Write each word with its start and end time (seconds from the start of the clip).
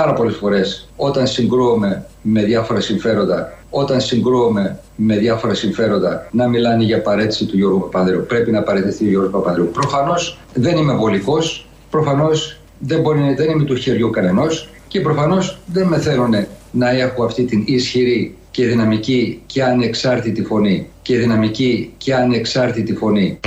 έχω 0.00 0.10
ακούσει 0.10 0.12
πάρα 0.12 0.12
πολλές 0.12 0.36
φορές 0.36 0.88
όταν 0.96 1.26
συγκρούομαι 1.26 2.06
με 2.22 2.42
διάφορα 2.42 2.80
συμφέροντα, 2.80 3.52
όταν 3.70 4.00
συγκρούομαι 4.00 4.78
με 4.96 5.16
διάφορα 5.16 5.54
συμφέροντα 5.54 6.28
να 6.30 6.48
μιλάνε 6.48 6.84
για 6.84 7.02
παρέτηση 7.02 7.46
του 7.46 7.56
Γιώργου 7.56 7.80
Παπανδρέου. 7.80 8.24
Πρέπει 8.28 8.50
να 8.50 8.62
παραιτηθεί 8.62 9.06
ο 9.06 9.08
Γιώργος 9.08 9.32
Παπανδρέου. 9.32 9.70
Προφανώς 9.72 10.38
δεν 10.54 10.76
είμαι 10.76 10.94
βολικός, 10.94 11.66
προφανώς 11.90 12.60
δεν, 12.78 13.02
δεν 13.36 13.50
είμαι 13.50 13.64
του 13.64 13.74
χεριού 13.74 14.10
κανενός 14.10 14.68
και 14.88 15.00
προφανώς 15.00 15.58
δεν 15.66 15.86
με 15.86 15.98
θέλουν 15.98 16.34
να 16.70 16.90
έχω 16.90 17.24
αυτή 17.24 17.44
την 17.44 17.62
ισχυρή 17.66 18.36
και 18.50 18.66
δυναμική 18.66 19.42
και 19.46 19.62
ανεξάρτητη 19.62 20.42
φωνή. 20.42 20.86
Και 21.02 21.18
δυναμική 21.18 21.92
και 21.96 22.14
ανεξάρτητη 22.14 22.94
φωνή. 22.94 23.38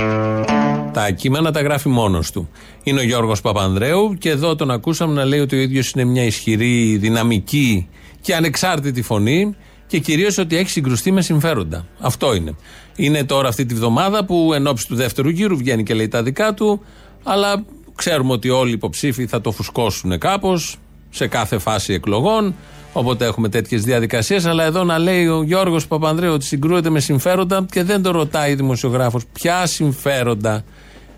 Τα 0.92 1.10
κείμενα 1.10 1.50
τα 1.50 1.60
γράφει 1.60 1.88
μόνος 1.88 2.30
του. 2.30 2.48
Είναι 2.82 3.00
ο 3.00 3.02
Γιώργος 3.02 3.40
Παπανδρέου 3.40 4.14
και 4.18 4.30
εδώ 4.30 4.56
τον 4.56 4.70
ακούσαμε 4.70 5.14
να 5.14 5.24
λέει 5.24 5.40
ότι 5.40 5.56
ο 5.56 5.58
ίδιος 5.58 5.90
είναι 5.90 6.04
μια 6.04 6.24
ισχυρή, 6.24 6.96
δυναμική 6.96 7.88
και 8.20 8.34
ανεξάρτητη 8.34 9.02
φωνή 9.02 9.56
και 9.86 9.98
κυρίως 9.98 10.38
ότι 10.38 10.56
έχει 10.56 10.70
συγκρουστεί 10.70 11.12
με 11.12 11.22
συμφέροντα. 11.22 11.86
Αυτό 12.00 12.34
είναι. 12.34 12.54
Είναι 12.96 13.24
τώρα 13.24 13.48
αυτή 13.48 13.66
τη 13.66 13.74
βδομάδα 13.74 14.24
που 14.24 14.52
εν 14.54 14.66
ώψη 14.66 14.86
του 14.86 14.94
δεύτερου 14.94 15.28
γύρου 15.28 15.56
βγαίνει 15.56 15.82
και 15.82 15.94
λέει 15.94 16.08
τα 16.08 16.22
δικά 16.22 16.54
του, 16.54 16.80
αλλά 17.22 17.64
ξέρουμε 17.94 18.32
ότι 18.32 18.48
όλοι 18.48 18.70
οι 18.70 18.72
υποψήφοι 18.72 19.26
θα 19.26 19.40
το 19.40 19.52
φουσκώσουν 19.52 20.18
κάπως 20.18 20.76
σε 21.10 21.26
κάθε 21.26 21.58
φάση 21.58 21.92
εκλογών. 21.92 22.54
Όποτε 22.92 23.24
έχουμε 23.24 23.48
τέτοιες 23.48 23.82
διαδικασίες. 23.82 24.46
Αλλά 24.46 24.64
εδώ 24.64 24.84
να 24.84 24.98
λέει 24.98 25.26
ο 25.26 25.42
Γιώργος 25.42 25.86
Παπανδρέου 25.86 26.32
ότι 26.32 26.44
συγκρούεται 26.44 26.90
με 26.90 27.00
συμφέροντα 27.00 27.66
και 27.70 27.82
δεν 27.82 28.02
το 28.02 28.10
ρωτάει 28.10 28.52
η 28.52 28.54
δημοσιογράφος. 28.54 29.22
Ποια 29.32 29.66
συμφέροντα, 29.66 30.64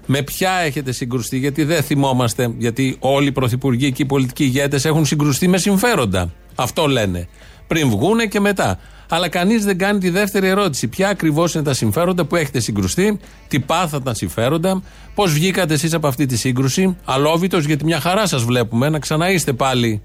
με 0.07 0.23
ποια 0.23 0.51
έχετε 0.51 0.93
συγκρουστεί, 0.93 1.39
γιατί 1.39 1.65
δεν 1.65 1.83
θυμόμαστε. 1.83 2.55
Γιατί 2.59 2.97
όλοι 2.99 3.27
οι 3.27 3.33
πρωθυπουργοί 3.33 3.93
και 3.93 4.03
οι 4.03 4.07
πολιτικοί 4.07 4.45
ηγέτες 4.45 4.85
έχουν 4.85 5.05
συγκρουστεί 5.05 5.49
με 5.49 5.59
συμφέροντα. 5.59 6.33
Αυτό 6.55 6.87
λένε. 6.87 7.29
Πριν 7.67 7.89
βγούνε 7.89 8.27
και 8.27 8.41
μετά. 8.41 8.79
Αλλά 9.09 9.29
κανείς 9.29 9.65
δεν 9.65 9.79
κάνει 9.79 9.99
τη 9.99 10.11
δεύτερη 10.11 10.49
ερώτηση. 10.49 10.89
Ποια 10.89 11.09
ακριβώς 11.09 11.55
είναι 11.55 11.63
τα 11.63 11.75
συμφέροντα 11.75 12.25
που 12.25 12.37
έχετε 12.37 12.61
συγκρουστεί, 12.61 13.19
τι 13.49 13.61
πάθα 13.61 14.03
τα 14.03 14.15
συμφέροντα, 14.15 14.83
πώς 15.15 15.33
βγήκατε 15.33 15.75
εσείς 15.75 15.95
από 15.95 16.07
αυτή 16.07 16.27
τη 16.27 16.37
σύγκρουση. 16.37 16.97
Αλόβητος, 17.05 17.65
γιατί 17.65 17.85
μια 17.85 18.01
χαρά 18.01 18.27
σας 18.27 18.45
βλέπουμε 18.45 18.89
να 18.89 18.99
ξαναείστε 18.99 19.53
πάλι 19.53 20.03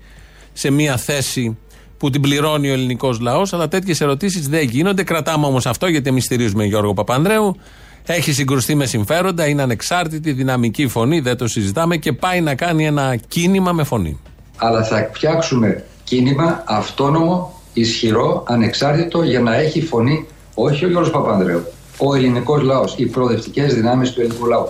σε 0.58 0.72
μια 0.72 0.98
θέση 0.98 1.58
που 1.98 2.10
την 2.10 2.22
πληρώνει 2.22 2.70
ο 2.70 2.74
ελληνικός 2.74 3.20
λαός. 3.20 3.54
Αλλά 3.54 3.68
τέτοιες 3.68 4.02
ερωτήσεις 4.02 4.48
δεν 4.48 4.64
γίνονται. 4.64 5.04
Κρατάμε 5.04 5.46
όμως 5.46 5.66
αυτό 5.66 5.88
γιατί 5.88 6.10
εμείς 6.10 6.24
στηρίζουμε 6.24 6.66
Γιώργο 6.66 6.94
Παπανδρέου. 6.94 7.56
Έχει 8.06 8.32
συγκρουστεί 8.32 8.76
με 8.76 8.86
συμφέροντα, 8.86 9.48
είναι 9.48 9.62
ανεξάρτητη, 9.62 10.32
δυναμική 10.32 10.88
φωνή, 10.88 11.20
δεν 11.20 11.38
το 11.38 11.48
συζητάμε 11.48 11.98
και 11.98 12.14
πάει 12.14 12.42
να 12.42 12.56
κάνει 12.56 12.86
ένα 12.86 13.16
κίνημα 13.28 13.72
με 13.72 13.84
φωνή. 13.84 14.20
Αλλά 14.58 14.84
θα 14.84 15.10
φτιάξουμε 15.14 15.84
κίνημα 16.04 16.64
αυτόνομο, 16.66 17.62
ισχυρό, 17.74 18.44
ανεξάρτητο 18.48 19.24
για 19.24 19.40
να 19.40 19.56
έχει 19.56 19.82
φωνή 19.82 20.28
όχι 20.54 20.86
ο 20.86 20.88
Γιώργος 20.88 21.12
Παπανδρέου, 21.12 21.64
ο 21.98 22.16
ελληνικός 22.16 22.62
λαός, 22.62 22.96
οι 22.98 23.06
προοδευτικές 23.06 23.74
δυνάμεις 23.74 24.12
του 24.12 24.22
ελληνικού 24.22 24.46
λαού. 24.46 24.68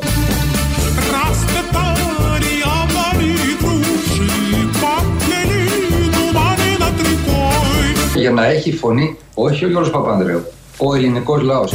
Για 8.17 8.31
να 8.31 8.45
έχει 8.45 8.71
φωνή 8.71 9.17
όχι 9.33 9.65
ο 9.65 9.67
Γιώργος 9.67 9.91
Παπανδρέου, 9.91 10.43
ο 10.77 10.95
ελληνικός 10.95 11.41
λαός. 11.41 11.73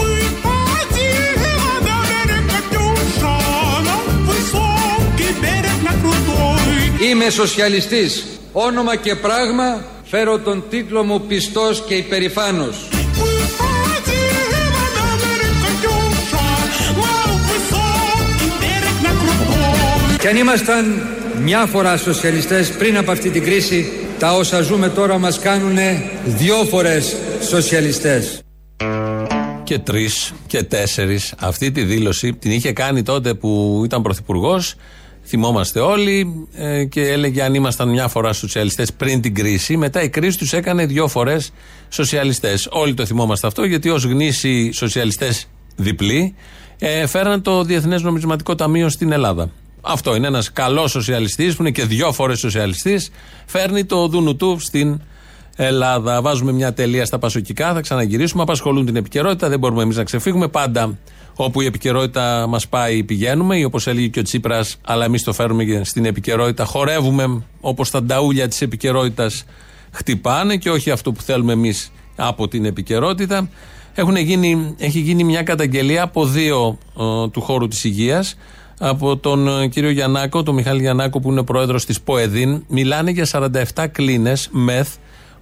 Είμαι 7.10 7.30
σοσιαλιστής. 7.30 8.26
Όνομα 8.52 8.96
και 8.96 9.14
πράγμα 9.14 9.84
φέρω 10.04 10.38
τον 10.38 10.64
τίτλο 10.70 11.02
μου 11.02 11.20
πιστός 11.20 11.84
και 11.86 11.94
υπερηφάνος. 11.94 12.88
Και 20.18 20.28
αν 20.28 20.36
ήμασταν 20.36 21.02
μια 21.42 21.66
φορά 21.66 21.96
σοσιαλιστές 21.96 22.70
πριν 22.70 22.96
από 22.96 23.10
αυτή 23.10 23.30
την 23.30 23.44
κρίση, 23.44 23.92
τα 24.22 24.32
όσα 24.32 24.60
ζούμε 24.60 24.88
τώρα 24.88 25.18
μας 25.18 25.38
κάνουν 25.38 25.76
δυο 26.24 26.54
φορές 26.54 27.16
σοσιαλιστές. 27.48 28.42
Και 29.62 29.78
τρεις 29.78 30.32
και 30.46 30.62
τέσσερις. 30.62 31.34
Αυτή 31.38 31.70
τη 31.70 31.82
δήλωση 31.82 32.32
την 32.32 32.50
είχε 32.50 32.72
κάνει 32.72 33.02
τότε 33.02 33.34
που 33.34 33.82
ήταν 33.84 34.02
πρωθυπουργός 34.02 34.74
Θυμόμαστε 35.24 35.80
όλοι 35.80 36.46
ε, 36.54 36.84
και 36.84 37.08
έλεγε 37.08 37.42
αν 37.42 37.54
ήμασταν 37.54 37.88
μια 37.88 38.08
φορά 38.08 38.32
σοσιαλιστές 38.32 38.92
πριν 38.92 39.20
την 39.20 39.34
κρίση. 39.34 39.76
Μετά 39.76 40.02
η 40.02 40.08
κρίση 40.08 40.38
τους 40.38 40.52
έκανε 40.52 40.86
δύο 40.86 41.08
φορές 41.08 41.52
σοσιαλιστές. 41.88 42.68
Όλοι 42.70 42.94
το 42.94 43.06
θυμόμαστε 43.06 43.46
αυτό 43.46 43.64
γιατί 43.64 43.88
ως 43.88 44.04
γνήσιοι 44.04 44.72
σοσιαλιστές 44.72 45.48
διπλοί 45.76 46.34
ε, 46.78 47.06
φέραν 47.06 47.42
το 47.42 47.64
Διεθνές 47.64 48.02
Νομισματικό 48.02 48.54
Ταμείο 48.54 48.88
στην 48.88 49.12
Ελλάδα. 49.12 49.50
Αυτό 49.84 50.14
είναι 50.14 50.26
ένας 50.26 50.52
καλός 50.52 50.90
σοσιαλιστής 50.90 51.56
που 51.56 51.62
είναι 51.62 51.70
και 51.70 51.84
δύο 51.84 52.12
φορές 52.12 52.38
σοσιαλιστής. 52.38 53.10
Φέρνει 53.46 53.84
το 53.84 54.06
δούνου 54.06 54.36
του 54.36 54.58
στην 54.58 55.00
Ελλάδα. 55.56 56.22
Βάζουμε 56.22 56.52
μια 56.52 56.72
τελεία 56.72 57.04
στα 57.04 57.18
πασοκικά, 57.18 57.72
θα 57.72 57.80
ξαναγυρίσουμε. 57.80 58.42
Απασχολούν 58.42 58.86
την 58.86 58.96
επικαιρότητα, 58.96 59.48
δεν 59.48 59.58
μπορούμε 59.58 59.82
εμείς 59.82 59.96
να 59.96 60.04
ξεφύγουμε. 60.04 60.48
Πάντα 60.48 60.98
Όπου 61.36 61.60
η 61.60 61.66
επικαιρότητα 61.66 62.46
μας 62.48 62.68
πάει, 62.68 63.04
πηγαίνουμε, 63.04 63.56
ή 63.56 63.64
όπως 63.64 63.86
έλεγε 63.86 64.06
και 64.06 64.18
ο 64.18 64.22
Τσίπρας, 64.22 64.76
αλλά 64.84 65.04
εμείς 65.04 65.22
το 65.22 65.32
φέρουμε 65.32 65.80
στην 65.84 66.04
επικαιρότητα. 66.04 66.64
Χορεύουμε 66.64 67.42
όπως 67.60 67.90
τα 67.90 68.02
νταούλια 68.02 68.48
της 68.48 68.60
επικαιρότητας 68.60 69.44
χτυπάνε 69.90 70.56
και 70.56 70.70
όχι 70.70 70.90
αυτό 70.90 71.12
που 71.12 71.22
θέλουμε 71.22 71.52
εμείς 71.52 71.92
από 72.16 72.48
την 72.48 72.64
επικαιρότητα. 72.64 73.48
Έχουν 73.94 74.16
γίνει, 74.16 74.74
έχει 74.78 74.98
γίνει 74.98 75.24
μια 75.24 75.42
καταγγελία 75.42 76.02
από 76.02 76.26
δύο 76.26 76.78
ε, 76.98 77.28
του 77.28 77.40
χώρου 77.40 77.68
της 77.68 77.84
υγείας. 77.84 78.36
Από 78.84 79.16
τον 79.16 79.48
ε, 79.48 79.66
κύριο 79.66 79.90
Γιαννάκο, 79.90 80.42
τον 80.42 80.54
Μιχάλη 80.54 80.80
Γιαννάκο, 80.80 81.20
που 81.20 81.30
είναι 81.30 81.42
πρόεδρος 81.42 81.84
της 81.84 82.00
ΠΟΕΔΗΝ. 82.00 82.64
Μιλάνε 82.68 83.10
για 83.10 83.26
47 83.74 83.86
κλίνες 83.92 84.48
μεθ 84.52 84.94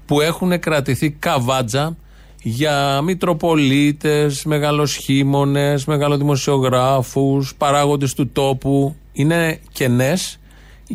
που 0.06 0.20
έχουν 0.20 0.58
κρατηθεί 0.58 1.10
καβάτζα 1.10 1.96
για 2.42 3.00
μητροπολίτες, 3.04 4.44
μεγαλοσχήμονες, 4.44 5.84
μεγαλοδημοσιογράφους, 5.84 7.54
παράγοντες 7.54 8.14
του 8.14 8.28
τόπου. 8.28 8.94
Είναι 9.12 9.60
κενές 9.72 10.38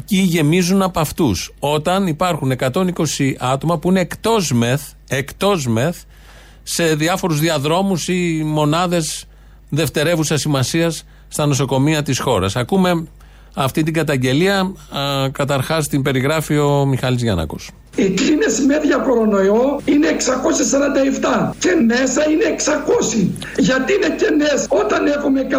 και 0.05 0.17
γεμίζουν 0.17 0.81
από 0.81 0.99
αυτούς. 0.99 1.53
Όταν 1.59 2.07
υπάρχουν 2.07 2.51
120 2.51 3.35
άτομα 3.39 3.77
που 3.77 3.89
είναι 3.89 3.99
εκτός 3.99 4.51
μεθ, 4.51 4.81
εκτός 5.07 5.67
μεθ 5.67 6.01
σε 6.63 6.95
διάφορους 6.95 7.39
διαδρόμους 7.39 8.07
ή 8.07 8.41
μονάδες 8.45 9.25
δευτερεύουσας 9.69 10.39
σημασίας 10.41 11.03
στα 11.35 11.45
νοσοκομεία 11.45 12.03
της 12.03 12.19
χώρας. 12.19 12.55
Ακούμε 12.55 13.07
αυτή 13.53 13.83
την 13.83 13.93
καταγγελία, 13.93 14.71
καταρχάς 15.31 15.87
την 15.87 16.01
περιγράφει 16.01 16.57
ο 16.57 16.85
Μιχάλης 16.85 17.21
Γιαννάκος. 17.21 17.69
Οι 17.95 18.09
κλίνες 18.09 18.59
με 18.59 18.79
για 18.83 18.97
κορονοϊό 18.97 19.81
είναι 19.85 20.07
647 20.07 21.51
και 21.59 21.75
μέσα 21.85 22.29
είναι 22.29 22.55
600. 23.15 23.27
Γιατί 23.57 23.93
είναι 23.93 24.15
κενέ 24.17 24.53
όταν 24.67 25.07
έχουμε 25.07 25.47
114 25.49 25.55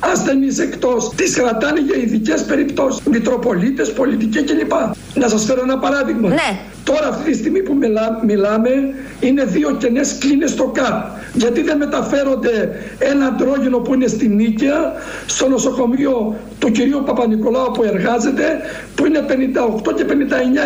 ασθενείς 0.00 0.58
εκτός, 0.58 1.10
τις 1.16 1.34
κρατάνε 1.34 1.80
για 1.80 1.96
ειδικές 1.96 2.44
περιπτώσεις. 2.44 3.00
Μητροπολίτες, 3.06 3.92
πολιτικοί 3.92 4.42
κλπ. 4.42 4.72
Να 5.14 5.28
σας 5.28 5.44
φέρω 5.44 5.60
ένα 5.62 5.78
παράδειγμα. 5.78 6.28
Ναι. 6.28 6.58
Τώρα 6.84 7.08
αυτή 7.08 7.30
τη 7.30 7.36
στιγμή 7.36 7.62
που 7.62 7.74
μιλά, 7.74 8.20
μιλάμε 8.26 8.70
είναι 9.20 9.44
δύο 9.44 9.76
κενές 9.76 10.16
κλίνες 10.18 10.50
στο 10.50 10.64
ΚΑΠ. 10.64 11.18
Γιατί 11.34 11.62
δεν 11.62 11.76
μεταφέρονται 11.76 12.70
ένα 12.98 13.26
αντρόγινο 13.26 13.78
που 13.78 13.94
είναι 13.94 14.06
στην 14.06 14.34
Νίκαια 14.34 14.92
στο 15.26 15.48
νοσοκομείο 15.48 16.36
του 16.58 16.70
κυρίου 16.70 17.02
Παπα-Νικολάου 17.06 17.70
που 17.70 17.82
εργάζεται 17.82 18.60
που 18.94 19.06
είναι 19.06 19.24
58 19.28 19.94
και 19.96 20.04
59 20.08 20.12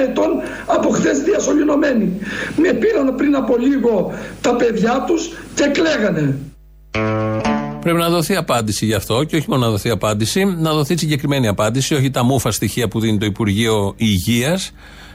ετών 0.08 0.33
από 0.66 0.88
χθες 0.88 1.18
διασωληνωμένοι. 1.18 2.18
Με 2.56 2.72
πήραν 2.72 3.14
πριν 3.16 3.36
από 3.36 3.56
λίγο 3.56 4.12
τα 4.40 4.56
παιδιά 4.56 5.04
τους 5.06 5.28
και 5.54 5.64
κλαίγανε. 5.64 6.38
Πρέπει 7.80 7.98
να 7.98 8.08
δοθεί 8.08 8.36
απάντηση 8.36 8.86
γι' 8.86 8.94
αυτό 8.94 9.24
και 9.24 9.36
όχι 9.36 9.46
μόνο 9.48 9.64
να 9.64 9.70
δοθεί 9.70 9.90
απάντηση, 9.90 10.44
να 10.44 10.72
δοθεί 10.72 10.96
συγκεκριμένη 10.96 11.48
απάντηση, 11.48 11.94
όχι 11.94 12.10
τα 12.10 12.24
μούφα 12.24 12.50
στοιχεία 12.50 12.88
που 12.88 13.00
δίνει 13.00 13.18
το 13.18 13.26
Υπουργείο 13.26 13.94
Υγείας. 13.96 14.72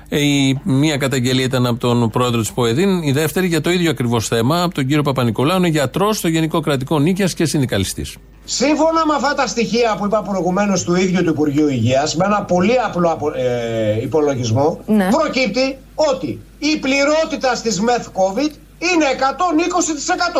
Η 0.10 0.60
μία 0.63 0.98
καταγγελία 0.98 1.45
ήταν 1.45 1.66
από 1.66 1.80
τον 1.80 2.10
πρόεδρο 2.10 2.39
της 2.39 2.51
ΠΟΕΔΗΝ, 2.51 3.01
η 3.01 3.12
δεύτερη 3.12 3.48
για 3.48 3.62
το 3.62 3.69
ίδιο 3.71 3.89
ακριβώς 3.89 4.27
θέμα, 4.27 4.63
από 4.63 4.74
τον 4.74 4.86
κύριο 4.86 5.01
Παπα-Νικολάου, 5.01 5.57
είναι 5.57 5.68
γιατρός 5.68 6.18
στο 6.18 6.27
Γενικό 6.27 6.60
Κρατικό 6.60 7.00
Νίκαια 7.00 7.30
και 7.36 7.45
συνδικαλιστής. 7.45 8.16
Σύμφωνα 8.51 9.06
με 9.06 9.13
αυτά 9.16 9.34
τα 9.34 9.48
στοιχεία 9.48 9.96
που 9.98 10.06
είπα 10.06 10.22
προηγουμένως 10.22 10.84
του 10.84 10.96
ίδιου 10.96 11.24
του 11.24 11.30
Υπουργείου 11.30 11.68
Υγείας, 11.68 12.16
με 12.16 12.25
ένα 12.25 12.44
πολύ 12.44 12.80
απλό 12.80 13.34
ε, 13.36 14.01
υπολογισμό, 14.01 14.80
ναι. 14.86 15.10
προκύπτει 15.10 15.78
ότι 15.96 16.42
η 16.60 16.78
πληρότητα 16.78 17.56
στις 17.56 17.81
ΜΕΘ 17.81 18.07
COVID 18.07 18.51
είναι 18.78 19.06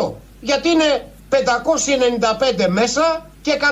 120%. 0.02 0.12
Γιατί 0.42 0.70
είναι 0.70 1.08
595 1.30 1.36
μέσα 2.70 3.26
και 3.42 3.52
120 3.62 3.66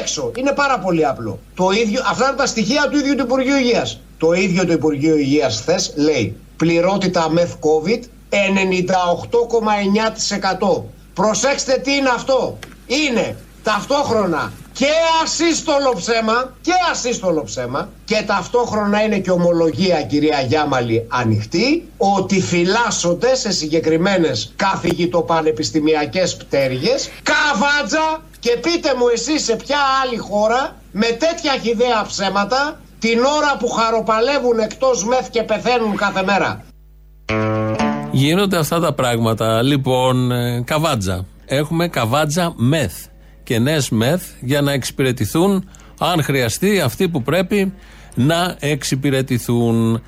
έξω. 0.00 0.30
Είναι 0.36 0.52
πάρα 0.52 0.78
πολύ 0.78 1.06
απλό. 1.06 1.38
Το 1.54 1.70
ίδιο, 1.70 2.02
αυτά 2.10 2.26
είναι 2.26 2.36
τα 2.36 2.46
στοιχεία 2.46 2.88
του 2.90 2.98
ίδιου 2.98 3.14
του 3.14 3.24
Υπουργείου 3.24 3.56
Υγείας. 3.56 4.00
το 4.18 4.32
ίδιο 4.32 4.66
το 4.66 4.72
Υπουργείο 4.72 5.16
Υγείας 5.16 5.60
χθες 5.60 5.92
λέει 5.96 6.36
πληρότητα 6.56 7.30
μεθ 7.30 7.52
COVID 7.60 8.00
98,9%. 8.30 10.82
Προσέξτε 11.14 11.80
τι 11.84 11.92
είναι 11.92 12.08
αυτό. 12.08 12.58
Είναι 12.86 13.36
ταυτόχρονα 13.62 14.52
και 14.72 14.86
ασύστολο 15.22 15.92
ψέμα 15.96 16.52
και 16.60 16.72
ασύστολο 16.90 17.42
ψέμα 17.42 17.88
και 18.04 18.22
ταυτόχρονα 18.26 19.02
είναι 19.02 19.18
και 19.18 19.30
ομολογία 19.30 20.02
κυρία 20.02 20.40
Γιάμαλη 20.40 21.06
ανοιχτή 21.08 21.88
ότι 21.96 22.40
φυλάσσονται 22.40 23.34
σε 23.34 23.52
συγκεκριμένες 23.52 24.52
καθηγητοπανεπιστημιακές 24.56 26.36
πτέρυγες 26.36 27.10
καβάτζα 27.22 28.22
και 28.38 28.58
πείτε 28.62 28.94
μου 28.98 29.08
εσείς 29.12 29.44
σε 29.44 29.56
ποια 29.56 29.78
άλλη 30.02 30.16
χώρα 30.16 30.76
με 30.92 31.06
τέτοια 31.06 31.52
χιδέα 31.62 32.04
ψέματα 32.06 32.80
την 32.98 33.18
ώρα 33.18 33.56
που 33.58 33.68
χαροπαλεύουν 33.68 34.58
εκτός 34.58 35.04
μεθ 35.04 35.28
και 35.30 35.42
πεθαίνουν 35.42 35.96
κάθε 35.96 36.22
μέρα. 36.22 36.64
Γίνονται 38.10 38.56
αυτά 38.56 38.80
τα 38.80 38.92
πράγματα. 38.92 39.62
Λοιπόν, 39.62 40.32
ε, 40.32 40.62
καβάτζα. 40.66 41.24
Έχουμε 41.46 41.88
καβάτζα 41.88 42.52
μεθ 42.56 42.92
και 43.44 43.58
νέες 43.58 43.90
μεθ 43.90 44.22
για 44.40 44.60
να 44.60 44.72
εξυπηρετηθούν, 44.72 45.68
αν 45.98 46.22
χρειαστεί, 46.22 46.80
αυτοί 46.80 47.08
που 47.08 47.22
πρέπει 47.22 47.72
να 48.14 48.56
εξυπηρετηθούν. 48.58 50.02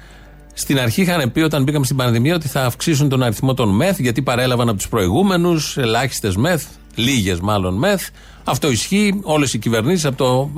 Στην 0.54 0.78
αρχή 0.78 1.02
είχαν 1.02 1.32
πει 1.32 1.40
όταν 1.40 1.62
μπήκαμε 1.62 1.84
στην 1.84 1.96
πανδημία 1.96 2.34
ότι 2.34 2.48
θα 2.48 2.64
αυξήσουν 2.64 3.08
τον 3.08 3.22
αριθμό 3.22 3.54
των 3.54 3.68
μεθ 3.68 4.00
γιατί 4.00 4.22
παρέλαβαν 4.22 4.68
από 4.68 4.76
τους 4.76 4.88
προηγούμενους 4.88 5.76
ελάχιστες 5.76 6.36
μεθ, 6.36 6.64
λίγες 6.94 7.40
μάλλον 7.40 7.74
μεθ. 7.74 8.08
Αυτό 8.44 8.70
ισχύει. 8.70 9.20
Όλες 9.22 9.54
οι 9.54 9.58
κυβερνήσεις 9.58 10.04
από 10.04 10.16
το 10.16 10.50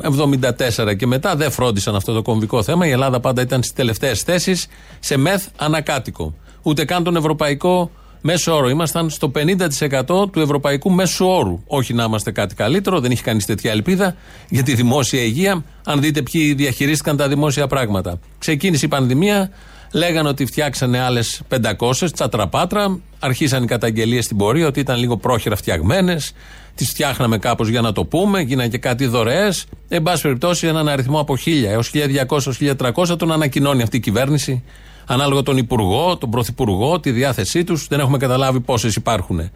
1974 0.87 0.97
και 0.97 1.07
μετά 1.07 1.37
δεν 1.37 1.51
φρόντισαν 1.51 1.95
αυτό 1.95 2.13
το 2.13 2.23
κομβικό 2.23 2.63
θέμα. 2.63 2.87
Η 2.87 2.91
Ελλάδα 2.91 3.21
πάντα 3.21 3.43
ήταν 3.43 3.63
στις 3.63 3.75
τελευταίες 3.75 4.23
θέσεις 4.23 4.67
σε 5.01 5.17
μεθ 5.17 5.47
ανακάτοικο. 5.57 6.35
Ούτε 6.63 6.85
καν 6.85 7.05
τον 7.05 7.17
ευρωπαϊκό 7.17 7.91
μέσο 8.27 8.57
όρο. 8.57 8.69
Ήμασταν 8.69 9.11
στο 9.11 9.33
50% 9.35 10.33
του 10.33 10.41
ευρωπαϊκού 10.41 10.91
μέσου 10.91 11.27
όρου. 11.27 11.63
Όχι 11.67 11.95
να 11.95 12.05
είμαστε 12.05 12.31
κάτι 12.31 12.55
καλύτερο, 12.55 13.01
δεν 13.01 13.11
είχε 13.11 13.23
κανείς 13.23 13.47
τέτοια 13.47 13.71
ελπίδα 13.71 14.17
για 14.49 14.63
τη 14.63 14.75
δημόσια 14.75 15.23
υγεία. 15.23 15.65
Αν 15.85 16.01
δείτε 16.01 16.23
ποιοι 16.23 16.55
διαχειρίστηκαν 16.55 17.17
τα 17.17 17.29
δημόσια 17.29 17.67
πράγματα. 17.67 18.19
Ξεκίνησε 18.39 18.85
η 18.85 18.89
πανδημία, 18.89 19.51
λέγανε 19.93 20.29
ότι 20.29 20.47
φτιάξανε 20.47 21.01
άλλες 21.01 21.43
500, 21.79 22.13
τσατραπάτρα. 22.13 22.99
Αρχίσαν 23.19 23.63
οι 23.63 23.67
καταγγελίες 23.67 24.25
στην 24.25 24.37
πορεία 24.37 24.67
ότι 24.67 24.81
ήταν 24.81 24.99
λίγο 24.99 25.17
πρόχειρα 25.17 25.57
φτιαγμένες. 25.57 26.33
Τις 26.75 26.89
φτιάχναμε 26.89 27.39
κάπως 27.39 27.69
για 27.69 27.81
να 27.81 27.93
το 27.93 28.05
πούμε, 28.05 28.41
γίνανε 28.41 28.69
και 28.69 28.79
κάτι 28.79 29.07
δωρεές. 29.07 29.67
Εν 29.89 30.03
πάση 30.03 30.23
περιπτώσει, 30.23 30.67
έναν 30.67 30.89
αριθμό 30.89 31.21
από 31.21 31.37
1000 31.37 31.71
έως 31.71 31.91
1200 31.91 32.53
1300 32.95 33.19
τον 33.19 33.33
ανακοινώνει 33.33 33.83
αυτή 33.83 33.97
η 33.97 34.01
κυβέρνηση 34.01 34.63
ανάλογα 35.07 35.43
τον 35.43 35.57
Υπουργό, 35.57 36.17
τον 36.17 36.31
Πρωθυπουργό, 36.31 37.01
τη 37.01 37.11
διάθεσή 37.11 37.65
τους. 37.65 37.87
Δεν 37.87 38.01
έχουμε 38.01 38.19
καταλάβει 38.19 38.61
πόσες 38.61 38.97
υπάρχουν. 38.97 39.51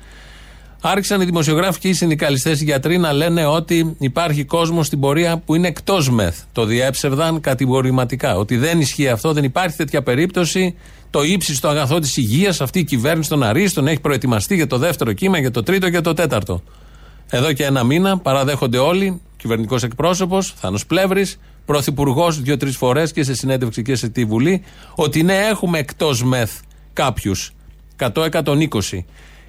Άρχισαν 0.82 1.20
οι 1.20 1.24
δημοσιογράφοι 1.24 1.78
και 1.78 1.88
οι 1.88 1.92
συνδικαλιστές 1.92 2.60
οι 2.60 2.64
γιατροί 2.64 2.98
να 2.98 3.12
λένε 3.12 3.46
ότι 3.46 3.96
υπάρχει 3.98 4.44
κόσμος 4.44 4.86
στην 4.86 5.00
πορεία 5.00 5.38
που 5.38 5.54
είναι 5.54 5.68
εκτός 5.68 6.10
μεθ. 6.10 6.40
Το 6.52 6.64
διέψευδαν 6.64 7.40
κατηγορηματικά. 7.40 8.36
Ότι 8.36 8.56
δεν 8.56 8.80
ισχύει 8.80 9.08
αυτό, 9.08 9.32
δεν 9.32 9.44
υπάρχει 9.44 9.76
τέτοια 9.76 10.02
περίπτωση. 10.02 10.74
Το 11.10 11.22
ύψιστο 11.22 11.68
αγαθό 11.68 11.98
της 11.98 12.16
υγείας, 12.16 12.60
αυτή 12.60 12.78
η 12.78 12.84
κυβέρνηση 12.84 13.28
των 13.28 13.42
Αρίστων 13.42 13.86
έχει 13.86 14.00
προετοιμαστεί 14.00 14.54
για 14.54 14.66
το 14.66 14.78
δεύτερο 14.78 15.12
κύμα, 15.12 15.38
για 15.38 15.50
το 15.50 15.62
τρίτο 15.62 15.84
και 15.84 15.90
για 15.90 16.00
το 16.00 16.14
τέταρτο. 16.14 16.62
Εδώ 17.30 17.52
και 17.52 17.64
ένα 17.64 17.84
μήνα 17.84 18.18
παραδέχονται 18.18 18.78
όλοι, 18.78 19.20
κυβερνητικός 19.36 19.82
εκπρόσωπος, 19.82 20.54
Θάνος 20.56 20.86
Πλεύρης, 20.86 21.38
πρωθυπουργός 21.70 22.40
δύο-τρεις 22.40 22.76
φορές 22.76 23.12
και 23.12 23.22
σε 23.22 23.34
συνέντευξη 23.34 23.82
και 23.82 23.94
σε 23.94 24.08
τη 24.08 24.24
Βουλή, 24.24 24.62
ότι 24.94 25.22
ναι, 25.22 25.34
έχουμε 25.34 25.78
εκτός 25.78 26.22
μεθ 26.24 26.52
κάποιους. 26.92 27.52
100-120. 27.98 29.04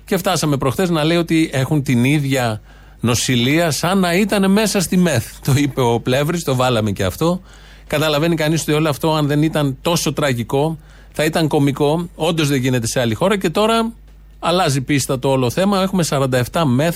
Και 0.05 0.17
φτάσαμε 0.17 0.57
προχθές 0.57 0.89
να 0.89 1.03
λέει 1.03 1.17
ότι 1.17 1.49
έχουν 1.53 1.83
την 1.83 2.03
ίδια 2.03 2.61
νοσηλεία 2.99 3.71
σαν 3.71 3.99
να 3.99 4.13
ήταν 4.13 4.51
μέσα 4.51 4.79
στη 4.81 4.97
ΜΕΘ. 4.97 5.25
Το 5.45 5.53
είπε 5.55 5.81
ο 5.81 5.99
Πλεύρης, 5.99 6.43
το 6.43 6.55
βάλαμε 6.55 6.91
και 6.91 7.03
αυτό. 7.03 7.41
Καταλαβαίνει 7.87 8.35
κανείς 8.35 8.61
ότι 8.61 8.71
όλο 8.71 8.89
αυτό, 8.89 9.13
αν 9.13 9.27
δεν 9.27 9.43
ήταν 9.43 9.77
τόσο 9.81 10.13
τραγικό, 10.13 10.77
θα 11.11 11.23
ήταν 11.23 11.47
κομικό. 11.47 12.09
Όντως 12.15 12.47
δεν 12.47 12.59
γίνεται 12.59 12.87
σε 12.87 12.99
άλλη 12.99 13.13
χώρα 13.13 13.37
και 13.37 13.49
τώρα 13.49 13.91
αλλάζει 14.39 14.81
πίστα 14.81 15.19
το 15.19 15.29
όλο 15.29 15.49
θέμα. 15.49 15.81
Έχουμε 15.81 16.03
47 16.09 16.63
ΜΕΘ 16.65 16.95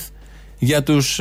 για 0.57 0.83
τους 0.83 1.19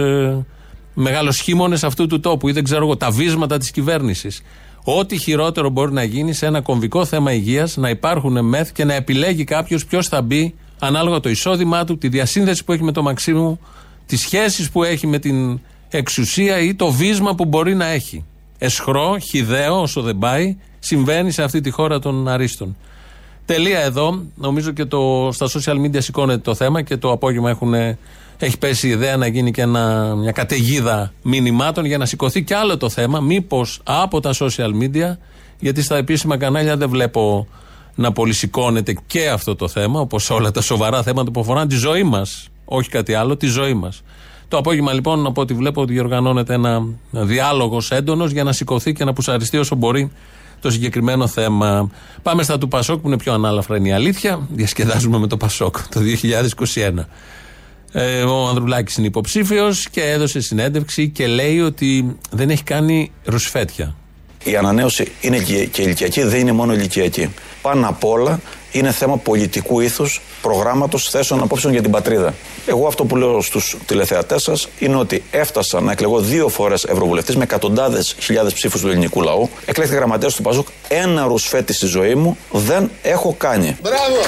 ε, 0.97 1.01
μεγαλοσχήμονε 1.01 1.79
αυτού 1.83 2.07
του 2.07 2.21
τόπου 2.21 2.49
ή 2.49 2.53
δεν 2.53 2.65
ξέρω 2.65 2.85
εγώ, 2.85 2.97
τα 2.97 3.11
βίσματα 3.11 3.59
της 3.59 3.71
κυβέρνησης. 3.71 4.43
Ό,τι 4.85 5.19
χειρότερο 5.19 5.69
μπορεί 5.69 5.93
να 5.93 6.03
γίνει 6.03 6.33
σε 6.33 6.47
ένα 6.47 6.61
κομβικό 6.61 7.05
θέμα 7.05 7.33
υγείας, 7.33 7.77
να 7.77 7.89
υπάρχουν 7.89 8.45
μεθ 8.45 8.73
και 8.73 8.85
να 8.85 8.95
επιλέγει 8.95 9.45
κάποιος 9.45 9.85
ποιος 9.85 10.09
θα 10.09 10.23
μπει 10.23 10.55
ανάλογα 10.79 11.21
το 11.21 11.29
εισόδημά 11.29 11.85
του, 11.85 11.99
τη 11.99 12.09
διασύνδεση 12.09 12.65
που 12.65 12.73
έχει 12.73 12.83
με 12.83 12.93
το 12.93 13.03
Μαξίμου, 13.03 13.61
τις 14.07 14.21
σχέσεις 14.21 14.71
που 14.71 14.83
έχει 14.83 15.07
με 15.07 15.19
την 15.19 15.61
εξουσία 15.89 16.59
ή 16.59 16.75
το 16.75 16.91
βίσμα 16.91 17.35
που 17.35 17.45
μπορεί 17.45 17.75
να 17.75 17.87
έχει. 17.87 18.25
Εσχρό, 18.59 19.19
χιδαίο, 19.19 19.81
όσο 19.81 20.03
δεν 20.03 20.19
πάει, 20.19 20.57
συμβαίνει 20.79 21.31
σε 21.31 21.43
αυτή 21.43 21.61
τη 21.61 21.71
χώρα 21.71 21.99
των 21.99 22.29
αρίστων. 22.29 22.77
Τελεία 23.47 23.81
εδώ. 23.81 24.23
Νομίζω 24.35 24.71
και 24.71 24.85
το, 24.85 25.29
στα 25.33 25.47
social 25.47 25.75
media 25.85 26.03
σηκώνεται 26.03 26.39
το 26.39 26.55
θέμα 26.55 26.83
και 26.83 26.97
το 26.97 27.11
απόγευμα 27.11 27.51
έχουν 27.51 27.75
έχει 28.39 28.59
πέσει 28.59 28.87
η 28.87 28.91
ιδέα 28.91 29.17
να 29.17 29.27
γίνει 29.27 29.51
και 29.51 29.63
ένα, 29.63 30.15
μια 30.17 30.33
καταιγίδα 30.33 31.13
μηνυμάτων 31.23 31.85
για 31.85 31.99
να 31.99 32.07
σηκωθεί 32.07 32.45
και 32.45 32.55
άλλο 32.55 32.77
το 32.77 32.89
θέμα. 32.89 33.21
Μήπως 33.21 33.81
από 33.85 34.21
τα 34.21 34.33
social 34.39 34.71
media, 34.83 35.17
γιατί 35.59 35.83
στα 35.83 35.97
επίσημα 35.97 36.37
κανάλια 36.37 36.77
δεν 36.77 36.89
βλέπω 36.89 37.47
να 37.95 38.13
πολυσηκώνεται 38.13 38.97
και 39.07 39.29
αυτό 39.29 39.57
το 39.57 39.69
θέμα, 39.69 40.01
όπως 40.01 40.31
όλα 40.31 40.51
τα 40.51 40.61
σοβαρά 40.61 41.03
θέματα 41.03 41.31
που 41.31 41.41
αφορούν 41.41 41.69
τη 41.69 41.77
ζωή 41.77 42.03
μας. 42.03 42.49
Όχι 42.65 42.89
κάτι 42.89 43.15
άλλο, 43.15 43.37
τη 43.37 43.47
ζωή 43.47 43.75
μας. 43.75 44.03
Το 44.49 44.57
απόγευμα 44.57 44.93
λοιπόν, 44.93 45.27
από 45.27 45.41
ό,τι 45.41 45.55
βλέπω, 45.55 45.81
ότι 45.81 45.93
διοργανώνεται 45.93 46.55
ένα 46.55 46.87
διάλογο 47.11 47.83
έντονος 47.89 48.31
για 48.31 48.45
να 48.45 48.53
σηκωθεί 48.53 48.93
και 48.93 49.05
να 49.05 49.13
πουσαριστεί 49.13 49.57
όσο 49.57 49.75
μπορεί 49.75 50.11
το 50.61 50.71
συγκεκριμένο 50.71 51.27
θέμα. 51.27 51.91
Πάμε 52.23 52.43
στα 52.43 52.59
του 52.59 52.69
Πασόκ 52.69 53.01
που 53.01 53.07
είναι 53.07 53.17
πιο 53.17 53.33
ανάλαφρα 53.33 53.77
είναι 53.77 53.89
η 53.89 53.93
αλήθεια. 53.93 54.49
Διασκεδάζουμε 54.51 55.19
με 55.19 55.27
το 55.27 55.37
Πασόκ 55.37 55.77
το 55.89 56.01
2021. 56.75 57.05
Ε, 57.97 58.23
ο 58.23 58.47
Ανδρουλάκης 58.47 58.97
είναι 58.97 59.07
υποψήφιος 59.07 59.89
και 59.89 60.03
έδωσε 60.03 60.41
συνέντευξη 60.41 61.09
και 61.09 61.27
λέει 61.27 61.61
ότι 61.61 62.17
δεν 62.31 62.51
έχει 62.51 62.63
κάνει 62.63 63.11
ρουσφέτια. 63.25 63.95
Η 64.45 64.57
ανανέωση 64.57 65.13
είναι 65.21 65.39
και 65.71 65.83
ηλικιακή, 65.83 66.23
δεν 66.23 66.41
είναι 66.41 66.53
μόνο 66.53 66.75
ηλικιακή. 66.75 67.35
Πάνω 67.63 67.89
απ' 67.89 68.05
όλα 68.05 68.41
είναι 68.73 68.91
θέμα 68.91 69.17
πολιτικού 69.17 69.81
ήθους, 69.81 70.21
προγράμματος, 70.43 71.09
θέσεων 71.11 71.43
απόψεων 71.43 71.73
για 71.73 71.83
την 71.83 71.91
πατρίδα. 71.91 72.35
Εγώ 72.67 72.87
αυτό 72.87 73.05
που 73.05 73.17
λέω 73.17 73.43
στους 73.43 73.77
τηλεθεατές 73.87 74.43
σας 74.43 74.69
είναι 74.79 74.97
ότι 74.97 75.23
έφτασα 75.31 75.81
να 75.81 75.93
εκλεγώ 75.93 76.21
δύο 76.21 76.49
φορές 76.49 76.85
Ευρωβουλευτής 76.85 77.37
με 77.37 77.43
εκατοντάδες 77.43 78.17
χιλιάδες 78.19 78.53
ψήφους 78.53 78.81
του 78.81 78.89
ελληνικού 78.89 79.23
λαού. 79.23 79.49
Εκλέχθηκα 79.67 79.99
γραμματέας 79.99 80.35
του 80.35 80.43
Παζούκ. 80.43 80.69
Ένα 80.89 81.25
ρουσφέτη 81.25 81.73
στη 81.73 81.87
ζωή 81.87 82.15
μου 82.15 82.37
δεν 82.51 82.91
έχω 83.03 83.35
κάνει. 83.39 83.77
Μπράβο! 83.83 84.21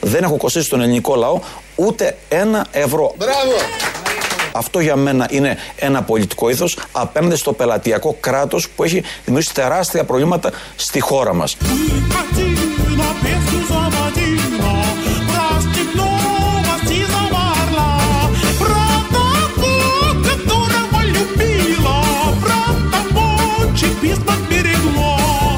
Δεν 0.00 0.22
έχω 0.22 0.36
κοστίσει 0.36 0.68
τον 0.68 0.80
ελληνικό 0.80 1.14
λαό 1.14 1.40
ούτε 1.76 2.16
ένα 2.28 2.66
ευρώ. 2.70 3.14
Μπράβο! 3.16 3.52
Αυτό 4.52 4.80
για 4.80 4.96
μένα 4.96 5.26
είναι 5.30 5.58
ένα 5.76 6.02
πολιτικό 6.02 6.48
ήθος 6.48 6.78
απέναντι 6.92 7.36
στο 7.36 7.52
πελατειακό 7.52 8.16
κράτος 8.20 8.68
που 8.68 8.84
έχει 8.84 9.02
δημιουργήσει 9.24 9.54
τεράστια 9.54 10.04
προβλήματα 10.04 10.50
στη 10.76 11.00
χώρα 11.00 11.34
μας. 11.34 11.56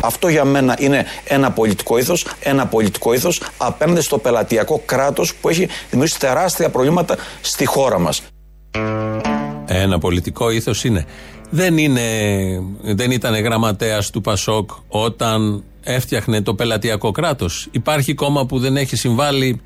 Αυτό 0.09 0.29
για 0.29 0.45
μένα 0.45 0.77
είναι 0.79 1.05
ένα 1.25 1.51
πολιτικό 1.51 1.99
ήθος, 1.99 2.27
ένα 2.41 2.67
πολιτικό 2.67 3.13
ήθος 3.13 3.43
απέναντι 3.57 4.01
στο 4.01 4.19
πελατειακό 4.19 4.83
κράτος 4.87 5.35
που 5.35 5.49
έχει 5.49 5.69
δημιουργήσει 5.91 6.21
τεράστια 6.21 6.71
προβλήματα 6.71 7.17
στη 7.41 7.67
χώρα 7.67 7.99
μας. 7.99 8.23
Ένα 9.67 9.99
πολιτικό 9.99 10.51
ήθος 10.51 10.85
είναι. 10.85 11.05
Δεν, 11.51 11.79
είναι, 11.79 12.03
δεν 12.83 13.11
ήταν 13.11 13.35
γραμματέας 13.35 14.11
του 14.11 14.21
Πασόκ 14.21 14.71
όταν 14.89 15.63
έφτιαχνε 15.83 16.43
το 16.43 16.55
πελατειακό 16.55 17.11
κράτος. 17.11 17.69
Υπάρχει 17.71 18.15
κόμμα 18.15 18.47
που 18.47 18.59
δεν 18.59 18.77
έχει 18.77 18.97
συμβάλει 18.97 19.61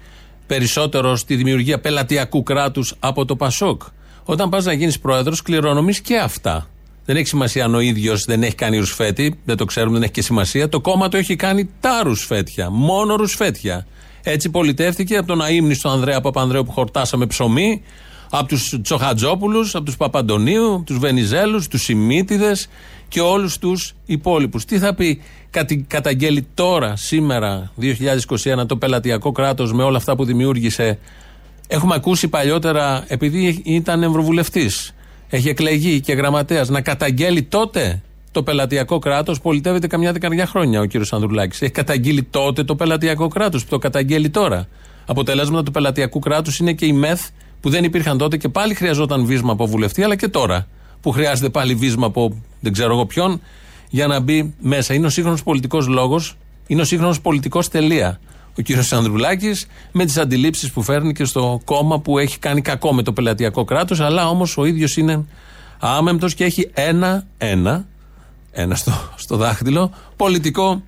περισσότερο 0.46 1.16
στη 1.16 1.36
δημιουργία 1.36 1.80
πελατειακού 1.80 2.42
κράτους 2.42 2.94
από 2.98 3.24
το 3.24 3.36
Πασόκ. 3.36 3.82
Όταν 4.24 4.48
πας 4.48 4.64
να 4.64 4.72
γίνεις 4.72 4.98
πρόεδρος, 4.98 5.42
κληρονομείς 5.42 6.00
και 6.00 6.18
αυτά. 6.18 6.66
Δεν 7.04 7.16
έχει 7.16 7.26
σημασία 7.26 7.64
αν 7.64 7.74
ο 7.74 7.80
ίδιος 7.80 8.24
δεν 8.24 8.42
έχει 8.42 8.54
κάνει 8.54 8.78
ρουσφέτη, 8.78 9.38
δεν 9.44 9.56
το 9.56 9.64
ξέρουμε, 9.64 9.92
δεν 9.92 10.02
έχει 10.02 10.12
και 10.12 10.22
σημασία. 10.22 10.68
Το 10.68 10.80
κόμμα 10.80 11.08
το 11.08 11.16
έχει 11.16 11.36
κάνει 11.36 11.68
τα 11.80 12.02
ρουσφέτια, 12.02 12.70
μόνο 12.70 13.16
ρουσφέτια. 13.16 13.86
Έτσι 14.22 14.50
πολιτεύτηκε 14.50 15.16
από 15.16 15.26
τον 15.26 15.42
αείμνηστο 15.42 15.88
Ανδρέα 15.88 16.20
Παπανδρέου 16.20 16.64
που 16.64 16.72
χορτάσαμε 16.72 17.26
ψωμί, 17.26 17.82
Από 18.30 18.48
τους 18.48 18.78
Τσοχατζόπουλους, 18.82 19.74
από 19.74 19.84
τους 19.84 19.96
Παπαντονίου, 19.96 20.82
τους 20.86 20.98
Βενιζέλους, 20.98 21.68
τους 21.68 21.82
Σιμίτιδες 21.82 22.68
και 23.08 23.20
όλους 23.20 23.58
τους 23.58 23.94
υπόλοιπους. 24.06 24.64
Τι 24.64 24.78
θα 24.78 24.94
πει, 24.94 25.22
καταγγέλει 25.86 26.46
τώρα, 26.54 26.96
σήμερα, 26.96 27.72
2021, 27.76 28.66
το 28.66 28.76
πελατειακό 28.76 29.32
κράτος 29.32 29.72
με 29.72 29.82
όλα 29.82 29.96
αυτά 29.96 30.16
που 30.16 30.24
δημιούργησε. 30.24 30.98
Έχουμε 31.66 31.94
ακούσει 31.94 32.28
παλιότερα, 32.28 33.04
επειδή 33.08 33.62
ήταν 33.64 34.02
ευρωβουλευτής, 34.02 34.94
έχει 35.36 35.48
εκλεγεί 35.48 36.00
και 36.00 36.12
γραμματέας, 36.12 36.68
να 36.68 36.80
καταγγέλει 36.80 37.42
τότε 37.42 38.02
το 38.30 38.42
πελατειακό 38.42 38.98
κράτος. 38.98 39.40
Πολιτεύεται 39.40 39.86
καμιά 39.86 40.12
δεκαετία 40.12 40.46
χρόνια 40.46 40.80
ο 40.80 40.84
κύριος 40.84 41.12
Ανδρουλάκης. 41.12 41.62
Έχει 41.62 41.72
καταγγείλει 41.72 42.22
τότε 42.22 42.64
το 42.64 42.74
πελατειακό 42.76 43.28
κράτος 43.28 43.62
που 43.64 43.70
το 43.70 43.78
καταγγέλει 43.78 44.30
τώρα. 44.30 44.68
Αποτελέσματα 45.06 45.62
του 45.62 45.70
πελατειακού 45.70 46.18
κράτους 46.18 46.58
είναι 46.58 46.72
και 46.72 46.86
η 46.86 46.92
ΜΕΘ 46.92 47.20
που 47.60 47.70
δεν 47.70 47.84
υπήρχαν 47.84 48.18
τότε 48.18 48.36
και 48.36 48.48
πάλι 48.48 48.74
χρειαζόταν 48.74 49.24
βίσμα 49.24 49.52
από 49.52 49.66
βουλευτή, 49.66 50.02
αλλά 50.02 50.16
και 50.16 50.28
τώρα 50.28 50.66
που 51.00 51.10
χρειάζεται 51.10 51.48
πάλι 51.48 51.74
βίσμα 51.74 52.06
από 52.06 52.42
δεν 52.60 52.72
ξέρω 52.72 52.92
εγώ 52.92 53.06
ποιον 53.06 53.40
για 53.88 54.06
να 54.06 54.20
μπει 54.20 54.54
μέσα. 54.60 54.94
Είναι 54.94 55.06
ο 55.06 55.10
σύγχρονος 55.10 55.42
πολιτικός 55.42 55.86
λόγος, 55.86 56.36
είναι 56.66 56.80
ο 56.80 56.84
σύγχρονος 56.84 57.20
πολιτικός 57.20 57.68
τελεία. 57.68 58.20
Ο 58.58 58.62
κύριος 58.62 58.92
Ανδρουλάκης 58.92 59.66
με 59.92 60.04
τις 60.04 60.16
αντιλήψεις 60.16 60.70
που 60.70 60.82
φέρνει 60.82 61.12
και 61.12 61.24
στο 61.24 61.60
κόμμα 61.64 62.00
που 62.00 62.18
έχει 62.18 62.38
κάνει 62.38 62.60
κακό 62.60 62.92
με 62.92 63.02
το 63.02 63.12
πελατειακό 63.12 63.64
κράτος, 63.64 64.00
αλλά 64.00 64.28
όμως 64.28 64.56
ο 64.56 64.64
ίδιος 64.64 64.96
είναι 64.96 65.24
άμεμπτος 65.78 66.34
και 66.34 66.44
έχει 66.44 66.70
ένα-ένα, 66.74 67.86
ένα 68.52 68.74
στο, 68.74 68.92
στο 69.16 69.36
δάχτυλο, 69.36 69.90
πολιτικό 70.16 70.82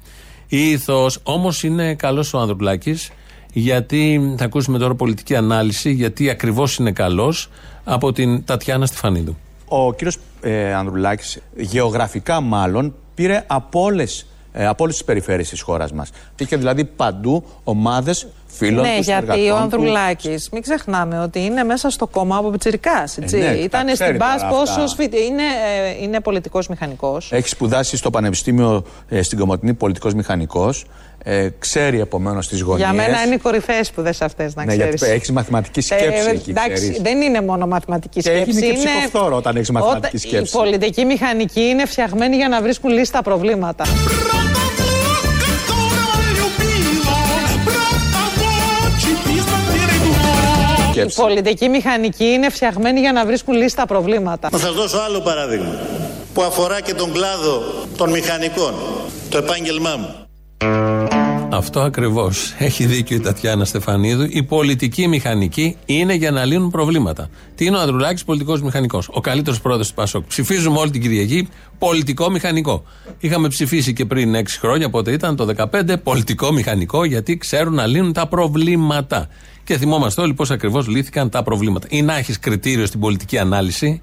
ήθος. 0.48 1.18
Όμως 1.22 1.62
είναι 1.62 1.94
καλός 1.94 2.34
ο 2.34 2.38
Ανδρουλάκης 2.38 3.10
γιατί 3.52 4.34
θα 4.38 4.44
ακούσουμε 4.44 4.78
τώρα 4.78 4.94
πολιτική 4.94 5.36
ανάλυση, 5.36 5.92
γιατί 5.92 6.30
ακριβώς 6.30 6.76
είναι 6.76 6.92
καλός, 6.92 7.48
από 7.84 8.12
την 8.12 8.44
Τατιάνα 8.44 8.86
Στεφανίδου. 8.86 9.36
Ο 9.68 9.92
κύριος 9.94 10.16
ε, 10.40 10.74
Ανδρουλάκης, 10.74 11.38
γεωγραφικά 11.56 12.40
μάλλον, 12.40 12.94
πήρε 13.14 13.44
από 13.46 13.82
όλες 13.82 14.26
ε, 14.56 14.66
από 14.66 14.82
όλες 14.82 14.96
τις 14.96 15.04
περιφέρειες 15.04 15.48
της 15.48 15.60
χώρας 15.60 15.92
μας. 15.92 16.10
Είχε 16.38 16.56
δηλαδή 16.56 16.84
παντού 16.84 17.44
ομάδες 17.64 18.26
φίλων 18.46 18.84
ναι, 18.84 18.98
γιατί 19.00 19.50
ο 19.50 19.56
Ανδρουλάκης, 19.56 20.48
μην 20.52 20.62
ξεχνάμε 20.62 21.20
ότι 21.20 21.44
είναι 21.44 21.64
μέσα 21.64 21.90
στο 21.90 22.06
κόμμα 22.06 22.36
από 22.36 22.50
Πιτσυρικά. 22.50 23.04
Ε, 23.20 23.36
ναι, 23.36 23.50
Ήταν 23.50 23.94
στην 23.94 24.18
ΠΑΣ 24.18 24.46
πόσο 24.48 24.86
σφίτι. 24.86 25.24
Είναι, 25.24 25.42
ε, 25.42 26.02
είναι 26.02 26.20
πολιτικός 26.20 26.68
μηχανικός. 26.68 27.32
Έχει 27.32 27.48
σπουδάσει 27.48 27.96
στο 27.96 28.10
Πανεπιστήμιο 28.10 28.84
ε, 29.08 29.22
στην 29.22 29.38
Κομωτινή 29.38 29.74
πολιτικός 29.74 30.14
μηχανικός. 30.14 30.86
Ε, 31.26 31.48
ξέρει 31.58 32.00
επομένως 32.00 32.48
τις 32.48 32.60
γωνίες. 32.60 32.90
Για 32.90 32.92
μένα 32.92 33.22
είναι 33.22 33.34
οι 33.34 33.38
κορυφαίες 33.38 33.86
σπουδέ 33.86 34.14
αυτές, 34.20 34.54
να 34.54 34.64
ξέρεις. 34.66 35.00
Ναι, 35.00 35.08
έχεις 35.08 35.30
μαθηματική 35.30 35.80
σκέψη. 35.80 36.28
Ε, 36.28 36.30
εκεί, 36.30 36.50
εντάξει, 36.50 36.98
δεν 37.02 37.20
είναι 37.20 37.40
μόνο 37.40 37.66
μαθηματική 37.66 38.20
και 38.20 38.30
σκέψη. 38.30 38.50
είναι 38.50 38.60
και 38.60 38.72
ψυχοφθόρο 38.72 39.36
όταν 39.36 39.56
έχεις 39.56 39.70
μαθηματική 39.70 40.18
σκέψη. 40.18 40.56
Η 40.56 40.58
πολιτική 40.58 41.04
μηχανική 41.04 41.60
είναι 41.60 41.86
φτιαγμένη 41.86 42.36
για 42.36 42.48
να 42.48 42.62
βρίσκουν 42.62 42.90
λύση 42.90 43.04
στα 43.04 43.22
προβλήματα. 43.22 43.84
Η 50.94 51.12
πολιτική 51.14 51.68
μηχανική 51.68 52.24
είναι 52.24 52.50
φτιαγμένη 52.50 53.00
για 53.00 53.12
να 53.12 53.26
βρίσκουν 53.26 53.54
λύση 53.54 53.68
στα 53.68 53.86
προβλήματα. 53.86 54.48
Θα 54.50 54.58
σας 54.58 54.74
δώσω 54.74 54.98
άλλο 54.98 55.20
παράδειγμα 55.20 55.78
που 56.34 56.42
αφορά 56.42 56.80
και 56.80 56.94
τον 56.94 57.12
κλάδο 57.12 57.62
των 57.96 58.10
μηχανικών, 58.10 58.74
το 59.28 59.38
επάγγελμά 59.38 59.96
μου. 59.96 60.24
Αυτό 61.56 61.80
ακριβώς. 61.80 62.54
Έχει 62.58 62.86
δίκιο 62.86 63.16
η 63.16 63.20
Τατιάνα 63.20 63.64
Στεφανίδου. 63.64 64.26
Η 64.28 64.42
πολιτική 64.42 65.08
μηχανική 65.08 65.76
είναι 65.86 66.14
για 66.14 66.30
να 66.30 66.44
λύνουν 66.44 66.70
προβλήματα. 66.70 67.28
Τι 67.54 67.64
είναι 67.64 67.76
ο 67.76 67.80
Ανδρουλάκης, 67.80 68.24
πολιτικός 68.24 68.62
μηχανικός. 68.62 69.08
Ο 69.12 69.20
καλύτερος 69.20 69.60
πρόεδρος 69.60 69.88
του 69.88 69.94
Πασόκ. 69.94 70.26
Ψηφίζουμε 70.26 70.78
όλη 70.78 70.90
την 70.90 71.00
Κυριακή 71.00 71.48
πολιτικό 71.78 72.30
μηχανικό. 72.30 72.82
Είχαμε 73.18 73.48
ψηφίσει 73.48 73.92
και 73.92 74.04
πριν 74.04 74.34
6 74.34 74.58
χρόνια, 74.58 74.90
πότε 74.90 75.12
ήταν 75.12 75.36
το 75.36 75.44
2015, 75.44 75.96
πολιτικό 76.02 76.52
μηχανικό, 76.52 77.04
γιατί 77.04 77.36
ξέρουν 77.36 77.74
να 77.74 77.86
λύνουν 77.86 78.12
τα 78.12 78.26
προβλήματα. 78.26 79.28
Και 79.64 79.78
θυμόμαστε 79.78 80.20
όλοι 80.20 80.34
πώς 80.34 80.50
ακριβώς 80.50 80.86
λύθηκαν 80.86 81.30
τα 81.30 81.42
προβλήματα. 81.42 81.86
Ή 81.90 82.02
να 82.02 82.16
έχεις 82.16 82.38
κριτήριο 82.38 82.86
στην 82.86 83.00
πολιτική 83.00 83.38
ανάλυση, 83.38 84.00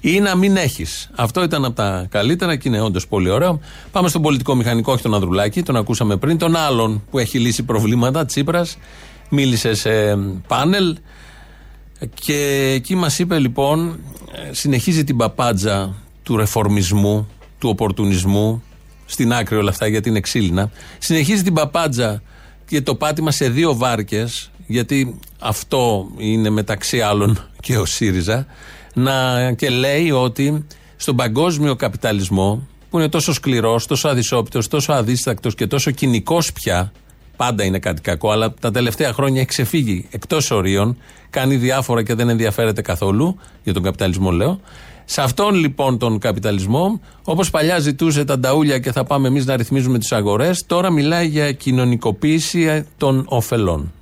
ή 0.00 0.20
να 0.20 0.36
μην 0.36 0.56
έχεις. 0.56 1.10
Αυτό 1.14 1.42
ήταν 1.42 1.64
από 1.64 1.74
τα 1.74 2.06
καλύτερα 2.10 2.56
και 2.56 2.68
είναι 2.68 2.80
όντως 2.80 3.06
πολύ 3.06 3.30
ωραίο. 3.30 3.60
Πάμε 3.92 4.08
στον 4.08 4.22
πολιτικό 4.22 4.54
μηχανικό, 4.54 4.92
όχι 4.92 5.02
τον 5.02 5.14
Ανδρουλάκη, 5.14 5.62
τον 5.62 5.76
ακούσαμε 5.76 6.16
πριν. 6.16 6.38
Τον 6.38 6.56
άλλον 6.56 7.02
που 7.10 7.18
έχει 7.18 7.38
λύσει 7.38 7.62
προβλήματα, 7.62 8.24
Τσίπρας, 8.24 8.76
μίλησε 9.28 9.74
σε 9.74 10.16
πάνελ. 10.46 10.96
Και 12.14 12.70
εκεί 12.74 12.94
μας 12.94 13.18
είπε 13.18 13.38
λοιπόν, 13.38 13.98
συνεχίζει 14.50 15.04
την 15.04 15.16
παπάντζα 15.16 15.94
του 16.22 16.36
ρεφορμισμού, 16.36 17.28
του 17.58 17.68
οπορτουνισμού, 17.68 18.62
στην 19.06 19.32
άκρη 19.32 19.56
όλα 19.56 19.70
αυτά 19.70 19.86
γιατί 19.86 20.08
είναι 20.08 20.20
ξύλινα. 20.20 20.70
Συνεχίζει 20.98 21.42
την 21.42 21.54
παπάντζα 21.54 22.22
και 22.66 22.82
το 22.82 22.94
πάτημα 22.94 23.30
σε 23.30 23.48
δύο 23.48 23.76
βάρκες, 23.76 24.50
γιατί 24.66 25.18
αυτό 25.38 26.10
είναι 26.16 26.50
μεταξύ 26.50 27.00
άλλων 27.00 27.38
και 27.60 27.78
ο 27.78 27.84
ΣΥΡΙΖΑ 27.84 28.46
να, 28.94 29.52
και 29.52 29.68
λέει 29.70 30.10
ότι 30.10 30.66
στον 30.96 31.16
παγκόσμιο 31.16 31.76
καπιταλισμό 31.76 32.66
που 32.90 32.98
είναι 32.98 33.08
τόσο 33.08 33.32
σκληρός, 33.32 33.86
τόσο 33.86 34.08
αδυσόπιτος, 34.08 34.68
τόσο 34.68 34.92
αδίστακτος 34.92 35.54
και 35.54 35.66
τόσο 35.66 35.90
κοινικός 35.90 36.52
πια, 36.52 36.92
πάντα 37.36 37.64
είναι 37.64 37.78
κάτι 37.78 38.00
κακό, 38.00 38.30
αλλά 38.30 38.54
τα 38.60 38.70
τελευταία 38.70 39.12
χρόνια 39.12 39.40
έχει 39.40 39.48
ξεφύγει 39.48 40.08
εκτός 40.10 40.50
ορίων, 40.50 40.96
κάνει 41.30 41.56
διάφορα 41.56 42.02
και 42.02 42.14
δεν 42.14 42.28
ενδιαφέρεται 42.28 42.82
καθόλου, 42.82 43.36
για 43.62 43.72
τον 43.72 43.82
καπιταλισμό 43.82 44.30
λέω. 44.30 44.60
Σε 45.04 45.20
αυτόν 45.20 45.54
λοιπόν 45.54 45.98
τον 45.98 46.18
καπιταλισμό, 46.18 47.00
όπως 47.24 47.50
παλιά 47.50 47.78
ζητούσε 47.78 48.24
τα 48.24 48.38
νταούλια 48.38 48.78
και 48.78 48.92
θα 48.92 49.04
πάμε 49.04 49.28
εμείς 49.28 49.46
να 49.46 49.56
ρυθμίζουμε 49.56 49.98
τις 49.98 50.12
αγορές, 50.12 50.64
τώρα 50.66 50.90
μιλάει 50.90 51.26
για 51.26 51.52
κοινωνικοποίηση 51.52 52.86
των 52.96 53.24
ωφελών. 53.28 53.92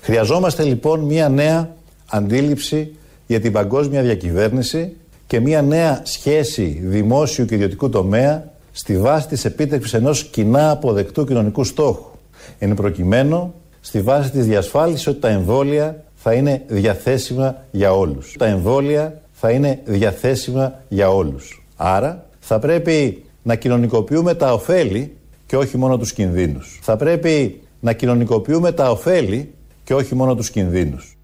Χρειαζόμαστε 0.00 0.62
λοιπόν 0.62 1.00
μια 1.00 1.28
νέα 1.28 1.76
αντίληψη 2.06 2.96
για 3.26 3.40
την 3.40 3.52
παγκόσμια 3.52 4.02
διακυβέρνηση 4.02 4.96
και 5.26 5.40
μια 5.40 5.62
νέα 5.62 6.00
σχέση 6.02 6.80
δημόσιου 6.84 7.44
και 7.44 7.54
ιδιωτικού 7.54 7.88
τομέα 7.88 8.50
στη 8.72 8.98
βάση 8.98 9.28
της 9.28 9.44
επίτευξης 9.44 9.94
ενός 9.94 10.24
κοινά 10.24 10.70
αποδεκτού 10.70 11.24
κοινωνικού 11.24 11.64
στόχου. 11.64 12.10
Εν 12.58 12.74
προκειμένου 12.74 13.54
στη 13.80 14.00
βάση 14.00 14.30
της 14.30 14.46
διασφάλισης 14.46 15.06
ότι 15.06 15.20
τα 15.20 15.28
εμβόλια 15.28 16.04
θα 16.14 16.32
είναι 16.32 16.62
διαθέσιμα 16.66 17.64
για 17.70 17.92
όλους. 17.92 18.34
Τα 18.38 18.46
εμβόλια 18.46 19.20
θα 19.32 19.50
είναι 19.50 19.80
διαθέσιμα 19.84 20.82
για 20.88 21.10
όλους. 21.10 21.64
Άρα 21.76 22.26
θα 22.40 22.58
πρέπει 22.58 23.24
να 23.42 23.54
κοινωνικοποιούμε 23.54 24.34
τα 24.34 24.52
ωφέλη 24.52 25.16
και 25.46 25.56
όχι 25.56 25.76
μόνο 25.76 25.98
τους 25.98 26.12
κινδύνους. 26.12 26.78
Θα 26.82 26.96
πρέπει 26.96 27.60
να 27.80 27.92
κοινωνικοποιούμε 27.92 28.72
τα 28.72 28.90
ωφέλη 28.90 29.52
και 29.84 29.94
όχι 29.94 30.14
μόνο 30.14 30.34
τους 30.34 30.50
κινδύνους. 30.50 31.16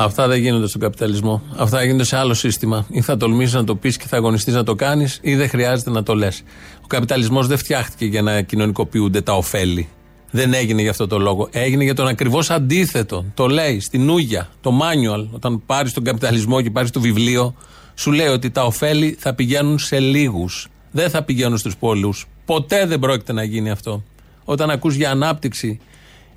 Αυτά 0.00 0.28
δεν 0.28 0.40
γίνονται 0.40 0.66
στον 0.66 0.80
καπιταλισμό. 0.80 1.42
Αυτά 1.56 1.84
γίνονται 1.84 2.04
σε 2.04 2.16
άλλο 2.16 2.34
σύστημα. 2.34 2.86
Ή 2.90 3.00
θα 3.00 3.16
τολμήσεις 3.16 3.54
να 3.54 3.64
το 3.64 3.76
πεις 3.76 3.96
και 3.96 4.06
θα 4.06 4.16
αγωνιστείς 4.16 4.54
να 4.54 4.64
το 4.64 4.74
κάνεις, 4.74 5.18
ή 5.22 5.34
δεν 5.34 5.48
χρειάζεται 5.48 5.90
να 5.90 6.02
το 6.02 6.14
λες. 6.14 6.42
Ο 6.82 6.86
καπιταλισμός 6.86 7.46
δεν 7.46 7.58
φτιάχτηκε 7.58 8.04
για 8.04 8.22
να 8.22 8.40
κοινωνικοποιούνται 8.40 9.20
τα 9.20 9.32
ωφέλη. 9.32 9.88
Δεν 10.30 10.54
έγινε 10.54 10.80
για 10.80 10.90
αυτό 10.90 11.06
το 11.06 11.18
λόγο. 11.18 11.48
Έγινε 11.52 11.84
για 11.84 11.94
τον 11.94 12.06
ακριβώς 12.06 12.50
αντίθετο. 12.50 13.24
Το 13.34 13.46
λέει 13.46 13.80
στην 13.80 14.08
Ούγια, 14.08 14.48
το 14.60 14.72
manual. 14.80 15.28
Όταν 15.30 15.62
πάρεις 15.66 15.92
τον 15.92 16.04
καπιταλισμό 16.04 16.62
και 16.62 16.70
πάρεις 16.70 16.90
το 16.90 17.00
βιβλίο, 17.00 17.54
σου 17.94 18.12
λέει 18.12 18.28
ότι 18.28 18.50
τα 18.50 18.64
ωφέλη 18.64 19.16
θα 19.18 19.34
πηγαίνουν 19.34 19.78
σε 19.78 20.00
λίγους. 20.00 20.68
Δεν 20.90 21.10
θα 21.10 21.22
πηγαίνουν 21.22 21.58
στους 21.58 21.76
πολλούς. 21.76 22.26
Ποτέ 22.44 22.86
δεν 22.86 22.98
πρόκειται 22.98 23.32
να 23.32 23.42
γίνει 23.42 23.70
αυτό. 23.70 24.02
Όταν 24.44 24.70
ακούς 24.70 24.94
για 24.94 25.10
ανάπτυξη 25.10 25.80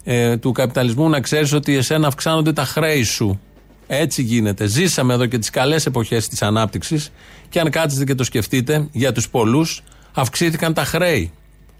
ε, 0.03 0.37
του 0.37 0.51
καπιταλισμού, 0.51 1.09
να 1.09 1.19
ξέρεις 1.19 1.53
ότι 1.53 1.75
εσένα 1.75 2.07
αυξάνονται 2.07 2.53
τα 2.53 2.65
χρέη 2.65 3.03
σου. 3.03 3.39
Έτσι 3.93 4.21
γίνεται. 4.21 4.65
Ζήσαμε 4.65 5.13
εδώ 5.13 5.25
και 5.25 5.37
τις 5.37 5.49
καλές 5.49 5.85
εποχές 5.85 6.27
της 6.27 6.41
ανάπτυξης 6.41 7.11
και 7.49 7.59
αν 7.59 7.69
κάτσετε 7.69 8.03
και 8.03 8.15
το 8.15 8.23
σκεφτείτε, 8.23 8.87
για 8.91 9.11
τους 9.11 9.29
πολλούς 9.29 9.83
αυξήθηκαν 10.13 10.73
τα 10.73 10.83
χρέη. 10.83 11.31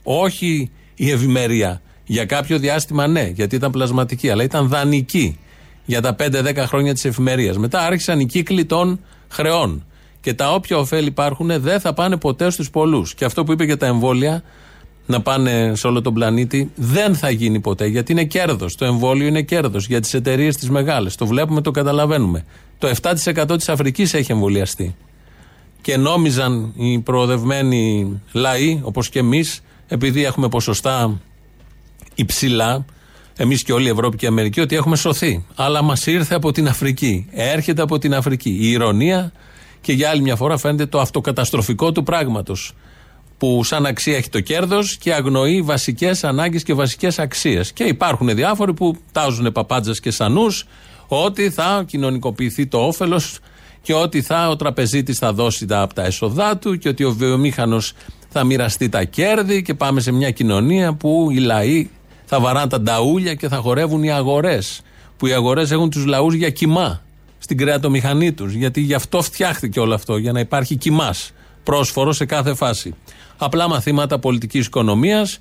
Όχι 0.03 0.71
η 0.95 1.11
ευημερία. 1.11 1.81
Για 2.05 2.25
κάποιο 2.25 2.59
διάστημα 2.59 3.07
ναι, 3.07 3.31
γιατί 3.33 3.55
ήταν 3.55 3.71
πλασματική, 3.71 4.29
αλλά 4.29 4.43
ήταν 4.43 4.67
δανεική 4.67 5.39
για 5.85 6.01
τα 6.01 6.15
5-10 6.19 6.55
χρόνια 6.57 6.93
της 6.93 7.05
εφημερίας. 7.05 7.57
Μετά 7.57 7.79
άρχισαν 7.85 8.19
οι 8.19 8.25
κύκλοι 8.25 8.65
των 8.65 8.99
χρεών. 9.29 9.85
Και 10.21 10.33
τα 10.33 10.53
όποια 10.53 10.77
ωφέλη 10.77 11.07
υπάρχουν 11.07 11.61
δεν 11.61 11.79
θα 11.79 11.93
πάνε 11.93 12.17
ποτέ 12.17 12.49
στους 12.49 12.69
πολλούς. 12.69 13.13
Και 13.13 13.25
αυτό 13.25 13.43
που 13.43 13.51
είπε 13.51 13.63
για 13.63 13.77
τα 13.77 13.85
εμβόλια, 13.85 14.43
να 15.11 15.21
πάνε 15.21 15.71
σε 15.75 15.87
όλο 15.87 16.01
τον 16.01 16.13
πλανήτη, 16.13 16.71
δεν 16.75 17.15
θα 17.15 17.29
γίνει 17.29 17.59
ποτέ 17.59 17.85
γιατί 17.85 18.11
είναι 18.11 18.23
κέρδος. 18.23 18.75
Το 18.75 18.85
εμβόλιο 18.85 19.27
είναι 19.27 19.41
κέρδος 19.41 19.87
για 19.87 20.01
τις 20.01 20.13
εταιρείες 20.13 20.55
τις 20.55 20.69
μεγάλες. 20.69 21.15
Το 21.15 21.25
βλέπουμε, 21.25 21.61
το 21.61 21.71
καταλαβαίνουμε. 21.71 22.45
Το 22.77 22.87
7% 22.87 23.57
της 23.57 23.69
Αφρικής 23.69 24.13
έχει 24.13 24.31
εμβολιαστεί. 24.31 24.95
Και 25.81 25.97
νόμιζαν 25.97 26.73
οι 26.75 26.99
προοδευμένοι 26.99 28.11
λαοί, 28.31 28.79
όπως 28.83 29.09
και 29.09 29.19
εμείς, 29.19 29.63
επειδή 29.87 30.25
έχουμε 30.25 30.49
ποσοστά 30.49 31.19
υψηλά 32.15 32.85
εμείς 33.37 33.63
και 33.63 33.73
όλη 33.73 33.85
η 33.85 33.89
Ευρώπη 33.89 34.17
και 34.17 34.25
η 34.25 34.27
Αμερική, 34.27 34.59
ότι 34.59 34.75
έχουμε 34.75 34.95
σωθεί. 34.95 35.45
Αλλά 35.55 35.81
μας 35.81 36.05
ήρθε 36.05 36.35
από 36.35 36.51
την 36.51 36.67
Αφρική. 36.67 37.27
Έρχεται 37.31 37.81
από 37.81 37.97
την 37.97 38.13
Αφρική. 38.13 38.49
Η 38.49 38.71
ηρωνία 38.71 39.31
και 39.81 39.93
για 39.93 40.09
άλλη 40.09 40.21
μια 40.21 40.35
φορά 40.35 40.57
φαίνεται 40.57 40.85
το 40.85 40.99
αυτοκαταστροφικό 40.99 41.91
του 41.91 42.03
πράγματος. 42.03 42.73
Που 43.41 43.63
σαν 43.63 43.86
αξία 43.86 44.17
έχει 44.17 44.29
το 44.29 44.39
κέρδος 44.39 44.98
και 44.98 45.13
αγνοεί 45.13 45.62
βασικές 45.62 46.24
ανάγκες 46.24 46.63
και 46.63 46.74
βασικές 46.74 47.19
αξίες. 47.19 47.74
Και 47.74 47.83
υπάρχουν 47.83 48.36
διάφοροι 48.36 48.74
που 48.74 48.95
τάζουν 49.12 49.51
παπάντζες 49.51 50.00
και 50.00 50.12
σανούς 50.12 50.65
ότι 51.07 51.50
θα 51.50 51.83
κοινωνικοποιηθεί 51.88 52.67
το 52.67 52.86
όφελος 52.86 53.39
και 53.81 53.93
ότι 53.93 54.21
θα 54.21 54.50
ο 54.50 54.55
τραπεζίτης 54.55 55.17
θα 55.17 55.33
δώσει 55.33 55.65
τα 55.65 55.81
από 55.81 55.93
τα 55.93 56.03
έσοδά 56.03 56.57
του 56.57 56.77
και 56.77 56.89
ότι 56.89 57.03
ο 57.03 57.12
βιομήχανος 57.12 57.93
θα 58.29 58.43
μοιραστεί 58.43 58.89
τα 58.89 59.03
κέρδη 59.03 59.62
και 59.62 59.74
πάμε 59.74 60.01
σε 60.01 60.12
μια 60.12 60.31
κοινωνία 60.31 60.93
που 60.93 61.27
οι 61.31 61.38
λαοί 61.38 61.89
θα 62.25 62.39
βαράνε 62.39 62.67
τα 62.67 62.81
νταούλια 62.81 63.33
και 63.33 63.48
θα 63.48 63.57
χορεύουν 63.57 64.03
οι 64.03 64.12
αγορές. 64.12 64.81
Που 65.17 65.27
οι 65.27 65.33
αγορές 65.33 65.71
έχουν 65.71 65.89
τους 65.89 66.05
λαούς 66.05 66.33
για 66.33 66.50
κοιμά 66.50 67.01
στην 67.38 67.57
κρεατομηχανή 67.57 68.31
τους. 68.31 68.53
Γιατί 68.53 68.81
γι' 68.81 68.93
αυτό 68.93 69.21
φτιάχτηκε 69.21 69.79
όλο 69.79 69.93
αυτό, 69.93 70.17
για 70.17 70.31
να 70.31 70.39
υπάρχει 70.39 70.75
κοιμάς 70.75 71.31
πρόσφορο 71.63 72.11
σε 72.11 72.25
κάθε 72.25 72.53
φάση. 72.53 72.95
Απλά 73.37 73.69
μαθήματα 73.69 74.19
πολιτικής 74.19 74.65
οικονομίας 74.65 75.39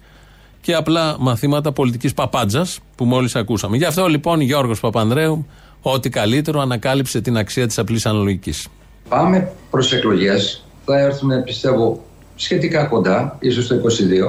και 0.60 0.74
απλά 0.74 1.16
μαθήματα 1.18 1.72
πολιτικής 1.72 2.14
παπάντζας 2.14 2.78
που 2.96 3.04
μόλις 3.04 3.36
ακούσαμε. 3.36 3.76
Γι' 3.76 3.84
αυτό 3.84 4.06
λοιπόν 4.06 4.40
Γιώργος 4.40 4.80
Παπανδρέου, 4.80 5.46
ό,τι 5.82 6.08
καλύτερο 6.08 6.60
ανακάλυψε 6.60 7.20
την 7.20 7.36
αξία 7.36 7.66
της 7.66 7.78
απλής 7.78 8.06
αναλογικής. 8.06 8.68
Πάμε 9.08 9.52
προς 9.70 9.92
εκλογές. 9.92 10.64
Θα 10.84 10.98
έρθουν, 10.98 11.44
πιστεύω, 11.44 12.04
σχετικά 12.40 12.84
κοντά, 12.84 13.36
ίσως 13.40 13.66
το 13.66 13.74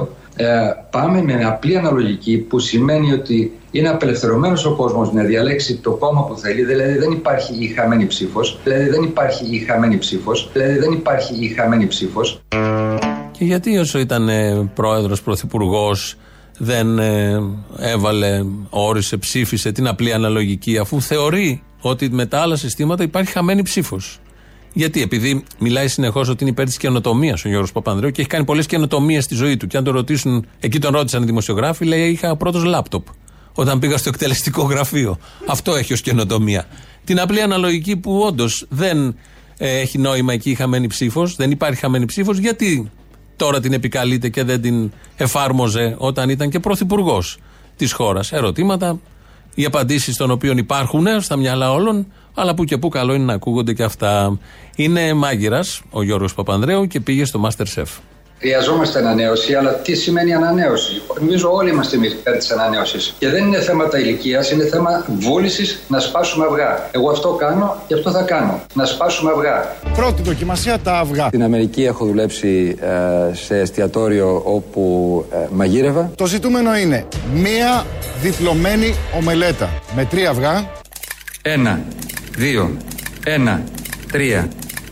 22 0.02 0.06
ε, 0.36 0.46
πάμε 0.90 1.22
με 1.22 1.44
απλή 1.44 1.76
αναλογική 1.76 2.36
που 2.38 2.58
σημαίνει 2.58 3.12
ότι 3.12 3.52
είναι 3.70 3.88
απελευθερωμένος 3.88 4.64
ο 4.64 4.74
κόσμος 4.74 5.12
να 5.12 5.22
διαλέξει 5.22 5.76
το 5.76 5.90
κόμμα 5.90 6.24
που 6.24 6.36
θέλει, 6.36 6.64
δηλαδή 6.64 6.98
δεν 6.98 7.10
υπάρχει 7.10 7.54
η 7.58 7.66
χαμένη 7.66 8.06
ψήφος. 8.06 8.58
Δηλαδή 8.64 8.88
δεν 8.88 9.02
υπάρχει 9.02 9.44
η 9.54 9.58
χαμένη 9.58 9.98
ψήφος. 9.98 10.50
Δηλαδή 10.52 10.78
δεν 10.78 10.92
υπάρχει 10.92 11.44
η 11.44 11.48
χαμένη 11.48 11.86
ψήφος. 11.86 12.42
Και 13.30 13.44
γιατί 13.44 13.78
όσο 13.78 13.98
ήταν 13.98 14.28
ε, 14.28 14.70
πρόεδρος, 14.74 15.22
πρωθυπουργός, 15.22 16.16
δεν 16.58 16.98
ε, 16.98 17.40
έβαλε, 17.78 18.42
όρισε, 18.70 19.16
ψήφισε 19.16 19.72
την 19.72 19.86
απλή 19.88 20.12
αναλογική, 20.12 20.78
αφού 20.78 21.00
θεωρεί 21.00 21.62
ότι 21.80 22.10
με 22.10 22.26
τα 22.26 22.40
άλλα 22.40 22.56
συστήματα 22.56 23.02
υπάρχει 23.02 23.32
χαμένη 23.32 23.62
ψήφος; 23.62 24.20
Γιατί, 24.72 25.02
επειδή 25.02 25.44
μιλάει 25.58 25.88
συνεχώς 25.88 26.28
ότι 26.28 26.42
είναι 26.42 26.50
υπέρ 26.50 26.66
της 26.66 26.76
καινοτομίας 26.76 27.44
ο 27.44 27.48
Γιώργος 27.48 27.72
Παπανδρέου 27.72 28.10
και 28.10 28.20
έχει 28.20 28.30
κάνει 28.30 28.44
πολλές 28.44 28.66
καινοτομίες 28.66 29.24
στη 29.24 29.34
ζωή 29.34 29.56
του. 29.56 29.66
Και 29.66 29.76
αν 29.76 29.84
το 29.84 29.90
ρωτήσουν, 29.90 30.46
εκεί 30.60 30.78
τον 30.78 30.92
ρώτησαν 30.92 31.22
οι 31.22 31.26
δημοσιογράφοι, 31.26 31.84
λέει: 31.84 32.10
Είχα 32.10 32.36
πρώτος 32.36 32.64
λάπτοπ 32.64 33.06
όταν 33.54 33.78
πήγα 33.78 33.96
στο 33.96 34.08
εκτελεστικό 34.08 34.62
γραφείο. 34.62 35.18
Αυτό 35.46 35.74
έχει 35.74 35.92
ως 35.92 36.00
καινοτομία. 36.00 36.66
Την 37.04 37.20
απλή 37.20 37.40
αναλογική 37.40 37.96
που 37.96 38.18
όντως 38.18 38.66
δεν 38.68 39.16
ε, 39.58 39.80
έχει 39.80 39.98
νόημα 39.98 40.32
εκεί 40.32 40.50
η 40.50 40.54
χαμένη 40.54 40.86
ψήφος, 40.86 41.36
δεν 41.36 41.50
υπάρχει 41.50 41.80
χαμένη 41.80 42.04
ψήφος, 42.04 42.38
γιατί 42.38 42.90
τώρα 43.36 43.60
την 43.60 43.72
επικαλείται 43.72 44.28
και 44.28 44.44
δεν 44.44 44.60
την 44.60 44.92
εφάρμοζε 45.16 45.94
όταν 45.98 46.28
ήταν 46.28 46.50
και 46.50 46.60
πρωθυπουργός 46.60 47.38
της 47.76 47.92
χώρας. 47.92 48.32
Ερωτήματα, 48.32 49.00
οι 49.54 49.64
απαντήσεις 49.64 50.16
των 50.16 50.30
οποίων 50.30 50.58
υπάρχουν 50.58 51.06
στα 51.20 51.36
μυαλά 51.36 51.72
όλων 51.72 52.06
αλλά 52.34 52.54
που 52.54 52.64
και 52.64 52.78
που 52.78 52.88
καλό 52.88 53.14
είναι 53.14 53.24
να 53.24 53.32
ακούγονται 53.32 53.72
και 53.72 53.82
αυτά. 53.82 54.38
Είναι 54.76 55.14
μάγειρας 55.14 55.82
ο 55.90 56.02
Γιώργος 56.02 56.34
Παπανδρέου 56.34 56.86
και 56.86 57.00
πήγε 57.00 57.24
στο 57.24 57.48
Masterchef. 57.48 57.86
Χρειαζόμαστε 58.44 58.98
ανανέωση, 58.98 59.54
αλλά 59.54 59.74
τι 59.74 59.94
σημαίνει 59.94 60.34
ανανέωση; 60.34 61.02
Νομίζω 61.18 61.52
όλοι 61.52 61.70
είμαστε 61.70 61.96
εμεί 61.96 62.06
υπέρ 62.06 62.36
της 62.36 62.50
ανανέωσης. 62.50 63.14
Και 63.18 63.28
δεν 63.28 63.46
είναι 63.46 63.60
θέματα 63.60 63.98
ηλικίας, 63.98 64.50
είναι 64.50 64.64
θέμα 64.64 65.04
βούλησης 65.08 65.78
να 65.88 66.00
σπάσουμε 66.00 66.46
αυγά. 66.50 66.88
Εγώ 66.90 67.10
αυτό 67.10 67.28
κάνω 67.28 67.76
και 67.86 67.94
αυτό 67.94 68.10
θα 68.10 68.22
κάνω. 68.22 68.60
Να 68.74 68.84
σπάσουμε 68.84 69.30
αυγά. 69.36 69.76
Πρώτη 69.94 70.22
δοκιμασία 70.22 70.78
τα 70.78 70.98
αυγά. 70.98 71.26
Στην 71.26 71.42
Αμερική 71.42 71.84
έχω 71.84 72.04
δουλέψει 72.04 72.76
ε, 72.80 73.34
σε 73.34 73.58
εστιατόριο 73.58 74.42
όπου 74.44 75.24
ε, 75.32 75.36
μαγείρευα. 75.50 76.10
Το 76.16 76.26
ζητούμενο 76.26 76.76
είναι 76.76 77.06
μία 77.34 77.86
διπλωμένη 78.22 78.94
ομελέτα 79.16 79.70
με 79.96 80.04
τρία 80.04 80.30
αυγά. 80.30 80.70
Ένα, 81.42 81.80
δύο, 82.36 82.76
ένα, 83.24 83.62
τρία, 84.12 84.48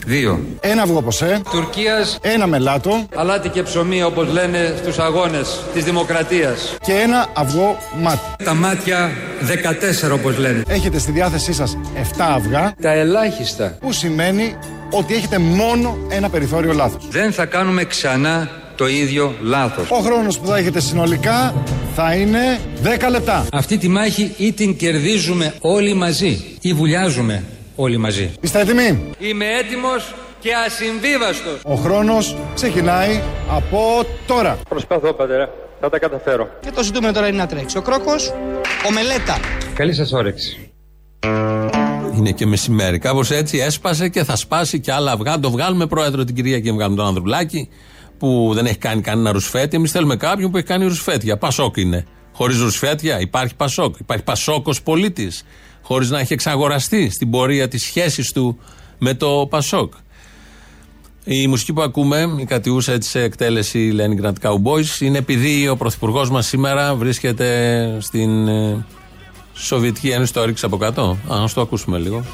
δύο. 0.07 0.41
Ένα 0.61 0.83
αυγό 0.83 1.03
ποσέ. 1.03 1.41
Τουρκίας. 1.51 2.19
Ένα 2.23 2.47
μελάτο. 2.47 3.07
Αλάτι 3.15 3.49
και 3.49 3.63
ψωμί 3.63 4.03
όπως 4.03 4.29
λένε 4.33 4.75
στους 4.79 4.99
αγώνες 4.99 5.61
της 5.75 5.85
δημοκρατίας. 5.85 6.77
Και 6.83 6.93
ένα 6.93 7.27
αυγό 7.33 7.79
μάτι. 8.01 8.45
Τα 8.45 8.55
μάτια 8.55 9.11
14 9.41 10.13
όπως 10.13 10.39
λένε. 10.39 10.63
Έχετε 10.69 10.99
στη 10.99 11.13
διάθεσή 11.13 11.53
σας 11.53 11.77
7 11.95 12.35
αυγά. 12.35 12.75
Τα 12.83 12.93
ελάχιστα. 12.93 13.77
Που 13.81 13.93
σημαίνει 13.93 14.57
ότι 14.91 15.15
έχετε 15.15 15.39
μόνο 15.39 15.99
ένα 16.09 16.29
περιθώριο 16.29 16.73
λάθος. 16.73 17.09
Δεν 17.11 17.33
θα 17.33 17.45
κάνουμε 17.45 17.85
ξανά 17.85 18.49
το 18.77 18.89
ίδιο 18.89 19.35
λάθος. 19.43 19.91
Ο 19.91 19.97
χρόνος 19.97 20.39
που 20.39 20.47
θα 20.47 20.57
έχετε 20.57 20.81
συνολικά 20.81 21.55
θα 21.95 22.15
είναι 22.15 22.59
10 22.83 23.11
λεπτά. 23.11 23.47
Αυτή 23.53 23.79
τη 23.79 23.89
μάχη 23.89 24.35
ή 24.37 24.53
την 24.53 24.77
κερδίζουμε 24.77 25.55
όλοι 25.61 25.95
μαζί 25.95 26.45
ή 26.61 26.73
βουλιάζουμε 26.73 27.45
όλοι 27.81 27.97
μαζί. 27.97 28.33
Είστε 28.41 28.61
έτοιμοι; 28.61 29.11
Είμαι 29.19 29.45
έτοιμος 29.45 30.15
και 30.41 30.51
ασυμβίβαστος. 30.67 31.61
Ο 31.65 31.75
χρόνος 31.75 32.37
ξεκινάει 32.55 33.21
από 33.51 34.05
τώρα. 34.27 34.59
Προσπαθώ 34.69 35.13
πατέρα. 35.13 35.51
Θα 35.81 35.89
τα 35.89 35.99
καταφέρω. 35.99 36.49
Και 36.61 36.71
το 36.71 36.83
ζητούμε 36.83 37.13
τώρα 37.13 37.29
είναι 37.29 37.37
να 37.37 37.47
τρέξει. 37.47 37.79
Ο 37.79 37.83
κρόκος, 37.83 38.29
ο 38.89 38.93
μελέτα. 38.93 39.39
Καλή 39.75 39.95
σας 39.95 40.13
όρεξη. 40.13 40.71
Είναι 42.17 42.31
και 42.31 42.47
μεσημέρι. 42.47 42.99
Κάπως 42.99 43.31
έτσι 43.31 43.59
έσπασε 43.59 44.09
και 44.09 44.25
θα 44.25 44.37
σπάσει 44.37 44.81
και 44.81 44.93
άλλα 44.93 45.13
αυγά. 45.13 45.39
Το 45.41 45.51
βγάλουμε 45.51 45.87
πρόεδρο 45.87 46.25
την 46.25 46.35
κυρία 46.35 46.61
και 46.61 46.73
βγάλουμε 46.73 46.97
τον 46.97 47.07
Ανδρουλάκη 47.07 47.69
που 48.19 48.51
δεν 48.55 48.67
έχει 48.67 48.79
κάνει 48.79 49.01
κανένα 49.01 49.33
ρουσφέτη. 49.33 49.77
Εμείς 49.77 49.91
θέλουμε 49.91 50.17
κάποιον 50.17 50.51
που 50.51 50.57
έχει 50.57 50.67
κάνει 50.67 50.85
ρουσφέτια. 50.85 51.37
Πασόκ 51.37 51.77
είναι. 51.77 52.05
Χωρίς 52.41 52.61
ρουσφέτια 52.61 53.21
υπάρχει 53.21 53.55
Πασόκ. 53.55 53.95
Υπάρχει 53.99 54.25
Πασόκος 54.25 54.83
πολίτης. 54.83 55.43
Χωρίς 55.83 56.11
να 56.11 56.19
έχει 56.19 56.33
εξαγοραστεί 56.33 57.11
στην 57.11 57.31
πορεία 57.31 57.69
της 57.69 57.83
σχέσης 57.83 58.33
του 58.33 58.59
με 58.99 59.15
το 59.15 59.47
Πασόκ. 59.51 59.93
Η 61.25 61.47
μουσική 61.47 61.73
που 61.73 61.83
ακούμε, 61.83 62.37
η 62.39 62.45
κατιούσα 62.45 62.93
έτσι 62.93 63.11
σε 63.11 63.23
εκτέλεση 63.23 63.93
Leningrad 63.97 64.33
Cowboys, 64.43 65.01
είναι 65.01 65.19
επειδή 65.19 65.69
ο 65.69 65.77
πρωθυπουργός 65.77 66.31
μας 66.31 66.47
σήμερα 66.47 66.95
βρίσκεται 66.95 67.97
στην 68.01 68.49
ε, 68.49 68.87
Σοβιετική 69.55 70.09
Ένωση. 70.09 70.33
Το 70.33 70.41
έριξε 70.41 70.67
από 70.67 70.77
κάτω. 70.77 71.19
Α 71.29 71.45
το 71.55 71.61
ακούσουμε 71.61 71.99
λίγο. 71.99 72.25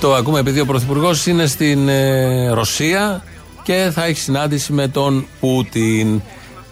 Το 0.00 0.14
ακούμε 0.14 0.38
επειδή 0.38 0.60
ο 0.60 0.66
Πρωθυπουργός 0.66 1.26
είναι 1.26 1.46
στην 1.46 1.88
ε, 1.88 2.48
Ρωσία 2.48 3.24
και 3.62 3.90
θα 3.92 4.04
έχει 4.04 4.20
συνάντηση 4.20 4.72
με 4.72 4.88
τον 4.88 5.26
Πούτιν. 5.40 6.20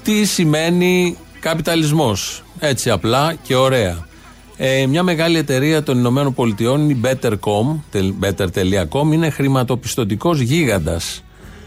Τι 0.02 0.24
σημαίνει 0.24 1.16
καπιταλισμός, 1.40 2.42
έτσι 2.58 2.90
απλά 2.90 3.34
και 3.42 3.54
ωραία. 3.54 4.06
Ε, 4.56 4.86
μια 4.86 5.02
μεγάλη 5.02 5.38
εταιρεία 5.38 5.82
των 5.82 5.98
Ηνωμένων 5.98 6.34
Πολιτειών, 6.34 6.90
η 6.90 7.00
Better.com, 7.04 7.96
better.com, 8.20 9.12
είναι 9.12 9.30
χρηματοπιστωτικός 9.30 10.40
γίγαντας 10.40 11.24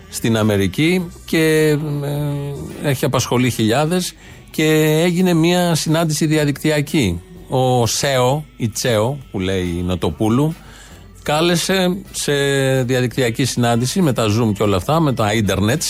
στην 0.09 0.37
Αμερική 0.37 1.11
και 1.25 1.77
ε, 2.83 2.89
έχει 2.89 3.05
απασχολεί 3.05 3.49
χιλιάδες 3.49 4.13
και 4.51 5.01
έγινε 5.03 5.33
μια 5.33 5.75
συνάντηση 5.75 6.25
διαδικτυακή. 6.25 7.21
Ο 7.49 7.85
ΣΕΟ, 7.85 8.45
η 8.57 8.69
ΤΣΕΟ 8.69 9.17
που 9.31 9.39
λέει 9.39 9.75
η 9.77 9.81
Νοτοπούλου, 9.81 10.55
κάλεσε 11.23 11.97
σε 12.11 12.33
διαδικτυακή 12.83 13.45
συνάντηση 13.45 14.01
με 14.01 14.13
τα 14.13 14.25
Zoom 14.25 14.53
και 14.53 14.63
όλα 14.63 14.75
αυτά, 14.75 14.99
με 14.99 15.13
τα 15.13 15.33
ίντερνετ, 15.33 15.81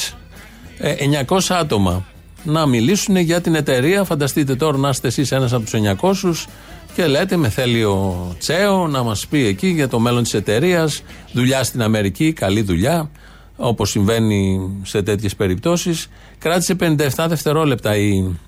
900 1.28 1.40
άτομα 1.50 2.06
να 2.44 2.66
μιλήσουν 2.66 3.16
για 3.16 3.42
την 3.42 3.56
εταιρεία. 3.56 4.04
Φανταστείτε 4.04 4.56
τώρα 4.56 4.78
να 4.78 4.90
είστε 4.90 5.08
εσείς 5.08 5.32
ένας 5.32 5.54
από 5.54 5.64
τους 5.64 5.74
900 5.74 6.48
και 6.94 7.08
λέτε 7.08 7.38
με 7.38 7.50
θέλει 7.50 7.84
ο 7.84 8.36
Τσέο 8.40 8.88
να 8.88 9.04
μας 9.04 9.28
πει 9.28 9.46
εκεί 9.46 9.68
για 9.68 9.88
το 9.88 10.00
μέλλον 10.00 10.24
της 10.24 10.34
εταιρείας, 10.34 11.02
δουλειά 11.32 11.64
στην 11.64 11.82
Αμερική, 11.82 12.34
καλή 12.34 12.62
δουλειά, 12.62 13.10
όπως 13.56 13.90
συμβαίνει 13.90 14.72
σε 14.84 15.02
τέτοιες 15.02 15.36
περιπτώσεις. 15.36 16.08
Κράτησε 16.38 16.76
57 16.80 17.26
δευτερόλεπτα 17.28 17.96
η. 17.98 18.40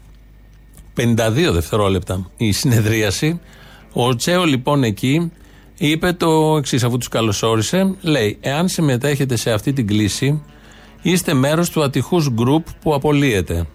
52 0.95 1.51
δευτερόλεπτα 1.51 2.29
η 2.37 2.51
συνεδρίαση. 2.51 3.39
Ο 3.93 4.15
Τσέο 4.15 4.43
λοιπόν 4.43 4.83
εκεί 4.83 5.31
είπε 5.77 6.11
το 6.11 6.55
εξής, 6.57 6.83
αφού 6.83 6.97
τους 6.97 7.07
καλωσόρισε. 7.07 7.95
Λέει: 8.01 8.37
Εάν 8.41 8.67
συμμετέχετε 8.67 9.35
σε 9.35 9.51
αυτή 9.51 9.73
την 9.73 9.87
κλίση, 9.87 10.41
είστε 11.01 11.33
μέρος 11.33 11.69
του 11.69 11.83
ατυχούς 11.83 12.29
γκρουπ 12.29 12.65
που 12.81 12.93
απολύεται. 12.93 13.67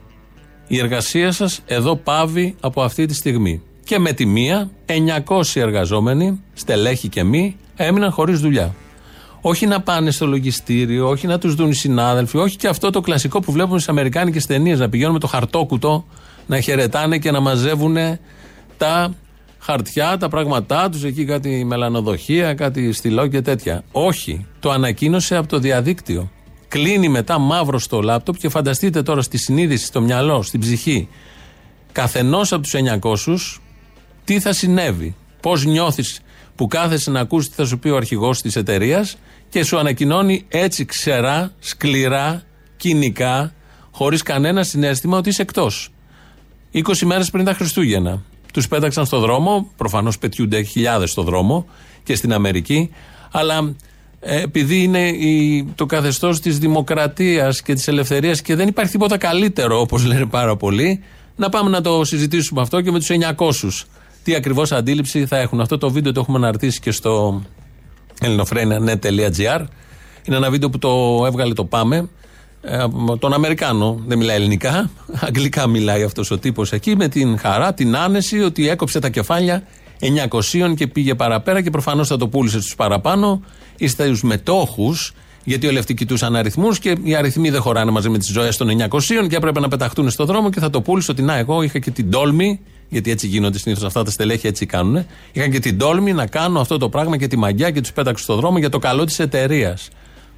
Η 0.67 0.79
εργασία 0.79 1.33
σας 1.33 1.61
εδώ 1.67 1.97
πάβει 1.97 2.57
από 2.61 2.83
αυτή 2.83 3.07
τη 3.07 3.15
στιγμή. 3.15 3.63
Και 3.85 3.99
με 3.99 4.13
τη 4.13 4.27
μία, 4.27 4.71
900 4.87 5.61
εργαζόμενοι, 5.61 6.41
στελέχη 6.55 7.09
και 7.09 7.25
μη, 7.25 7.57
Έμειναν 7.81 8.11
χωρίς 8.11 8.41
δουλειά. 8.41 8.75
Όχι 9.41 9.67
να 9.67 9.81
πάνε 9.81 10.11
στο 10.11 10.27
λογιστήριο, 10.27 11.09
όχι 11.09 11.27
να 11.27 11.39
τους 11.39 11.55
δουν 11.55 11.71
οι 11.71 11.75
συνάδελφοι, 11.75 12.39
όχι 12.39 12.57
και 12.57 12.69
αυτό 12.69 12.91
το 12.91 13.01
κλασικό 13.01 13.41
που 13.41 13.53
βλέπουμε 13.53 13.79
στις 13.79 13.91
Αμερικάνικες 13.91 14.47
ταινίες 14.47 14.79
να 14.79 14.89
πηγαίνουν 14.89 15.13
με 15.13 15.19
το 15.19 15.27
χαρτόκουτο 15.27 16.05
να 16.47 16.61
χαιρετάνε 16.61 17.19
και 17.19 17.31
να 17.31 17.41
μαζεύουν 17.41 17.97
τα 18.77 19.15
χαρτιά, 19.59 20.16
τα 20.16 20.29
πράγματά 20.29 20.88
τους, 20.88 21.05
εκεί 21.05 21.25
κάτι 21.25 21.64
μελανοδοχεία, 21.64 22.55
κάτι 22.55 22.92
στυλό 22.92 23.27
και 23.27 23.40
τέτοια. 23.40 23.85
Όχι. 23.92 24.47
Το 24.61 24.71
ανακοίνωσε 24.71 25.37
από 25.37 25.49
το 25.49 25.59
διαδίκτυο. 25.59 26.31
Κλείνει 26.68 27.09
μετά 27.09 27.38
μαύρο 27.38 27.79
στο 27.79 28.01
λάπτοπ 28.01 28.37
και 28.37 28.49
φανταστείτε 28.49 29.03
τώρα 29.03 29.23
στη 29.23 29.38
συνείδηση, 29.38 29.85
στο 29.85 30.01
μυαλό, 30.01 30.42
στην 30.42 30.61
ψυχή 30.61 31.09
καθενός 31.92 32.53
από 32.53 32.62
τους 32.62 32.75
900 32.75 33.61
τι 34.25 34.40
θα 34.40 34.53
συνέβη; 34.53 35.14
Πώς 35.40 35.64
νιώθεις 35.64 36.21
που 36.55 36.66
κάθεσαι 36.66 37.11
να 37.11 37.21
ακούσει 37.21 37.49
τι 37.49 37.55
θα 37.55 37.64
σου 37.64 37.79
πει 37.79 37.88
ο 37.88 37.97
αρχηγός 37.97 38.42
της 38.42 38.57
εταιρείας 38.57 39.16
και 39.49 39.64
σου 39.64 39.79
ανακοινώνει 39.79 40.44
έτσι 40.49 40.85
ξερά, 40.85 41.53
σκληρά, 41.59 42.42
κοινικά, 42.77 43.53
χωρίς 43.90 44.23
κανένα 44.23 44.62
συνέστημα 44.62 45.18
ότι 45.18 45.29
είσαι 45.29 45.42
εκτός. 45.42 45.90
20 46.73 46.81
μέρες 47.05 47.31
πριν 47.31 47.44
τα 47.44 47.53
Χριστούγεννα. 47.53 48.23
Τους 48.59 48.68
πέταξαν 48.68 49.07
στο 49.07 49.18
δρόμο, 49.18 49.71
προφανώς 49.77 50.18
πετιούνται 50.18 50.62
χιλιάδες 50.62 51.11
στο 51.11 51.23
δρόμο 51.23 51.66
και 52.03 52.14
στην 52.14 52.33
Αμερική, 52.33 52.90
αλλά 53.31 53.75
ε, 54.21 54.40
επειδή 54.42 54.83
είναι 54.83 55.09
η, 55.09 55.64
το 55.75 55.87
καθεστώς 55.87 56.40
της 56.40 56.59
δημοκρατίας 56.59 57.62
και 57.62 57.75
της 57.75 57.88
ελευθερίας 57.88 58.42
και 58.42 58.55
δεν 58.55 58.68
υπάρχει 58.68 58.92
τίποτα 58.92 59.18
καλύτερο, 59.18 59.81
όπως 59.81 60.05
λένε 60.05 60.27
πάρα 60.27 60.57
πολλοί, 60.57 61.03
να 61.37 61.49
πάμε 61.49 61.71
να 61.71 61.81
το 61.81 62.05
συζητήσουμε 62.05 62.61
αυτό 62.61 62.81
και 62.81 62.90
με 62.90 62.99
τους 62.99 63.09
900. 63.37 63.87
Τι 64.23 64.35
ακριβώς 64.35 64.73
αντίληψη 64.73 65.27
θα 65.27 65.38
έχουν. 65.38 65.61
Αυτό 65.61 65.79
το 65.79 65.90
βίντεο 65.90 66.12
το 66.12 66.21
έχουμε 66.21 66.38
αναρτήσει 66.38 66.81
και 66.81 66.90
στο 66.90 67.42
ελληνοφρένια.net.gr. 68.21 69.64
Είναι 70.25 70.37
ένα 70.37 70.51
βίντεο 70.51 70.71
που 70.71 70.79
το 70.79 71.23
έβγαλε 71.27 71.55
το 71.55 71.64
Πάμε. 71.64 72.09
Ε, 72.71 72.85
τον 73.19 73.33
Αμερικάνο, 73.33 74.03
δεν 74.07 74.19
μιλάει 74.19 74.37
ελληνικά. 74.37 74.91
Αγγλικά 75.27 75.67
μιλάει 75.67 76.03
αυτός 76.03 76.31
ο 76.31 76.39
τύπος 76.39 76.73
εκεί 76.73 76.97
με 76.97 77.09
την 77.09 77.39
χαρά, 77.39 77.75
την 77.75 77.97
άνεση 77.97 78.41
ότι 78.41 78.69
έκοψε 78.69 78.99
τα 78.99 79.09
κεφάλια 79.09 79.63
900 80.31 80.75
και 80.77 80.87
πήγε 80.87 81.15
παραπέρα 81.15 81.63
και 81.63 81.71
προφανώς 81.71 82.09
θα 82.09 82.17
το 82.17 82.29
πούλησε 82.29 82.61
στου 82.61 82.77
παραπάνω 82.77 83.43
ή 83.77 83.87
στου 83.87 84.27
μετόχου 84.27 84.95
γιατί 85.45 85.67
όλοι 85.67 85.79
αυτοί 85.79 85.95
κοιτούσαν 85.95 86.37
αριθμούς 86.37 86.79
και 86.79 86.97
οι 87.03 87.15
αριθμοί 87.15 87.51
δεν 87.51 87.61
χωράνε 87.61 87.91
μαζί 87.91 88.09
με 88.09 88.19
τις 88.19 88.29
ζωές 88.29 88.57
των 88.57 88.69
900 88.91 89.01
και 89.29 89.37
έπρεπε 89.37 89.61
να 89.61 89.69
πεταχτούν 89.69 90.11
στο 90.11 90.25
δρόμο 90.25 90.51
και 90.51 90.61
θα 90.61 90.71
το 90.71 90.81
πούλησε 90.81 91.11
ότι 91.11 91.23
να, 91.23 91.37
εγώ 91.37 91.63
είχα 91.63 91.79
και 91.79 91.91
την 91.91 92.11
τόλμη, 92.11 92.61
γιατί 92.89 93.11
έτσι 93.11 93.27
γίνονται 93.27 93.59
συνήθως 93.59 93.85
αυτά 93.85 94.03
τα 94.03 94.11
στελέχη, 94.11 94.47
έτσι 94.47 94.67
κάνουν. 94.67 95.07
Είχα 95.33 95.49
και 95.49 95.59
την 95.59 95.79
τόλμη 95.79 96.13
να 96.13 96.27
κάνω 96.27 96.61
αυτό 96.61 96.79
το 96.79 96.89
πράγμα 96.89 97.17
και 97.17 97.27
τη 97.27 97.37
μαγιά 97.37 97.71
και 97.71 97.81
τους 97.81 97.93
πέταξε 97.93 98.25
στο 98.25 98.37
δρόμο 98.37 98.59
για 98.59 98.69
το 98.69 98.79
καλό 98.79 99.05
της 99.05 99.19
εταιρείας. 99.19 99.89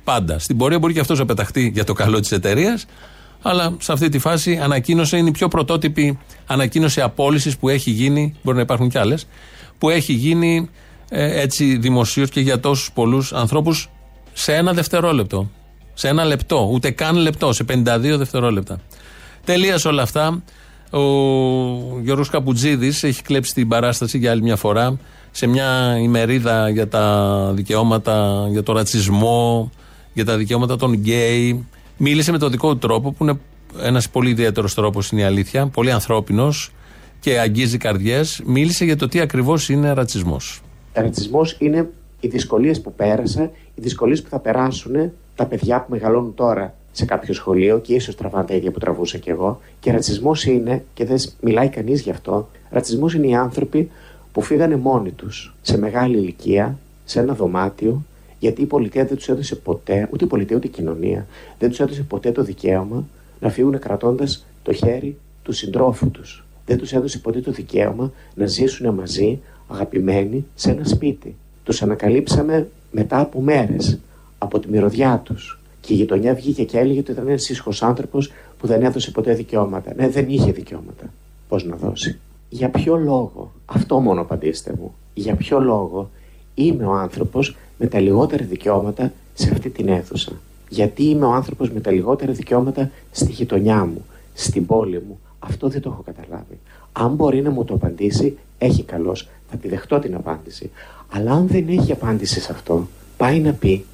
Πάντα. 0.05 0.39
Στην 0.39 0.57
πορεία 0.57 0.79
μπορεί 0.79 0.93
και 0.93 1.01
αυτός 1.01 1.19
να 1.19 1.25
πεταχτεί 1.25 1.71
για 1.75 1.85
το 1.85 1.93
καλό 1.93 2.21
της 2.21 2.33
εταιρείας, 2.33 2.87
αλλά 3.43 3.77
σε 3.81 3.93
αυτή 3.93 4.09
τη 4.09 4.19
φάση 4.19 4.59
ανακοίνωσε, 4.63 5.17
είναι 5.17 5.29
η 5.29 5.33
πιο 5.33 5.49
πρωτότυπη 5.49 6.19
ανακοίνωση 6.47 7.01
απόλυσης 7.01 7.57
που 7.57 7.69
έχει 7.69 7.91
γίνει, 7.91 8.35
μπορεί 8.43 8.57
να 8.57 8.63
υπάρχουν 8.63 8.89
κι 8.89 8.99
άλλες, 8.99 9.27
που 9.79 9.91
έχει 9.91 10.13
γίνει 10.13 10.69
ε, 11.09 11.41
έτσι 11.41 11.77
δημοσίως 11.77 12.31
και 12.31 12.41
για 12.41 12.61
τόσους 12.61 12.93
πολλούς 12.93 13.33
ανθρώπους 13.33 13.91
σε 14.33 14.55
ένα 14.55 14.73
δευτερόλεπτο. 14.73 15.51
Σε 15.95 16.09
ένα 16.09 16.25
λεπτό, 16.25 16.69
ούτε 16.73 16.91
καν 16.91 17.17
λεπτό, 17.17 17.53
σε 17.53 17.65
52 17.69 18.17
δευτερόλεπτα. 18.17 18.81
Τελεία 19.45 19.81
όλα 19.87 20.03
αυτά. 20.03 20.43
Ο 20.91 21.01
Γιώργος 22.03 22.29
Καπουτζίδης 22.29 23.03
έχει 23.03 23.23
κλέψει 23.23 23.55
την 23.55 23.69
παράσταση 23.69 24.19
για 24.19 24.31
άλλη 24.31 24.43
μια 24.43 24.57
φορά 24.57 24.99
σε 25.31 25.47
μια 25.47 25.99
ημερίδα 25.99 26.69
για 26.69 26.89
τα 26.89 27.51
δικαιώματα, 27.55 28.47
για 28.51 28.63
το 28.63 28.73
ρατσισμό, 28.73 29.71
για 30.13 30.25
τα 30.25 30.37
δικαιώματα 30.37 30.77
των 30.77 30.93
γκέι. 30.93 31.65
Μίλησε 31.97 32.33
με 32.33 32.39
τον 32.39 32.51
δικό 32.51 32.73
του 32.73 32.79
τρόπο, 32.79 33.13
που 33.13 33.25
είναι 33.25 33.39
ένας 33.83 34.09
πολύ 34.09 34.31
ιδιαίτερος 34.31 34.75
τρόπος, 34.75 35.11
είναι 35.11 35.21
η 35.21 35.25
αλήθεια, 35.25 35.67
πολύ 35.67 35.93
ανθρώπινος 35.93 36.73
και 37.21 37.39
αγγίζει 37.39 37.77
καρδιές. 37.77 38.43
Μίλησε 38.45 38.85
για 38.85 38.97
το 38.97 39.09
τι 39.09 39.21
ακριβώς 39.21 39.69
είναι 39.69 39.93
ρατσισμός. 39.93 40.63
Ρατσισμός 40.93 41.57
είναι 41.59 41.91
οι 42.21 42.29
δυσκολίες 42.29 42.81
που 42.81 42.93
πέρασα, 42.95 43.43
οι 43.75 43.81
δυσκολίες 43.81 44.23
που 44.23 44.29
θα 44.29 44.39
περάσουν 44.39 45.13
τα 45.35 45.47
παιδιά 45.47 45.81
που 45.81 45.87
μεγαλώνουν 45.91 46.35
τώρα 46.35 46.75
σε 46.93 47.05
κάποιο 47.05 47.35
σχολείο 47.35 47.79
και 47.79 47.95
ίσως 47.95 48.15
τραβάνε 48.17 48.45
τα 48.45 48.55
ίδια 48.55 48.71
που 48.71 48.79
τραβούσα 48.79 49.19
κι 49.19 49.31
εγώ. 49.31 49.61
Και 49.81 49.93
ρατσισμός 49.93 50.45
είναι, 50.45 50.85
και 50.95 51.05
δεν 51.05 51.17
μιλάει 51.41 51.69
κανείς 51.69 52.01
γι' 52.01 52.11
αυτό, 52.11 52.49
ρατσισμός 52.71 53.15
είναι 53.15 53.27
οι 53.27 53.35
άνθρωποι 53.35 53.91
που 54.33 54.43
φύγανε 54.43 54.77
μόνοι 54.77 55.11
τους 55.11 55.55
σε 55.63 55.79
μεγάλη 55.79 56.17
ηλικία, 56.17 56.79
σε 57.05 57.21
ένα 57.21 57.35
δωμάτιο, 57.35 58.05
γιατί 58.41 58.63
η 58.63 58.67
πολιτεία 58.67 59.05
δεν 59.05 59.17
τους 59.17 59.29
έδωσε 59.29 59.55
ποτέ, 59.55 60.09
ούτε 60.13 60.25
η 60.25 60.29
πολιτεία 60.29 60.57
ούτε 60.57 60.67
η 60.67 60.71
κοινωνία, 60.71 61.27
δεν 61.59 61.69
τους 61.69 61.81
έδωσε 61.81 62.03
ποτέ 62.03 62.33
το 62.33 62.43
δικαίωμα 62.43 63.07
να 63.41 63.49
φύγουν 63.49 63.79
κρατώντας 63.79 64.47
το 64.63 64.73
χέρι 64.73 65.17
του 65.43 65.53
συντρόφου 65.53 66.11
τους. 66.11 66.45
Δεν 66.67 66.79
τους 66.79 66.93
έδωσε 66.93 67.19
ποτέ 67.19 67.41
το 67.41 67.51
δικαίωμα 67.51 68.13
να 68.35 68.47
ζήσουν 68.47 68.95
μαζί, 68.95 69.39
αγαπημένοι, 69.69 70.47
σε 70.55 70.71
ένα 70.71 70.85
σπίτι. 70.85 71.37
Τους 71.65 71.83
ανακαλύψαμε 71.83 72.69
μετά 72.91 73.21
από 73.21 73.41
μέρες 73.41 73.99
από 74.39 74.59
τη 74.59 74.69
μυρωδιά 74.69 75.21
τους. 75.25 75.61
Και 75.81 75.93
η 75.93 75.97
γειτονιά 75.97 76.35
βγήκε 76.35 76.65
και 76.65 76.79
έλεγε 76.79 76.99
ότι 76.99 77.11
ήταν 77.11 77.27
ένα 77.27 77.35
ήσυχο 77.35 77.71
άνθρωπος 77.81 78.33
που 78.59 78.67
δεν 78.67 78.83
έδωσε 78.83 79.11
ποτέ 79.11 79.35
δικαιώματα. 79.35 79.93
Ναι, 79.97 80.09
δεν 80.09 80.29
είχε 80.29 80.53
δικαιώματα. 80.53 81.05
Πώς 81.49 81.65
να 81.65 81.77
δώσει; 81.77 82.19
Για 82.49 82.69
ποιο 82.69 82.97
λόγο, 82.97 83.53
αυτό 83.67 84.01
μόνο 84.01 84.21
απαντήστε 84.21 84.75
μου, 84.79 84.95
για 85.15 85.35
ποιο 85.35 85.61
λόγο 85.61 86.11
είμαι 86.55 86.85
ο 86.85 86.93
άνθρωπος 86.93 87.57
με 87.81 87.87
τα 87.87 88.01
λιγότερα 88.01 88.45
δικαιώματα 88.45 89.13
σε 89.35 89.51
αυτή 89.53 89.71
την 89.71 89.89
αίθουσα. 89.89 90.33
Γιατί 90.69 91.05
είμαι 91.05 91.27
ο 91.27 91.33
άνθρωπος 91.33 91.71
με 91.71 91.81
τα 91.81 91.91
λιγότερα 91.91 92.33
δικαιώματα 92.33 92.91
στη 93.11 93.33
γειτονιά 93.33 93.85
μου, 93.85 94.05
στην 94.35 94.67
πόλη 94.67 95.03
μου. 95.09 95.19
Αυτό 95.39 95.69
δεν 95.69 95.81
το 95.81 95.91
έχω 95.91 96.03
καταλάβει. 96.03 96.59
Αν 96.93 97.15
μπορεί 97.15 97.43
να 97.43 97.51
μου 97.51 97.65
το 97.65 97.75
απαντήσει, 97.75 98.39
έχει 98.59 98.83
καλώ. 98.83 99.17
Θα 99.51 99.57
τη 99.57 99.69
δεχτώ 99.69 99.99
την 99.99 100.15
απάντηση. 100.15 100.71
Αλλά 101.09 101.33
αν 101.33 101.47
δεν 101.47 101.69
έχει 101.69 101.93
απάντηση 101.93 102.41
σε 102.41 102.53
αυτό, 102.53 102.89
πάει 103.17 103.41
να 103.41 103.53
πει 103.53 103.85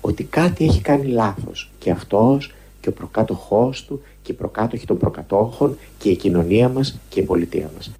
ότι 0.00 0.24
κάτι 0.24 0.64
έχει 0.64 0.80
κάνει 0.80 1.06
λάθος 1.06 1.70
και 1.78 1.90
αυτός 1.90 2.54
και 2.80 2.88
ο 2.88 2.92
προκάτοχός 2.92 3.84
του 3.84 4.00
και 4.22 4.32
οι 4.32 4.34
προκάτοχοι 4.34 4.86
των 4.86 4.98
προκατόχων 4.98 5.76
και 5.98 6.08
η 6.08 6.16
κοινωνία 6.16 6.68
μας 6.68 6.98
και 7.08 7.20
η 7.20 7.22
πολιτεία 7.22 7.70
μας. 7.74 7.90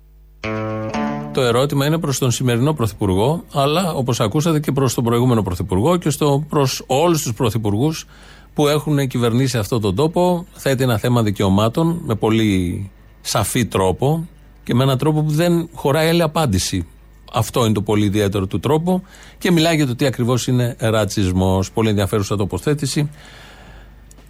Το 1.37 1.43
ερώτημα 1.43 1.87
είναι 1.87 1.99
προς 1.99 2.19
τον 2.19 2.31
σημερινό 2.31 2.75
Πρωθυπουργό, 2.75 3.45
αλλά 3.53 3.93
όπως 3.95 4.21
ακούσατε 4.21 4.61
και 4.61 4.73
προς 4.73 4.95
τον 4.95 5.05
προηγούμενο 5.05 5.43
Πρωθυπουργό 5.43 5.97
και 5.97 6.11
στο, 6.11 6.45
προς 6.49 6.83
όλους 6.87 7.23
τους 7.23 7.35
Πρωθυπουργούς 7.35 8.07
που 8.55 8.69
έχουν 8.69 9.07
κυβερνήσει 9.07 9.59
αυτόν 9.59 9.81
τον 9.81 9.95
τόπο. 9.95 10.47
Θέτει 10.53 10.83
ένα 10.83 10.99
θέμα 10.99 11.23
δικαιωμάτων 11.23 12.01
με 12.05 12.15
πολύ 12.15 12.91
σαφή 13.21 13.67
τρόπο 13.67 14.29
και 14.65 14.75
με 14.75 14.83
έναν 14.83 14.99
τρόπο 14.99 15.23
που 15.23 15.31
δεν 15.31 15.69
χωράει 15.73 16.09
άλλη 16.09 16.23
απάντηση. 16.23 16.87
Αυτό 17.33 17.65
είναι 17.65 17.75
το 17.75 17.83
πολύ 17.83 18.05
ιδιαίτερο 18.05 18.47
του 18.47 18.61
τρόπο 18.61 19.03
και 19.39 19.51
μιλάει 19.51 19.77
για 19.77 19.87
το 19.87 19.95
τι 19.95 20.07
ακριβώς 20.07 20.47
είναι 20.47 20.77
ρατσισμός. 20.79 21.71
Πολύ 21.71 21.89
ενδιαφέρουσα 21.89 22.37
τοποθέτηση. 22.37 23.11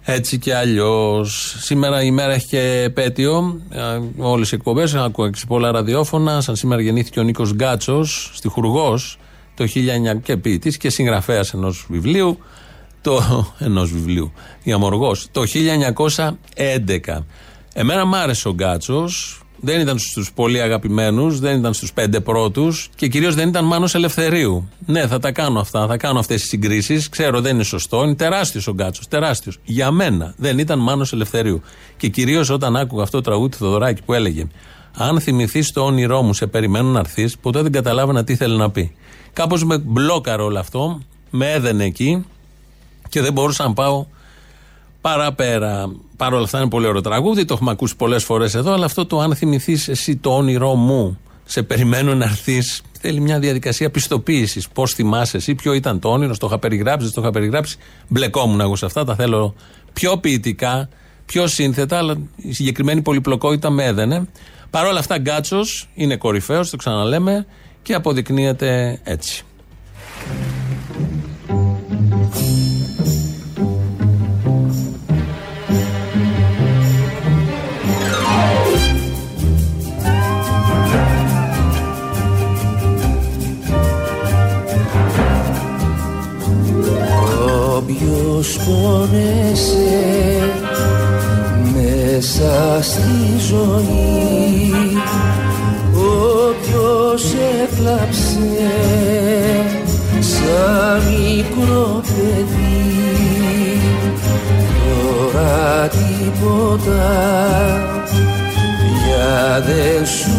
Έτσι 0.09 0.37
και 0.39 0.55
αλλιώς. 0.55 1.55
Σήμερα 1.59 2.03
η 2.03 2.11
μέρα 2.11 2.33
έχει 2.33 2.47
και 2.47 2.81
επέτειο. 2.85 3.61
Όλες 4.17 4.51
οι 4.51 4.55
εκπομπές, 4.55 4.95
ακούω 4.95 5.29
και 5.29 5.37
σε 5.37 5.45
πολλά 5.45 5.71
ραδιόφωνα. 5.71 6.41
Σαν 6.41 6.55
σήμερα 6.55 6.81
γεννήθηκε 6.81 7.19
ο 7.19 7.23
Νίκος 7.23 7.53
Γκάτσος, 7.53 8.31
στιχουργός, 8.33 9.17
το 9.53 9.67
1900 9.67 10.21
και 10.23 10.37
ποιητής 10.37 10.77
και 10.77 10.89
συγγραφέας 10.89 11.53
ενός 11.53 11.85
βιβλίου. 11.89 12.37
Το 13.01 13.21
ενός 13.59 13.91
βιβλίου. 13.91 14.31
Η 14.63 14.71
Αμοργός. 14.71 15.27
Το 15.31 15.41
1911. 16.55 17.23
Εμένα 17.73 18.05
μ' 18.05 18.15
άρεσε 18.15 18.47
ο 18.47 18.53
Γκάτσος. 18.53 19.41
Δεν 19.59 19.79
ήταν 19.79 19.99
στους 19.99 20.31
πολύ 20.33 20.61
αγαπημένους, 20.61 21.39
δεν 21.39 21.57
ήταν 21.57 21.73
στους 21.73 21.93
πέντε 21.93 22.19
πρώτους 22.19 22.89
και 22.95 23.07
κυρίως 23.07 23.35
δεν 23.35 23.47
ήταν 23.47 23.65
Μάνος 23.65 23.95
Ελευθερίου. 23.95 24.69
Ναι, 24.85 25.07
θα 25.07 25.19
τα 25.19 25.31
κάνω 25.31 25.59
αυτά, 25.59 25.87
θα 25.87 25.97
κάνω 25.97 26.19
αυτές 26.19 26.39
τις 26.41 26.49
συγκρίσεις. 26.49 27.09
Ξέρω, 27.09 27.41
δεν 27.41 27.53
είναι 27.53 27.63
σωστό. 27.63 28.03
Είναι 28.03 28.15
τεράστιος 28.15 28.67
ο 28.67 28.71
Γκάτσος. 28.73 29.07
Τεράστιος. 29.07 29.59
Για 29.63 29.91
μένα 29.91 30.33
δεν 30.37 30.59
ήταν 30.59 30.79
Μάνος 30.79 31.13
Ελευθερίου. 31.13 31.61
Και 31.97 32.07
κυρίως 32.07 32.49
όταν 32.49 32.75
άκουγα 32.75 33.03
αυτό 33.03 33.17
το 33.17 33.23
τραγούδι 33.23 33.49
του 33.49 33.57
Θοδωράκη 33.57 34.01
που 34.05 34.13
έλεγε 34.13 34.47
Αν 34.97 35.19
θυμηθείς 35.19 35.71
το 35.71 35.81
όνειρό 35.81 36.21
μου, 36.21 36.33
σε 36.33 36.47
περιμένω 36.47 36.89
να 36.89 36.99
έρθεις, 36.99 37.37
ποτέ 37.37 37.61
δεν 37.61 37.71
καταλάβαινα 37.71 38.23
τι 38.23 38.35
θέλει 38.35 38.57
να 38.57 38.71
πει. 38.71 38.95
Κάπως 39.33 39.63
με 39.63 39.77
μπλόκαρε 39.77 40.41
όλο 40.41 40.59
αυτό, 40.59 41.01
με 41.29 41.51
έδαινε 41.51 41.83
εκεί 41.83 42.25
και 43.09 43.21
δεν 43.21 43.33
μπορούσα 43.33 43.63
να 43.63 43.73
πάω 43.73 44.05
παραπέρα. 45.01 45.91
Παρ' 46.17 46.33
όλα 46.33 46.43
αυτά 46.43 46.57
είναι 46.57 46.69
πολύ 46.69 46.87
ωραίο 46.87 47.01
τραγούδι, 47.01 47.45
το 47.45 47.53
έχουμε 47.53 47.71
ακούσει 47.71 47.95
πολλές 47.95 48.23
φορές 48.23 48.55
εδώ, 48.55 48.73
αλλά 48.73 48.85
αυτό 48.85 49.05
το 49.05 49.19
αν 49.19 49.35
θυμηθείς 49.35 49.87
εσύ 49.87 50.15
το 50.15 50.35
όνειρό 50.35 50.75
μου, 50.75 51.19
σε 51.45 51.63
περιμένω 51.63 52.15
να 52.15 52.25
έρθεις, 52.25 52.81
θέλει 52.99 53.19
μια 53.19 53.39
διαδικασία 53.39 53.91
πιστοποίησης. 53.91 54.67
Πώς 54.67 54.93
θυμάσαι 54.93 55.37
εσύ, 55.37 55.55
ποιο 55.55 55.73
ήταν 55.73 55.99
το 55.99 56.09
όνειρο, 56.09 56.37
το 56.37 56.47
είχα 56.47 56.59
περιγράψει, 56.59 57.13
το 57.13 57.21
είχα 57.21 57.31
περιγράψει. 57.31 57.77
Μπλεκόμουν 58.07 58.59
εγώ 58.59 58.75
σε 58.75 58.85
αυτά, 58.85 59.03
τα 59.03 59.15
θέλω 59.15 59.55
πιο 59.93 60.17
ποιητικά, 60.17 60.89
πιο 61.25 61.47
σύνθετα, 61.47 61.97
αλλά 61.97 62.17
η 62.35 62.53
συγκεκριμένη 62.53 63.01
πολυπλοκότητα 63.01 63.69
με 63.69 63.85
έδαινε. 63.85 64.27
Παρ' 64.69 64.85
όλα 64.85 64.99
αυτά, 64.99 65.17
Γκάτσος 65.17 65.89
είναι 65.93 66.15
κορυφαίος, 66.15 66.69
το 66.69 66.77
ξαναλέμε, 66.77 67.45
και 67.81 67.93
αποδεικνύεται 67.93 68.99
έτσι. 69.03 69.43
ποιος 87.87 88.57
πονέσαι 88.57 89.87
μέσα 91.73 92.79
στη 92.81 93.39
ζωή. 93.47 94.71
Όποιος 95.93 97.33
έκλαψε 97.63 98.37
σαν 100.19 101.01
μικρό 101.07 102.01
παιδί. 102.07 102.77
Τώρα 104.83 105.87
τίποτα 105.87 107.07
πια 108.77 109.63
δεν 109.65 110.05
σου 110.05 110.37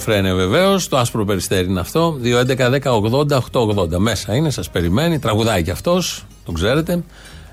Εδώ 0.00 0.12
Ελληνοφρένια 0.12 0.34
βεβαίως. 0.34 0.88
Το 0.88 0.98
άσπρο 0.98 1.24
περιστέρι 1.24 1.66
είναι 1.66 1.80
αυτό. 1.80 2.18
2.11.10.80.880. 2.22 3.98
Μέσα 3.98 4.34
είναι, 4.34 4.50
σας 4.50 4.70
περιμένει. 4.70 5.18
Τραγουδάει 5.18 5.62
κι 5.62 5.70
αυτός. 5.70 6.24
Το 6.44 6.52
ξέρετε. 6.52 7.04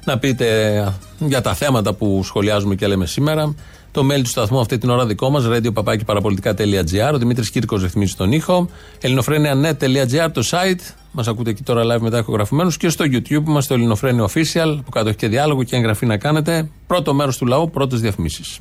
Να 0.06 0.18
πείτε 0.18 0.94
για 1.20 1.42
τα 1.42 1.54
θέματα 1.54 1.94
που 1.94 2.22
σχολιάζουμε 2.24 2.76
και 2.76 2.88
λέμε 2.88 3.06
σήμερα. 3.06 3.56
Το 3.92 4.08
mail 4.12 4.22
του 4.22 4.30
σταθμού 4.30 4.60
αυτή 4.60 4.78
την 4.78 4.90
ώρα 4.90 5.06
δικό 5.06 5.30
μας, 5.30 5.48
radio.parapolitica.gr. 5.48 7.14
Ο 7.14 7.18
Δημήτρης 7.18 7.50
Κύρκος 7.50 7.82
ρυθμίζει 7.82 8.14
τον 8.14 8.32
ήχο. 8.32 8.70
ελληνοφρένια.net.gr 9.02 10.30
το 10.34 10.44
site. 10.52 10.94
Μας 11.12 11.28
ακούτε 11.28 11.50
εκεί 11.50 11.64
τώρα 11.64 11.96
live 11.96 12.02
μετά 12.02 12.18
ηχογραφημένους. 12.18 12.78
Και 12.78 12.90
στο 12.90 13.06
YouTube 13.08 13.48
είμαστε 13.48 13.74
το 13.74 13.80
Ελληνοφρένια 13.80 14.30
Official. 14.34 14.80
Που 14.86 14.92
κάτω 14.92 15.08
έχει 15.08 15.18
και 15.18 15.28
διάλογο 15.28 15.64
και 15.64 15.76
εγγραφή 15.76 16.06
να 16.06 16.18
κάνετε. 16.18 16.70
Πρώτο 16.88 17.14
μέρος 17.14 17.38
του 17.38 17.46
λαού, 17.46 17.70
πρώτες 17.70 18.00
διαφημίσεις. 18.02 18.60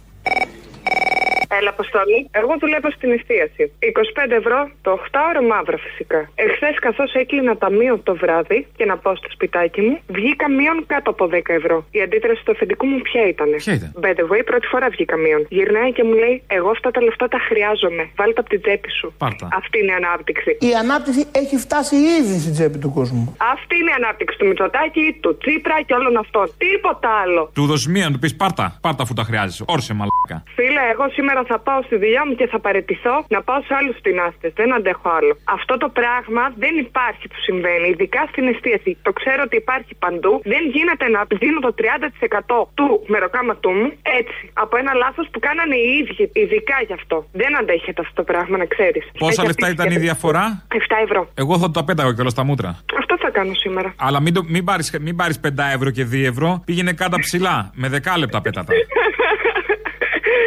Έλα, 1.59 1.71
Αποστόλη. 1.77 2.19
Εγώ 2.41 2.53
δουλεύω 2.63 2.91
στην 2.97 3.11
εστίαση. 3.17 3.63
25 3.79 4.31
ευρώ 4.41 4.59
το 4.83 4.91
8ωρο 5.03 5.43
μαύρο 5.51 5.77
φυσικά. 5.87 6.21
Εχθές, 6.45 6.75
καθώς 6.87 7.11
έκλεινα 7.23 7.57
ταμείο 7.57 7.95
το 8.09 8.15
βράδυ 8.23 8.67
και 8.77 8.85
να 8.91 8.97
πάω 9.03 9.17
στο 9.17 9.29
σπιτάκι 9.31 9.81
μου, 9.81 9.95
βγήκα 10.07 10.47
μείον 10.51 10.79
κάτω 10.87 11.11
από 11.11 11.25
10 11.27 11.41
ευρώ. 11.61 11.77
Η 11.91 12.01
αντίδραση 12.07 12.41
του 12.45 12.53
αφεντικού 12.53 12.87
μου 12.87 12.99
ποια 13.09 13.23
ήταν. 13.33 13.49
Ποια 13.57 13.75
ήταν; 13.75 13.91
By 14.03 14.13
the 14.19 14.25
way, 14.31 14.43
πρώτη 14.51 14.67
φορά 14.67 14.89
βγήκα 14.89 15.17
μείον. 15.17 15.47
Γυρνάει 15.49 15.93
και 15.93 16.05
μου 16.05 16.15
λέει: 16.23 16.43
Εγώ 16.47 16.71
αυτά 16.71 16.91
τα 16.91 17.01
λεφτά 17.03 17.29
τα 17.29 17.39
χρειάζομαι. 17.49 18.03
Βάλτε 18.19 18.33
τα 18.33 18.41
από 18.41 18.49
την 18.49 18.61
τσέπη 18.63 18.91
σου. 18.99 19.07
Πάρτα. 19.19 19.49
Αυτή 19.61 19.79
είναι 19.79 19.93
η 19.93 19.99
ανάπτυξη. 20.03 20.51
Η 20.61 20.73
ανάπτυξη 20.83 21.23
έχει 21.43 21.57
φτάσει 21.57 21.97
ήδη 22.19 22.39
στην 22.39 22.53
τσέπη 22.53 22.79
του 22.79 22.91
κόσμου. 22.99 23.37
Αυτή 23.55 23.75
είναι 23.81 23.91
η 23.91 23.97
ανάπτυξη 24.03 24.39
του 24.39 24.47
Μητσοτάκη, 24.47 25.19
του 25.21 25.37
Τσίπρα 25.41 25.77
και 25.87 25.95
όλων 25.95 26.17
αυτών. 26.17 26.47
Τίποτα 26.59 27.09
άλλο. 27.23 27.51
Του 27.55 27.67
δώσει 27.67 27.91
μία 27.91 28.05
να 28.07 28.13
του 28.13 28.19
πεις 28.19 28.37
πάρτα. 28.37 28.79
Πάρτα 28.81 29.03
αφού 29.03 29.15
τα 29.15 29.23
χρειάζεσαι. 29.23 29.65
Όρσε 29.67 29.93
μαλάκα. 29.99 30.37
Φίλε, 30.57 30.83
εγώ 30.93 31.05
σήμερα 31.17 31.41
θα 31.51 31.59
πάω 31.67 31.81
στη 31.89 31.97
δουλειά 32.03 32.23
μου 32.27 32.35
και 32.41 32.47
θα 32.53 32.59
παρετηθώ 32.67 33.15
να 33.35 33.41
πάω 33.43 33.61
σε 33.69 33.75
άλλους 33.79 33.97
τεινάστε. 34.05 34.47
Δεν 34.61 34.69
αντέχω 34.77 35.09
άλλο. 35.19 35.35
Αυτό 35.57 35.75
το 35.77 35.89
πράγμα 36.01 36.43
δεν 36.65 36.75
υπάρχει 36.87 37.25
που 37.33 37.39
συμβαίνει, 37.47 37.89
ειδικά 37.89 38.23
στην 38.31 38.45
εστίαση. 38.53 38.91
Το 39.07 39.13
ξέρω 39.21 39.43
ότι 39.47 39.57
υπάρχει 39.65 39.93
παντού. 40.05 40.33
Δεν 40.53 40.63
γίνεται 40.77 41.07
να 41.17 41.21
δίνω 41.41 41.59
το 41.67 41.73
30% 41.81 42.69
του 42.79 42.87
μεροκάματού 43.07 43.71
μου 43.71 43.89
έτσι. 44.21 44.43
Από 44.53 44.75
ένα 44.77 44.93
λάθος 45.03 45.27
που 45.33 45.39
κάνανε 45.47 45.77
οι 45.85 45.89
ίδιοι, 46.01 46.23
ειδικά 46.41 46.77
γι' 46.89 46.97
αυτό. 47.01 47.17
Δεν 47.33 47.57
αντέχεται 47.61 48.01
αυτό 48.05 48.15
το 48.21 48.25
πράγμα, 48.31 48.57
να 48.63 48.67
ξέρεις. 48.75 49.05
Πόσα 49.19 49.45
λεφτά 49.45 49.69
ήταν 49.71 49.91
η 49.91 49.99
διαφορά; 50.07 50.45
7 50.69 50.77
ευρώ. 51.07 51.29
Εγώ 51.35 51.59
θα 51.59 51.71
το 51.71 51.85
πέταγα 51.85 52.13
κιόλας 52.15 52.33
στα 52.33 52.45
μούτρα. 52.45 52.71
Αυτό 52.99 53.15
θα 53.19 53.31
κάνω 53.31 53.55
σήμερα. 53.55 53.95
Αλλά 53.97 54.21
μην, 54.21 54.35
το, 54.35 54.41
μην 54.47 54.65
πάρει 54.65 54.83
μην 55.01 55.17
πάρεις 55.17 55.41
5 55.47 55.49
ευρώ 55.75 55.91
και 55.91 56.07
2 56.13 56.25
ευρώ. 56.33 56.63
Πήγαινε 56.65 56.93
κάτω 56.93 57.17
ψηλά. 57.19 57.71
Με 57.75 57.89
10 57.89 58.19
λεπτά 58.19 58.41
πέτατα. 58.41 58.73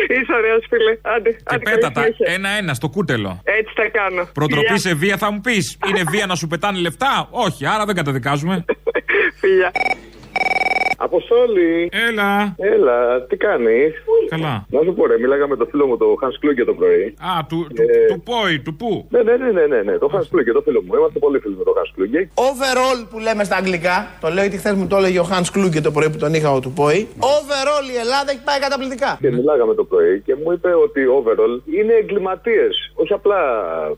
Είσαι 0.08 0.34
ωραίος, 0.40 0.66
φίλε. 0.70 0.98
Άντε, 1.16 1.30
Και 1.32 1.44
άντε, 1.46 1.64
πέτατα 1.72 2.02
καλή 2.02 2.14
συνέχεια. 2.16 2.34
ένα-ένα 2.36 2.74
στο 2.74 2.90
κούτελο. 2.90 3.42
Έτσι 3.44 3.72
θα 3.76 3.88
κάνω. 3.90 4.30
Προτροπή 4.34 4.66
Φιλιά. 4.66 4.78
σε 4.78 4.94
βία 4.94 5.18
θα 5.18 5.32
μου 5.32 5.42
πεις. 5.42 5.78
Είναι 5.90 6.04
βία 6.10 6.26
να 6.26 6.36
σου 6.36 6.48
πετάνε 6.48 6.80
λεφτά; 6.80 7.28
Όχι, 7.32 7.66
άρα 7.66 7.86
δεν 7.86 7.96
καταδικάζουμε. 7.96 8.66
Φιλιά. 9.42 9.72
Αποστόλη. 11.08 11.90
Έλα. 12.08 12.56
Έλα, 12.76 12.98
τι 13.30 13.36
κάνεις; 13.38 13.92
Καλά. 14.30 14.66
Να 14.70 14.80
σου 14.86 14.94
πω, 14.98 15.06
ρε, 15.08 15.18
μίλαγα 15.20 15.48
με 15.48 15.56
το 15.56 15.66
φίλο 15.72 15.86
μου, 15.88 15.98
το 15.98 16.06
Hans 16.22 16.36
Kluge 16.42 16.64
το 16.66 16.74
πρωί. 16.80 17.04
Α, 17.30 17.32
του, 17.50 17.68
του, 17.76 17.82
Ε, 17.82 18.08
του 18.14 18.22
πόη, 18.30 18.60
του 18.66 18.74
πού; 18.76 18.92
Ναι, 19.10 19.22
ναι, 19.28 19.36
ναι, 19.42 19.50
ναι, 19.58 19.66
ναι, 19.74 19.82
ναι, 19.88 19.98
το 19.98 20.08
Hans 20.14 20.28
Kluge, 20.32 20.52
το 20.54 20.62
φίλο 20.62 20.80
μου. 20.86 20.92
Είμαστε 20.98 21.20
πολύ 21.20 21.40
φίλοι 21.40 21.56
με 21.62 21.64
το 21.70 21.74
Hans 21.80 21.90
Kluge. 21.96 22.22
Overall 22.50 23.00
που 23.10 23.20
λέμε 23.20 23.44
στα 23.44 23.56
αγγλικά, 23.56 23.98
το 24.22 24.28
λέω 24.34 24.44
γιατί 24.46 24.58
χθες 24.58 24.74
μου 24.74 24.88
το 24.88 24.96
έλεγε 24.98 25.20
ο 25.20 25.28
Hans 25.32 25.50
Kluge 25.56 25.82
το 25.84 25.92
πρωί 25.92 26.10
που 26.10 26.18
τον 26.18 26.34
είχα 26.34 26.52
ο 26.52 26.60
του 26.60 26.72
Πόη. 26.72 27.08
Overall 27.36 27.86
η 27.96 27.98
Ελλάδα 28.04 28.32
έχει 28.32 28.44
πάει 28.50 28.60
καταπληκτικά. 28.60 29.18
Και 29.22 29.32
μιλάγαμε 29.32 29.74
το 29.74 29.84
πρωί 29.84 30.22
και 30.26 30.36
μου 30.44 30.52
είπε 30.52 30.70
ότι 30.86 31.02
overall 31.18 31.54
είναι 31.78 31.94
εγκληματίες. 31.94 32.92
Όχι 32.96 33.14
απλά 33.14 33.40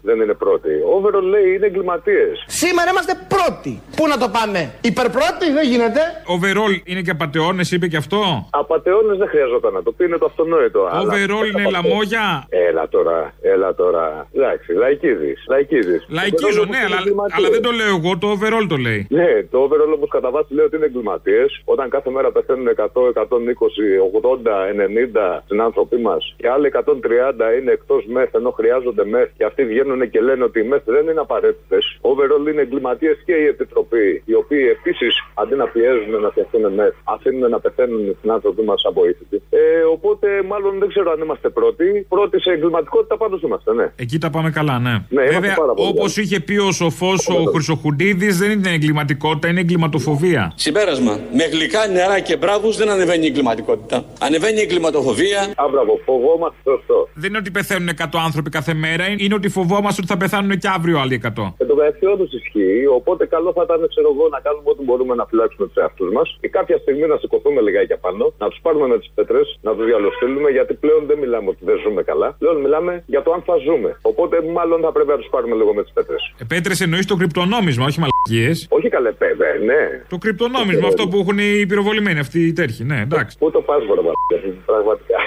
δεν 0.02 0.20
είναι 0.22 0.34
πρώτοι. 0.34 0.70
Overall 0.96 1.24
λέει 1.34 1.54
είναι 1.56 1.66
εγκληματίες. 1.66 2.44
Σήμερα 2.48 2.90
είμαστε 2.92 3.14
πρώτοι. 3.36 3.82
Πού 3.96 4.08
να 4.08 4.18
το 4.18 4.28
πάμε, 4.30 4.72
υπερπρώτη 4.82 5.48
δεν 5.58 5.66
γίνεται. 5.72 6.02
Overall 6.36 6.74
είναι 6.92 7.02
και 7.02 7.12
απαταιώνες, 7.12 7.72
είπε 7.72 7.88
και 7.88 7.98
αυτό; 7.98 8.48
Απαταιώνες 8.50 9.18
δεν 9.18 9.28
χρειαζόταν 9.28 9.74
να 9.74 9.84
το 9.84 9.92
πει, 9.92 10.04
είναι 10.06 10.18
το 10.18 10.26
αυτονόητο. 10.26 10.82
αλλά- 10.92 11.14
Overall 11.14 11.46
είναι 11.52 11.70
λαμόγια; 11.72 12.46
Έλα 12.50 12.88
τώρα, 12.90 13.34
έλα 13.42 13.76
τώρα. 13.76 14.28
Εντάξει, 14.36 14.74
λαϊκίδη. 14.74 15.34
Λαϊκίδη. 15.50 15.98
Λαϊκίζω, 16.08 16.64
ναι, 16.74 16.78
αλλά, 16.88 17.00
αλλά 17.36 17.50
δεν 17.50 17.62
το 17.62 17.72
λέω 17.72 17.88
εγώ, 17.98 18.12
το 18.18 18.28
overall 18.36 18.66
το 18.70 18.76
λέει. 18.76 19.08
Ναι, 19.10 19.30
το 19.52 19.58
overall 19.66 19.94
όμω 19.96 20.08
κατά 20.08 20.30
βάση 20.32 20.54
λέει 20.54 20.66
ότι 20.66 20.76
είναι 20.76 20.86
εγκληματίες. 20.86 21.62
Όταν 21.66 21.90
κάθε 21.90 22.10
μέρα 22.10 22.32
πεθαίνουν 22.32 22.68
100, 22.68 23.08
120, 23.08 24.00
80, 24.00 24.54
90 24.72 25.44
συνάνθρωποι 25.48 25.98
μας 25.98 26.34
και 26.38 26.50
άλλοι 26.50 26.68
130 26.68 27.54
είναι 27.60 27.72
εκτός 27.72 28.06
μεθ 28.08 28.36
ενώ 28.36 28.50
χρειάζονται 28.52 29.06
μεθ 29.06 29.30
και 29.38 29.44
αυτοί 29.46 29.66
βγαίνουν 29.66 30.10
και 30.10 30.22
λένε 30.22 30.44
ότι 30.44 30.60
οι 30.60 30.64
μεθ 30.64 30.82
δεν 30.86 31.08
είναι 31.08 31.20
απαραίτητες. 31.20 31.84
Overall 32.02 32.48
είναι 32.52 32.62
εγκληματίες 32.62 33.18
και 33.26 33.34
η 33.34 33.46
Επιτροπή, 33.46 34.22
οι 34.26 34.34
οποίοι 34.34 34.66
επίσης 34.78 35.14
αντί 35.34 35.56
να 35.56 35.68
πιέζουν 35.68 36.22
να 36.22 36.30
φτιαχτούν 36.30 36.74
μεθ, 36.82 36.94
αφήνουν 37.16 37.50
να 37.56 37.60
πεθαίνουν 37.66 38.02
οι 38.10 38.16
συνάνθρωποι 38.22 38.62
μα 38.70 38.76
αβοήθητοι. 38.90 39.38
Ε, 39.50 39.62
οπότε 39.96 40.28
μάλλον 40.52 40.74
δεν 40.82 40.88
ξέρω 40.94 41.12
αν 41.12 41.20
είμαστε 41.24 41.50
πρώτοι. 41.50 41.88
Πρώτοι 42.16 42.36
σε 42.42 42.50
εγκληματικότητα 42.52 43.16
πάντως 43.18 43.42
είμαστε, 43.42 43.74
ναι. 43.74 43.88
Εκεί 43.96 44.18
τα 44.24 44.30
πάμε 44.30 44.50
καλά, 44.50 44.76
ναι. 44.80 44.94
Ναι, 45.10 45.22
είμαστε 45.22 45.40
Βέβαια, 45.40 45.56
πάρα 45.56 45.74
πολύ 45.74 45.90
όπως 45.90 46.14
καλά. 46.14 46.26
είχε 46.26 46.40
πει 46.48 46.56
ο 46.58 46.72
σοφός 46.72 47.20
ο 47.30 47.38
Χρυσοχουντίδης, 47.54 48.38
δεν 48.38 48.52
είναι 48.52 48.70
εγκληματικότητα, 48.78 49.48
είναι 49.48 49.60
εγκληματοφοβία. 49.60 50.52
Συμπέρασμα. 50.56 51.20
Με 51.40 51.44
γλυκά 51.44 51.88
νερά 51.88 52.20
και 52.20 52.38
μπράβους 52.38 52.78
δεν 52.78 52.90
ανεβαίνει 52.90 53.24
η 53.26 53.28
εγκληματικότητα. 53.28 54.06
Ανεβαίνει 54.20 54.58
η 54.60 54.62
εγκληματοφοβία. 54.62 55.40
Α, 55.56 55.66
μπράβο, 55.72 56.00
φοβόμαστε 56.06 56.58
σωστό. 56.64 57.08
Δεν 57.14 57.30
είναι 57.30 57.38
ότι 57.38 57.52
πεθαίνουν 57.52 57.90
100 57.98 58.04
άνθρωποι 58.26 58.50
κάθε 58.50 58.74
μέρα, 58.74 59.06
είναι 59.18 59.34
ότι 59.34 59.50
φοβόμαστε 59.50 60.02
ότι 60.02 60.12
θα 60.14 60.18
πεθάνουν 60.18 60.58
και 60.58 60.68
αύριο 60.76 61.00
άλλοι 61.00 61.22
100. 61.24 61.54
Και 61.58 61.66
το 61.66 61.76
μεταξύ 61.76 62.06
όντω 62.06 62.24
ισχύει. 62.40 62.86
Οπότε 63.00 63.26
καλό 63.26 63.52
θα 63.56 63.62
ήταν, 63.68 63.80
ξέρω 63.94 64.10
εγώ, 64.16 64.28
να 64.36 64.40
κάνουμε 64.40 64.64
ό,τι 64.74 64.84
μπορούμε 64.84 65.16
να 65.16 65.26
φυλάξουμε 65.30 65.68
τους 65.68 65.76
εαυτούς 65.76 66.10
μας. 66.16 66.38
Και 66.42 66.50
κάποια 66.72 66.86
στιγμή 66.86 67.08
να 67.14 67.18
σηκωθούμε 67.22 67.62
λιγάκι 67.62 67.94
απάνω, 68.00 68.26
να 68.38 68.48
τους 68.50 68.60
πάρουμε 68.66 68.88
με 68.88 68.98
τις 69.00 69.10
πέτρες, 69.16 69.60
να 69.62 69.72
τους 69.76 69.86
διαλοστείλουμε, 69.86 70.50
γιατί 70.58 70.74
πλέον 70.74 71.02
δεν 71.10 71.18
μιλάμε 71.24 71.48
ότι 71.54 71.64
δεν 71.70 71.78
ζούμε 71.84 72.02
καλά. 72.04 72.36
Πλέον 72.40 72.58
μιλάμε 72.62 73.04
για 73.14 73.22
το 73.22 73.30
αν 73.36 73.42
θα 73.50 73.56
ζούμε. 73.66 73.90
Οπότε 74.02 74.36
μάλλον 74.58 74.82
θα 74.86 74.92
πρέπει 74.92 75.10
να 75.16 75.18
τους 75.22 75.30
πάρουμε 75.34 75.56
λίγο 75.56 75.74
με 75.74 75.82
τις 75.84 75.92
πέτρες. 75.98 76.22
Επέτρε 76.46 76.74
εννοείς 76.86 77.06
το 77.06 77.16
κρυπτονόμισμα, 77.16 77.86
όχι 77.90 78.00
μαλακίες. 78.04 78.68
Όχι 78.70 78.90
καλέ, 78.90 79.12
πέδε, 79.12 79.50
ναι. 79.70 79.82
Το 80.10 80.18
κρυπτονόμισμα, 80.18 80.88
αυτό 80.88 81.08
που 81.08 81.18
έχουν 81.24 81.38
οι 81.38 81.66
πυροβολημένοι, 81.70 82.20
αυτοί 82.20 82.40
οι 82.48 82.54
τέρχοι, 82.54 82.84
ναι, 82.84 83.00
εντάξει. 83.02 83.38
Πού 83.38 83.52
το 83.52 83.62
πας, 83.62 83.82
βρε 83.90 84.02
μαλακίε, 84.08 84.52
πραγματικά. 84.66 85.18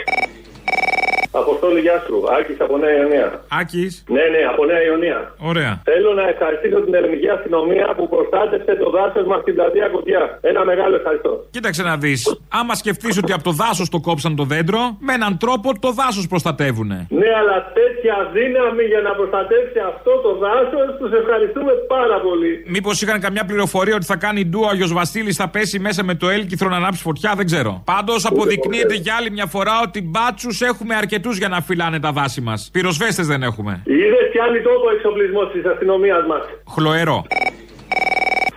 Αποστόλη, 1.43 1.81
γεια 1.87 1.99
σου. 2.07 2.17
Άκης 2.39 2.59
από 2.67 2.75
Νέα 2.83 2.95
Ιωνία. 3.01 3.29
Άκης. 3.61 3.93
Ναι, 4.17 4.25
ναι, 4.35 4.43
από 4.53 4.63
Νέα 4.71 4.83
Ιωνία. 4.89 5.19
Ωραία. 5.51 5.73
Θέλω 5.91 6.11
να 6.21 6.25
ευχαριστήσω 6.33 6.79
την 6.87 6.95
ελληνική 6.99 7.29
αστυνομία 7.37 7.87
που 7.97 8.05
προστάτευσε 8.13 8.73
το 8.83 8.89
δάσος 8.97 9.27
μας 9.31 9.41
στην 9.45 9.55
πλατεία 9.57 9.89
Κωτιά. 9.95 10.23
Ένα 10.51 10.65
μεγάλο 10.71 10.95
ευχαριστώ. 11.01 11.33
Κοίταξε 11.51 11.83
να 11.91 11.95
δεις. 11.97 12.21
Άμα 12.59 12.75
σκεφτείς 12.75 13.15
ότι 13.23 13.33
από 13.37 13.45
το 13.49 13.53
δάσος 13.63 13.89
το 13.95 13.99
κόψαν 14.01 14.33
το 14.41 14.45
δέντρο, 14.53 14.83
με 15.07 15.13
έναν 15.19 15.33
τρόπο 15.43 15.69
το 15.85 15.91
δάσος 16.01 16.27
προστατεύουνε. 16.33 16.99
Ναι, 17.21 17.31
αλλά 17.41 17.57
τέτοια 17.81 18.17
δύναμη 18.37 18.85
για 18.93 19.01
να 19.07 19.11
προστατεύσει 19.19 19.79
αυτό 19.93 20.13
το 20.25 20.31
δάσος, 20.45 20.89
τους 20.99 21.13
ευχαριστούμε 21.21 21.73
πάρα 21.95 22.17
πολύ. 22.27 22.53
Μήπως 22.67 23.03
είχαν 23.03 23.21
καμιά 23.21 23.45
πληροφορία 23.45 23.95
ότι 23.95 24.07
θα 24.13 24.17
κάνει 24.17 24.41
ντου 24.45 24.61
ο 24.65 24.69
Άγιος 24.69 24.93
Βασίλης, 24.93 25.37
θα 25.37 25.49
πέσει 25.49 25.79
μέσα 25.79 26.05
με 26.05 26.15
το 26.15 26.29
έλκυθρο 26.29 26.69
να 26.69 26.77
ανάψει 26.77 27.03
φωτιά, 27.03 27.33
δεν 27.37 27.47
ξέρω. 27.47 27.83
Πάντως 27.85 28.25
αποδεικνύεται 28.27 28.95
για 28.95 29.15
άλλη 29.19 29.31
μια 29.31 29.47
φορά 29.47 29.73
ότι 29.87 30.03
μπάτσους 30.03 30.61
έχουμε 30.61 30.95
αρκετού 30.95 31.24
αρκετού 31.25 31.39
για 31.39 31.49
να 31.49 31.61
φυλάνε 31.61 32.01
τα 32.01 32.13
δάση 32.13 32.41
μας. 32.41 32.69
Πυροσβέστες 32.73 33.27
δεν 33.27 33.43
έχουμε. 33.43 33.83
Είδες 33.85 34.29
πιάνει 34.33 34.61
τόπο 34.61 34.91
εξοπλισμός 34.97 35.53
της 35.53 35.65
αστυνομίας 35.65 36.27
μας. 36.29 36.43
Χλωερό. 36.75 37.27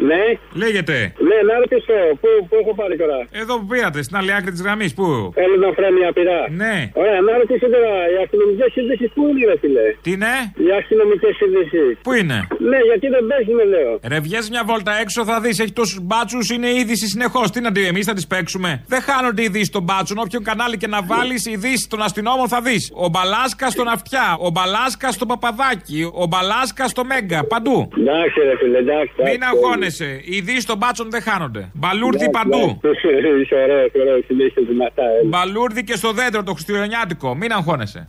Ναι. 0.09 0.23
Λέγεται. 0.63 0.97
Ναι, 1.29 1.37
να 1.49 1.53
ρωτήσω. 1.61 1.95
Πού, 2.21 2.29
πού 2.49 2.55
έχω 2.61 2.73
πάρει 2.79 2.95
τώρα; 3.03 3.19
Εδώ 3.41 3.53
που 3.59 3.65
πήρατε, 3.71 3.99
στην 4.07 4.15
άλλη 4.19 4.31
άκρη 4.37 4.51
της 4.55 4.61
γραμμής. 4.65 4.91
Πού; 4.97 5.07
Έλληνα 5.43 5.67
φρέμια 5.77 6.09
πειρά. 6.17 6.41
Ναι. 6.61 6.75
Ωραία, 7.01 7.19
να 7.27 7.33
ρωτήσω 7.41 7.67
τώρα. 7.75 7.91
Οι 8.13 8.17
αστυνομικές 8.23 8.69
σύνδεσει 8.75 9.05
πού 9.15 9.21
είναι, 9.29 9.45
ρε 9.51 9.57
φιλέ. 9.63 9.87
Τι 10.05 10.11
είναι; 10.15 10.33
Οι 10.65 10.69
αστυνομικές 10.79 11.33
σύνδεσει. 11.41 11.83
Πού 12.05 12.11
είναι; 12.19 12.37
Ναι, 12.71 12.79
γιατί 12.89 13.07
δεν 13.15 13.23
παίζουμε, 13.29 13.63
λέω. 13.73 13.91
Ρε, 14.11 14.19
βγες 14.25 14.45
μια 14.53 14.63
βόλτα 14.69 14.93
έξω, 15.03 15.19
θα 15.29 15.35
δεις. 15.43 15.55
Έχει 15.63 15.73
τόσους 15.81 15.99
μπάτσους, 16.07 16.45
είναι 16.55 16.69
είδηση 16.79 17.07
συνεχώς. 17.13 17.47
Τι 17.53 17.59
να 17.65 17.71
τι, 17.71 17.81
εμείς 17.91 18.05
θα 18.09 18.13
τις 18.17 18.27
παίξουμε; 18.27 18.69
Δεν 18.93 19.01
χάνονται 19.07 19.41
ειδήσεις 19.47 19.69
των 19.75 19.83
μπάτσων. 19.87 20.17
Όποιο 20.23 20.39
κανάλι 20.49 20.77
και 20.77 20.87
να 20.95 20.99
βάλεις 21.11 21.45
ειδήσεις 21.45 21.87
των 21.87 21.99
αστυνόμων 22.07 22.47
θα 22.53 22.59
δεις. 22.61 22.83
Ο 23.05 23.07
Μπαλάσκα 23.13 23.67
στον 23.69 23.87
Αυτιά, 23.87 24.27
ο 24.39 24.49
Μπαλάσκα 24.49 25.11
στο 25.11 25.25
Παπαδάκι, 25.25 25.99
ο 26.13 26.25
Μπαλάσκα 26.25 26.87
στο 26.87 27.03
Μέγκα. 27.11 27.39
Παντού. 27.53 27.77
Εντάξει, 27.99 28.39
ρε 28.49 28.55
φίλε, 28.59 28.77
εντάξει. 28.77 29.13
Μην 29.29 29.43
αγχώνεσαι. 29.43 29.86
Οι 30.25 30.35
Ειδήσει 30.35 30.65
των 30.65 30.77
μπάτσων 30.77 31.09
δεν 31.09 31.21
χάνονται. 31.21 31.69
Μπαλούρδι 31.73 32.29
παντού. 32.29 32.79
Μπαλούρδι 35.25 35.83
και 35.83 35.95
στο 35.95 36.11
δέντρο 36.11 36.43
το 36.43 36.53
χριστουγεννιάτικο. 36.53 37.35
Μην 37.35 37.51
αγχώνεσαι. 37.51 38.05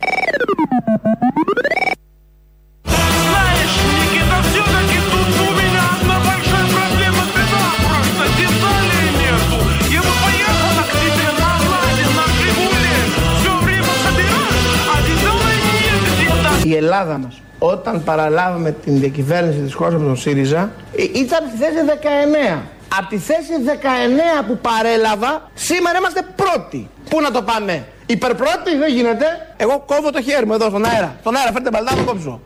Η 16.63 16.75
Ελλάδα 16.75 17.17
μας 17.17 17.41
όταν 17.59 18.03
παραλάβαμε 18.03 18.71
την 18.71 18.99
διακυβέρνηση 18.99 19.59
της 19.59 19.73
χώρας 19.73 19.93
από 19.93 20.03
τον 20.03 20.17
ΣΥΡΙΖΑ, 20.17 20.71
ε, 20.95 21.03
ήταν 21.03 21.39
στη 21.49 21.57
θέση 21.57 21.85
19. 21.85 22.63
Από 22.97 23.09
τη 23.09 23.17
θέση 23.17 23.53
19 23.65 24.43
που 24.47 24.57
παρέλαβα, 24.57 25.49
σήμερα 25.53 25.97
είμαστε 25.97 26.21
πρώτοι. 26.35 26.89
Πού 27.09 27.21
να 27.21 27.31
το 27.31 27.41
πάμε, 27.41 27.87
υπερπρώτη, 28.05 28.75
δεν 28.79 28.93
γίνεται. 28.95 29.25
Εγώ 29.57 29.83
κόβω 29.85 30.11
το 30.11 30.21
χέρι 30.21 30.45
μου 30.45 30.53
εδώ 30.53 30.69
στον 30.69 30.85
αέρα. 30.85 31.15
Στον 31.19 31.35
αέρα, 31.35 31.51
φέρτε 31.51 31.69
μπαλτά, 31.69 31.95
το 31.95 32.03
κόψω. 32.03 32.41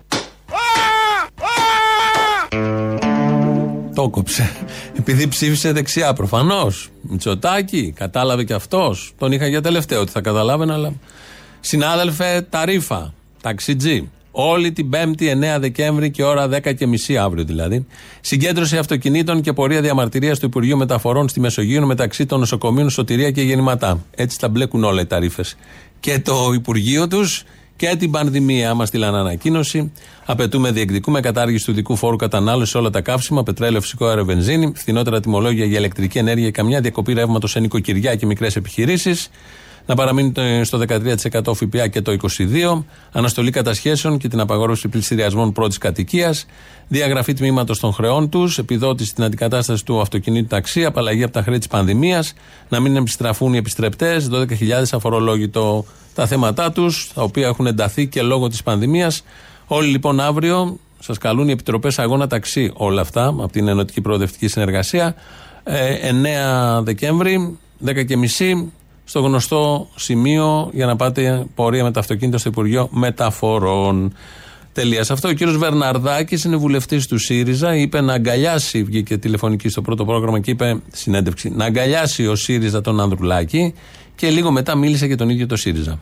Το 3.95 4.10
κόψε. 4.10 4.52
Επειδή 4.97 5.28
ψήφισε 5.28 5.71
δεξιά 5.71 6.13
προφανώς. 6.13 6.89
Μητσοτάκι, 7.02 7.93
κατάλαβε 7.95 8.43
και 8.43 8.54
αυτός. 8.54 9.13
Τον 9.17 9.32
είχα 9.32 9.47
για 9.47 9.62
τελευταίο 9.62 10.02
ότι 10.02 10.12
θα 10.12 10.21
καταλάβαινε, 10.21 10.73
αλλά. 10.73 10.93
Συνάδελφε, 11.60 12.45
ταρήφα. 12.49 13.13
Ταξιτζή. 13.41 14.10
Όλη 14.36 14.72
την 14.72 14.89
5η 14.93 15.56
9 15.58 15.60
Δεκέμβρη 15.60 16.12
και 16.12 16.24
ώρα 16.24 16.50
10 16.50 16.76
και 16.76 16.88
μισή 16.88 17.17
αύριο 17.17 17.43
δηλαδή. 17.43 17.86
Συγκέντρωση 18.22 18.78
αυτοκινήτων 18.78 19.41
και 19.41 19.54
πορεία 19.54 19.82
διαμαρτυρίας 19.82 20.39
του 20.39 20.46
Υπουργείου 20.46 20.78
Μεταφορών 20.78 21.30
στη 21.30 21.39
Μεσογείο 21.39 21.86
μεταξύ 21.86 22.26
των 22.26 22.39
νοσοκομείων 22.39 22.89
Σωτηρία 22.89 23.32
και 23.32 23.41
Γεννηματά. 23.41 24.06
Έτσι 24.15 24.39
τα 24.39 24.50
μπλέκουν 24.50 24.84
όλα 24.84 25.02
οι 25.02 25.06
ταρήφε. 25.06 25.43
Και 26.00 26.19
το 26.19 26.52
Υπουργείο 26.54 27.08
τους 27.08 27.43
και 27.76 27.96
την 28.00 28.12
πανδημία. 28.12 28.74
Μας 28.74 28.88
στείλαν 28.88 29.15
ανακοίνωση. 29.15 29.91
Απαιτούμε, 30.26 30.72
διεκδικούμε 30.72 31.19
κατάργηση 31.19 31.65
του 31.65 31.74
δικού 31.74 31.96
φόρου 31.96 32.15
κατανάλωσης 32.15 32.69
σε 32.69 32.78
όλα 32.78 32.89
τα 32.89 33.02
καύσιμα, 33.02 33.43
πετρέλαιο, 33.43 33.82
φυσικό 33.82 34.06
αέριο, 34.06 34.26
βενζίνη, 34.26 34.74
φθηνότερα 34.76 35.19
τιμολόγια 35.19 35.65
για 35.65 35.78
ηλεκτρική 35.78 36.17
ενέργεια, 36.17 36.52
καμιά 36.52 36.82
διακοπή 36.82 37.13
ρεύματος 37.13 37.52
σε 37.52 37.60
νοικοκυριά 37.60 38.15
και 38.15 38.26
μικρές 38.26 38.56
επιχειρήσεις. 38.56 39.30
Να 39.86 39.96
παραμείνει 39.96 40.32
το- 40.32 40.41
στο 40.63 40.78
13% 40.78 41.54
ΦΠΑ 41.54 41.88
και 41.88 42.02
το 42.02 42.12
22%. 42.12 42.86
Αναστολή 43.12 43.52
κατασχέσεων 43.52 44.17
και 44.17 44.28
την 44.28 44.39
απαγόρευση 44.39 44.88
πληστηριασμών 44.88 45.52
πρώτης 45.52 45.78
κατοικίας. 45.78 46.46
Διαγραφή 46.88 47.34
τμήματος 47.34 47.80
των 47.80 47.93
χρεών 47.93 48.30
τους. 48.30 48.58
Επιδότηση 48.58 49.10
στην 49.10 49.24
αντικατάσταση 49.24 49.86
του 49.86 50.02
αυτοκινήτου 50.02 50.48
ταξί. 50.48 50.86
Απαλλαγή 50.86 51.24
από 51.24 51.34
τα 51.34 51.41
χρέη 51.41 51.58
της 51.58 51.67
πανδημίας. 51.67 52.34
Να 52.69 52.80
μην 52.80 52.96
επιστραφούν 52.96 53.54
οι 53.54 53.58
επιστρεπτές. 53.58 54.28
12.000 54.30 54.93
αφορολόγητο 54.93 55.86
τα 56.15 56.28
θέματα 56.28 56.72
τους, 56.72 57.12
τα 57.13 57.22
οποία 57.22 57.48
έχουν 57.48 57.65
ενταθεί 57.67 58.08
και 58.08 58.22
λόγω 58.22 58.48
της 58.48 58.63
πανδημίας. 58.63 59.24
Όλοι 59.67 59.88
λοιπόν 59.88 60.19
αύριο 60.19 60.78
σας 61.00 61.17
καλούν 61.17 61.48
οι 61.48 61.52
επιτροπές 61.52 62.00
αγώνα 62.00 62.28
ταξί. 62.28 62.72
Όλα 62.74 63.02
αυτά 63.02 63.26
από 63.28 63.50
την 63.52 63.67
Ενωτική 63.67 64.02
Προοδευτική 64.02 64.48
Συνεργασία. 64.48 65.15
Ε, 65.63 65.93
9 65.93 66.82
Δεκέμβρη, 66.84 67.58
10 67.80 68.04
και 68.04 68.17
μισή, 68.17 68.72
στο 69.06 69.20
γνωστό 69.20 69.88
σημείο 69.96 70.70
για 70.74 70.86
να 70.86 70.96
πάτε 70.96 71.46
πορεία 71.56 71.84
με 71.84 71.92
το 71.92 72.00
αυτοκίνητο 72.00 72.38
στο 72.38 72.50
Υπουργείο 72.50 72.88
Μεταφορών. 72.92 74.13
Τελεία. 74.74 75.04
Σε 75.04 75.13
αυτό 75.13 75.28
ο 75.28 75.32
κύριος 75.32 75.58
Βερναρδάκης 75.58 76.44
είναι 76.44 76.56
βουλευτής 76.56 77.08
του 77.08 77.18
ΣΥΡΙΖΑ. 77.18 77.76
Είπε 77.76 78.02
να 78.02 78.13
αγκαλιάσει, 78.13 78.84
βγήκε 78.84 79.18
τηλεφωνική 79.18 79.70
στο 79.70 79.82
πρώτο 79.82 80.06
πρόγραμμα 80.06 80.39
και 80.39 80.52
είπε 80.52 80.82
συνέντευξη, 80.92 81.50
να 81.50 81.66
αγκαλιάσει 81.66 82.28
ο 82.28 82.36
ΣΥΡΙΖΑ 82.36 82.82
τον 82.82 83.00
Ανδρουλάκη 83.00 83.74
και 84.16 84.30
λίγο 84.30 84.52
μετά 84.52 84.76
μίλησε 84.76 85.08
και 85.08 85.16
τον 85.16 85.30
ίδιο 85.30 85.48
το 85.48 85.56
ΣΥΡΙΖΑ. 85.56 86.00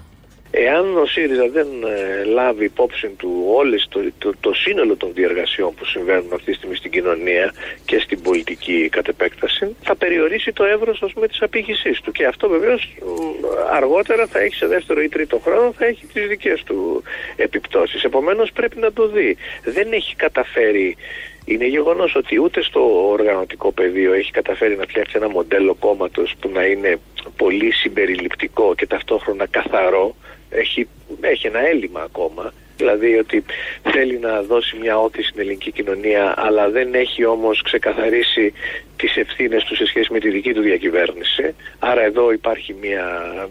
Εάν 0.52 0.98
ο 0.98 1.06
ΣΥΡΙΖΑ 1.06 1.50
δεν 1.50 1.68
ε, 1.84 2.24
λάβει 2.24 2.66
υπόψη 2.66 3.08
του 3.08 3.44
όλες 3.48 3.88
το, 3.90 4.00
το, 4.18 4.34
το 4.40 4.54
σύνολο 4.54 4.96
των 4.96 5.14
διεργασιών 5.14 5.74
που 5.74 5.86
συμβαίνουν 5.86 6.34
αυτή 6.34 6.52
τη 6.52 6.58
στιγμή 6.58 6.76
στην 6.76 6.92
κοινωνία 6.92 7.54
και 7.86 8.00
στην 8.00 8.22
πολιτική 8.22 8.90
κατ' 8.92 9.08
επέκταση, 9.08 9.76
θα 9.82 9.96
περιορίσει 9.96 10.54
το 10.54 10.64
εύρος 10.64 11.02
ας 11.02 11.14
πούμε, 11.14 11.28
της 11.28 11.42
απήχησής 11.42 12.02
του. 12.02 12.12
Και 12.12 12.26
αυτό 12.26 12.50
βεβαίως 12.50 12.96
μ, 13.02 13.46
αργότερα 13.72 14.28
θα 14.28 14.40
έχει 14.40 14.56
σε 14.56 14.68
δεύτερο 14.68 15.02
ή 15.02 15.10
τρίτο 15.10 15.40
χρόνο 15.40 15.74
θα 15.78 15.86
έχει 15.86 16.06
τις 16.06 16.28
δικές 16.28 16.64
του 16.64 17.04
επιπτώσεις. 17.36 18.04
Επομένως 18.04 18.52
πρέπει 18.52 18.80
να 18.80 18.94
το 18.94 19.08
δει. 19.08 19.38
Δεν 19.64 19.92
έχει 19.92 20.16
καταφέρει 20.16 20.98
είναι 21.46 21.66
γεγονός 21.68 22.16
ότι 22.16 22.40
ούτε 22.40 22.64
στο 22.64 23.10
οργανωτικό 23.10 23.72
πεδίο 23.72 24.14
έχει 24.14 24.32
καταφέρει 24.32 24.76
να 24.76 24.84
φτιάξει 24.84 25.14
ένα 25.16 25.30
μοντέλο 25.30 25.76
κόμματος 25.80 26.36
που 26.40 26.50
να 26.50 26.66
είναι 26.66 27.00
πολύ 27.38 27.72
συμπεριληπτικό 27.72 28.76
και 28.76 28.88
ταυτόχρονα 28.88 29.48
καθαρό. 29.48 30.16
Έχει, 30.52 30.88
έχει 31.22 31.48
ένα 31.48 31.60
έλλειμμα 31.68 32.02
ακόμα. 32.02 32.54
Δηλαδή 32.82 33.17
ότι 33.17 33.44
θέλει 33.92 34.17
να 34.19 34.42
δώσει 34.42 34.77
μια 34.82 35.00
όθηση 35.00 35.27
στην 35.27 35.40
ελληνική 35.40 35.71
κοινωνία, 35.71 36.34
αλλά 36.38 36.69
δεν 36.69 36.94
έχει 36.94 37.25
όμως 37.25 37.62
ξεκαθαρίσει 37.62 38.54
τις 38.98 39.15
ευθύνες 39.15 39.63
του 39.63 39.75
σε 39.75 39.86
σχέση 39.86 40.13
με 40.13 40.19
τη 40.19 40.29
δική 40.29 40.54
του 40.54 40.62
διακυβέρνηση. 40.62 41.56
Άρα 41.79 42.02
εδώ 42.02 42.32
υπάρχει 42.32 42.75
μια, 42.82 43.06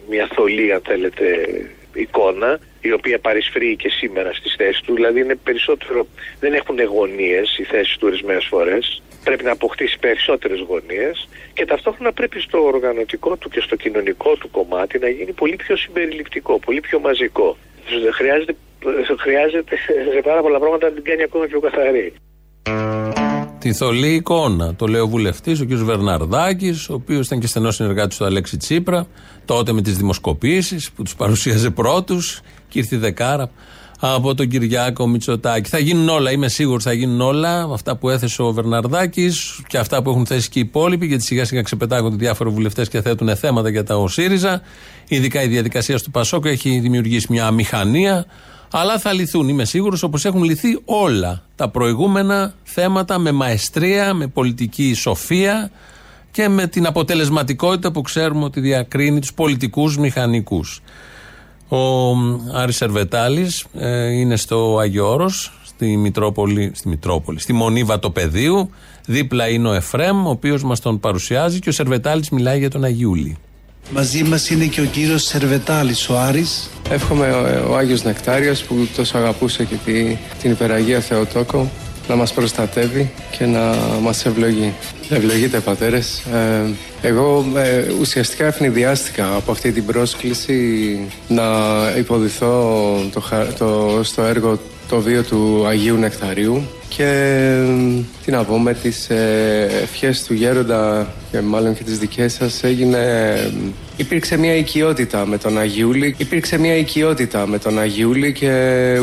μια 0.08 0.28
θολή, 0.34 0.72
αν 0.72 0.80
θέλετε, 0.84 1.24
εικόνα, 1.94 2.60
η 2.80 2.92
οποία 2.92 3.18
παρισφρεί 3.18 3.76
και 3.76 3.88
σήμερα 3.88 4.32
στις 4.32 4.54
θέσεις 4.58 4.80
του. 4.80 4.94
Δηλαδή 4.94 5.20
είναι 5.20 5.34
περισσότερο, 5.34 6.06
δεν 6.40 6.52
έχουν 6.52 6.82
γωνίες 6.82 7.58
οι 7.58 7.64
θέσεις 7.64 7.96
του 7.96 8.06
ορισμένες 8.06 8.44
φορές. 8.44 9.02
Πρέπει 9.24 9.44
να 9.44 9.52
αποκτήσει 9.52 9.98
περισσότερες 9.98 10.60
γωνίες 10.60 11.28
και 11.52 11.64
ταυτόχρονα 11.64 12.12
πρέπει 12.12 12.40
στο 12.40 12.64
οργανωτικό 12.64 13.36
του 13.36 13.48
και 13.48 13.60
στο 13.60 13.76
κοινωνικό 13.76 14.36
του 14.36 14.50
κομμάτι 14.50 14.98
να 14.98 15.08
γίνει 15.08 15.32
πολύ 15.32 15.56
πιο 15.56 15.76
συμπεριληπτικό, 15.76 16.58
πολύ 16.58 16.80
πιο 16.80 16.98
μαζικό. 17.00 17.56
Χρειάζεται, 18.12 18.54
χρειάζεται 19.18 19.76
σε 20.14 20.20
πάρα 20.24 20.40
πολλά 20.42 20.58
πράγματα 20.58 20.88
να 20.88 20.92
την 20.92 21.04
κάνει 21.04 21.22
ακόμα 21.22 21.44
πιο 21.44 21.60
καθαρή. 21.60 22.12
Τη 23.58 23.72
θολή 23.72 24.14
εικόνα. 24.14 24.74
Το 24.74 24.86
λέει 24.86 25.00
ο 25.00 25.08
βουλευτής, 25.08 25.60
ο 25.60 25.66
κ. 25.66 25.74
Βερναρδάκης, 25.74 26.88
ο 26.88 26.94
οποίος 26.94 27.26
ήταν 27.26 27.40
και 27.40 27.46
στενός 27.46 27.74
συνεργάτης 27.74 28.16
του 28.16 28.24
Αλέξη 28.24 28.56
Τσίπρα, 28.56 29.06
τότε 29.44 29.72
με 29.72 29.82
τις 29.82 29.96
δημοσκοπήσεις 29.96 30.90
που 30.90 31.02
τους 31.02 31.16
παρουσίαζε 31.16 31.70
πρώτους 31.70 32.40
και 32.68 32.78
ήρθε 32.78 32.96
η 32.96 32.98
δεκάρα 32.98 33.50
από 34.00 34.34
τον 34.34 34.48
Κυριάκο 34.48 35.06
Μητσοτάκη. 35.06 35.68
Θα 35.68 35.78
γίνουν 35.78 36.08
όλα, 36.08 36.30
είμαι 36.32 36.48
σίγουρος 36.48 36.82
θα 36.82 36.92
γίνουν 36.92 37.20
όλα. 37.20 37.68
Αυτά 37.72 37.96
που 37.96 38.08
έθεσε 38.08 38.42
ο 38.42 38.52
Βερναρδάκης 38.52 39.60
και 39.66 39.78
αυτά 39.78 40.02
που 40.02 40.10
έχουν 40.10 40.26
θέσει 40.26 40.48
και 40.48 40.58
οι 40.58 40.62
υπόλοιποι, 40.62 41.06
γιατί 41.06 41.22
σιγά 41.22 41.44
σιγά 41.44 41.62
ξεπετάγονται 41.62 42.16
διάφοροι 42.16 42.50
βουλευτές 42.50 42.88
και 42.88 43.00
θέτουν 43.00 43.36
θέματα 43.36 43.68
για 43.68 43.84
τα 43.84 43.96
ΟΣΥΡΙΖΑ. 43.96 44.62
Ειδικά 45.08 45.42
η 45.42 45.46
διαδικασία 45.46 45.98
του 45.98 46.10
Πασόκ 46.10 46.44
έχει 46.46 46.78
δημιουργήσει 46.78 47.26
μια 47.30 47.50
μηχανία. 47.50 48.26
Αλλά 48.72 48.98
θα 48.98 49.12
λυθούν, 49.12 49.48
είμαι 49.48 49.64
σίγουρος, 49.64 50.02
όπως 50.02 50.24
έχουν 50.24 50.42
λυθεί 50.42 50.80
όλα 50.84 51.42
τα 51.56 51.68
προηγούμενα 51.68 52.54
θέματα 52.62 53.18
με 53.18 53.32
μαεστρία, 53.32 54.14
με 54.14 54.26
πολιτική 54.26 54.94
σοφία 54.94 55.70
και 56.30 56.48
με 56.48 56.66
την 56.66 56.86
αποτελεσματικότητα 56.86 57.92
που 57.92 58.00
ξέρουμε 58.00 58.44
ότι 58.44 58.60
διακρίνει 58.60 59.20
τους 59.20 59.34
πολιτικούς 59.34 59.98
μηχανικούς. 59.98 60.82
Ο 61.68 62.10
Άρης 62.54 62.76
Σερβετάλης 62.76 63.66
ε, 63.74 64.12
είναι 64.12 64.36
στο 64.36 64.78
Άγιο 64.78 65.10
Όρος, 65.10 65.60
στη 65.64 65.96
Μητρόπολη, 65.96 66.70
στη 66.74 66.88
Μητρόπολη, 66.88 67.38
στη 67.38 67.52
Μονή 67.52 67.84
Βατοπεδίου. 67.84 68.70
Δίπλα 69.06 69.48
είναι 69.48 69.68
ο 69.68 69.72
Εφρέμ, 69.72 70.26
ο 70.26 70.30
οποίος 70.30 70.62
μας 70.62 70.80
τον 70.80 71.00
παρουσιάζει 71.00 71.58
και 71.58 71.68
ο 71.68 71.72
Σερβετάλης 71.72 72.30
μιλάει 72.30 72.58
για 72.58 72.70
τον 72.70 72.84
Αγιούλη. 72.84 73.38
Μαζί 73.90 74.22
μας 74.22 74.50
είναι 74.50 74.64
και 74.64 74.80
ο 74.80 74.84
κύριος 74.84 75.22
Σερβετάλης, 75.22 76.08
ο 76.08 76.18
Άρης. 76.18 76.70
Εύχομαι 76.90 77.30
ο, 77.30 77.70
ο 77.72 77.76
Άγιος 77.76 78.02
Νεκτάριος 78.04 78.62
που 78.62 78.88
τόσο 78.96 79.18
αγαπούσε 79.18 79.64
και 79.64 79.74
τη, 79.84 80.16
την 80.42 80.50
υπεραγία 80.50 81.00
Θεοτόκο 81.00 81.70
να 82.08 82.16
μας 82.16 82.32
προστατεύει 82.32 83.10
και 83.38 83.46
να 83.46 83.74
μας 84.02 84.26
ευλογεί. 84.26 84.72
Ευλογείτε 85.08 85.58
πατέρες. 85.60 86.22
Ε, 86.32 86.70
εγώ 87.02 87.46
ε, 87.56 87.84
ουσιαστικά 88.00 88.46
ευνηδιάστηκα 88.46 89.34
από 89.36 89.52
αυτή 89.52 89.72
την 89.72 89.84
πρόσκληση 89.86 90.98
να 91.28 91.42
υποδηθώ 91.98 92.74
το, 93.12 93.20
χα- 93.20 93.52
το, 93.52 94.00
στο 94.02 94.22
έργο 94.22 94.60
το 94.88 95.00
βίο 95.00 95.22
του 95.22 95.64
Αγίου 95.66 95.96
Νεκταρίου 95.96 96.62
και 97.00 97.06
ε, 97.06 98.04
τι 98.24 98.30
να 98.30 98.44
πω 98.44 98.58
με 98.58 98.74
τις 98.74 99.10
ε, 99.10 99.68
ευχές 99.82 100.24
του 100.24 100.34
γέροντα 100.34 101.12
και 101.30 101.40
μάλλον 101.40 101.74
και 101.74 101.84
τις 101.84 101.98
δικές 101.98 102.32
σας 102.32 102.62
έγινε 102.62 102.98
ε, 102.98 103.50
υπήρξε 103.96 104.36
μια 104.36 104.54
οικειότητα 104.54 105.26
με 105.26 105.38
τον 105.38 105.58
Αγιούλη 105.58 106.14
υπήρξε 106.18 106.58
μια 106.58 106.76
οικειότητα 106.76 107.46
με 107.46 107.58
τον 107.58 107.78
Αγιούλη 107.78 108.32
και 108.32 108.52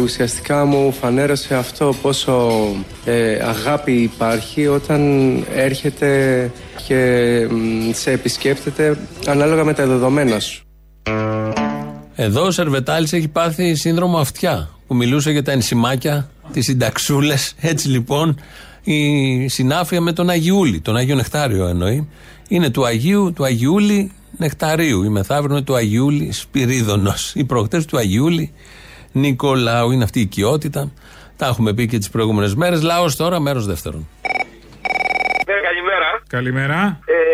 ουσιαστικά 0.03 0.65
μου 0.65 0.91
φανέρωσε 0.91 1.55
αυτό 1.55 1.95
πόσο 2.01 2.51
ε, 3.05 3.39
αγάπη 3.41 3.91
υπάρχει 3.91 4.67
όταν 4.67 5.31
έρχεται 5.55 6.51
και 6.87 7.47
μ, 7.49 7.91
σε 7.93 8.11
επισκέπτεται 8.11 8.97
ανάλογα 9.25 9.63
με 9.63 9.73
τα 9.73 9.85
δεδομένα 9.85 10.39
σου. 10.39 10.61
Εδώ 12.15 12.45
ο 12.45 12.51
Σερβετάλης 12.51 13.13
έχει 13.13 13.27
πάθει 13.27 13.75
σύνδρομο 13.75 14.17
αυτιά 14.17 14.69
που 14.87 14.95
μιλούσε 14.95 15.31
για 15.31 15.43
τα 15.43 15.51
ενσημάκια, 15.51 16.29
τις 16.51 16.65
συνταξούλες. 16.65 17.55
Έτσι 17.59 17.87
λοιπόν 17.87 18.39
η 18.83 19.47
συνάφεια 19.47 20.01
με 20.01 20.13
τον 20.13 20.29
Αγιούλη, 20.29 20.79
τον 20.79 20.95
Αγίο 20.95 21.15
Νεκτάριο 21.15 21.67
εννοεί, 21.67 22.09
είναι 22.47 22.69
του 22.69 22.85
Αγίου, 22.85 23.33
του 23.33 23.43
Αγιούλη 23.43 24.11
Νεκταρίου. 24.37 25.03
Η 25.03 25.09
μεθαύριο 25.09 25.55
είναι 25.55 25.65
του 25.65 25.75
Αγιούλη 25.75 26.31
Σπυρίδωνος. 26.31 27.35
Οι 27.35 27.43
προχτές 27.43 27.85
του 27.85 27.97
Αγιούλη 27.97 28.53
Νικολάου 29.11 29.91
είναι 29.91 30.03
αυτή 30.03 30.19
η 30.19 30.21
οικειότητα. 30.21 30.91
Τα 31.37 31.45
έχουμε 31.45 31.73
πει 31.73 31.87
και 31.87 31.97
τις 31.97 32.09
προηγούμενες 32.09 32.55
μέρες. 32.55 32.81
Λαός 32.81 33.15
τώρα, 33.15 33.39
μέρος 33.39 33.65
δεύτερον. 33.65 34.07
Ναι, 35.47 35.53
καλημέρα. 35.67 36.09
Καλημέρα. 36.27 36.99
Ε, 37.05 37.13
μια 37.13 37.17
πληροφορία 37.17 37.25
θα 37.25 37.26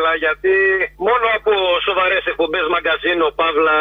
ήθελα 0.00 0.12
γιατί 0.26 0.54
μόνο 1.08 1.26
από 1.38 1.52
σοβαρές 1.86 2.22
εκπομπές 2.32 2.64
μαγκαζίνο, 2.74 3.26
παύλα 3.40 3.76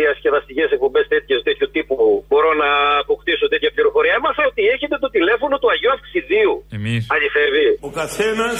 διασκεδαστικές 0.00 0.68
εκπομπές 0.76 1.04
τέτοιου 1.48 1.68
τύπου 1.74 1.96
μπορώ 2.28 2.50
να 2.62 2.70
αποκτήσω 3.02 3.44
τέτοια 3.52 3.70
πληροφορία. 3.74 4.12
Έμαθα 4.18 4.42
ότι 4.50 4.62
έχετε 4.74 4.96
το 5.04 5.08
τηλέφωνο 5.16 5.54
του 5.60 5.68
Αγίου 5.72 5.92
Αυξηδίου. 5.96 6.54
Εμείς. 6.78 7.02
Αληθεύει. 7.14 7.66
Ο 7.88 7.90
καθένας 8.00 8.58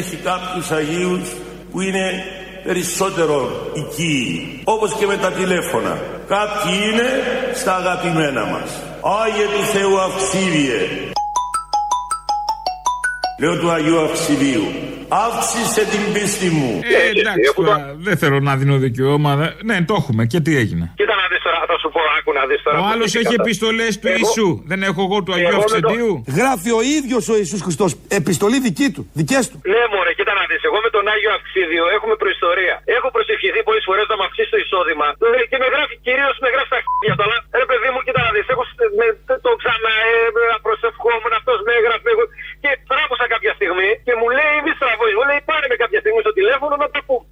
έχει 0.00 0.16
κάποιους 0.30 0.68
Αγίους 0.78 1.26
που 1.70 1.78
είναι 1.86 2.06
περισσότερο 2.68 3.36
οικοί, 3.80 4.20
όπως 4.74 4.90
και 4.98 5.06
με 5.12 5.16
τα 5.24 5.30
τηλέφωνα. 5.38 5.94
Κάποιοι 6.36 6.74
είναι 6.86 7.08
στα 7.60 7.72
αγαπημένα 7.80 8.42
μας. 8.52 8.68
Άγιε 9.20 9.46
του 9.54 9.64
Θεού 9.72 9.94
Αυξήριε. 10.06 10.80
Λέω 13.40 13.54
του 13.60 13.70
Αγίου 13.70 13.98
Αυξηρίου. 14.06 14.66
Αύξησε 15.26 15.82
την 15.92 16.02
πίστη 16.14 16.48
μου. 16.58 16.70
Ε, 16.82 17.20
εντάξει, 17.20 17.46
τώρα, 17.56 17.94
δεν 18.06 18.16
θέλω 18.22 18.38
να 18.48 18.52
δίνω 18.60 18.76
δικαιώματα. 18.86 19.46
Ναι, 19.68 19.76
το 19.88 19.94
έχουμε. 20.00 20.22
Και 20.32 20.38
τι 20.46 20.52
έγινε; 20.62 20.84
Κοίτα 21.00 21.14
να 21.22 21.26
δεις 21.30 21.40
τώρα, 21.46 21.58
θα 21.70 21.76
σου 21.82 21.88
πω, 21.94 22.00
άκου 22.18 22.30
να 22.40 22.44
δεις 22.48 22.60
τώρα. 22.66 22.78
Ο 22.78 22.82
πώς 22.82 22.90
άλλος 22.92 23.08
έχει 23.10 23.16
έχει 23.22 23.30
κατα- 23.34 23.42
επιστολές 23.46 23.92
του 24.00 24.06
Εγώ- 24.08 24.16
Ιησού. 24.20 24.48
Δεν 24.70 24.80
έχω 24.88 25.00
εγώ 25.08 25.16
του 25.24 25.32
Αγίου 25.36 25.52
Εγώ 25.54 25.62
με 25.62 25.66
το- 25.66 25.70
Αυξεντίου. 25.76 26.12
Γράφει 26.40 26.70
ο 26.80 26.82
ίδιος 26.98 27.24
ο 27.32 27.34
Ιησούς 27.40 27.60
Χριστός 27.66 27.90
επιστολή 28.20 28.58
δική 28.68 28.88
του, 28.94 29.02
δικές 29.20 29.44
του. 29.50 29.56
Ναι, 29.72 29.82
μωρέ, 29.92 30.12
κοίτα 30.18 30.32
να 30.40 30.44
δεις, 30.50 30.60
Εγώ 30.68 30.78
με 30.86 30.90
τον 30.96 31.04
Άγιο 31.14 31.30
Αυξίδιο 31.38 31.84
έχουμε 31.96 32.14
προϊστορία. 32.22 32.74
Έχω 32.96 33.08
προσευχηθεί 33.16 33.60
πολλές 33.68 33.84
φορές 33.88 34.04
να 34.10 34.14
μου 34.18 34.24
αυξήσει 34.28 34.50
το 34.54 34.58
εισόδημα. 34.64 35.06
Ε, 35.38 35.42
Και 35.50 35.58
με 35.62 35.66
γράφει, 35.74 35.94
κυρίως 36.06 36.36
με 36.44 36.48
γράφει 36.54 36.70
τα 36.76 36.80
χέρια 36.86 37.14
του. 37.16 37.22
Αλλά 37.26 37.36
ρε 37.62 37.66
παιδί 37.70 37.88
μου, 37.92 37.98
κοίτα 38.06 38.20
να 38.26 38.30
δεις, 38.34 38.46
Έχω 38.54 38.64
σ- 38.70 38.92
με, 39.00 39.06
το 39.46 39.50
ξανά 39.62 39.92
ε, 40.10 40.14
με, 40.36 40.42
προσευχόμουν, 40.66 41.32
αυτός 41.40 41.58
με 41.66 41.72
έγραφε. 41.78 42.08
Εγώ, 42.14 42.24
και 42.62 42.70
τράβουσα 42.90 43.26
κάποια 43.34 43.52
στιγμή 43.58 43.90
και 44.06 44.14
μου 44.20 44.28
λέει, 44.38 44.56
μη 44.64 44.72
στραβώσει, 44.78 45.14
μου 45.18 45.24
λέει, 45.30 45.40
πάρε 45.50 45.66
με 45.72 45.76
κάποια 45.82 46.00
στιγμή 46.02 46.20
στο 46.26 46.32
τηλέφωνο 46.38 46.74
να 46.82 46.88
τα 46.94 47.00
πούμε. 47.06 47.26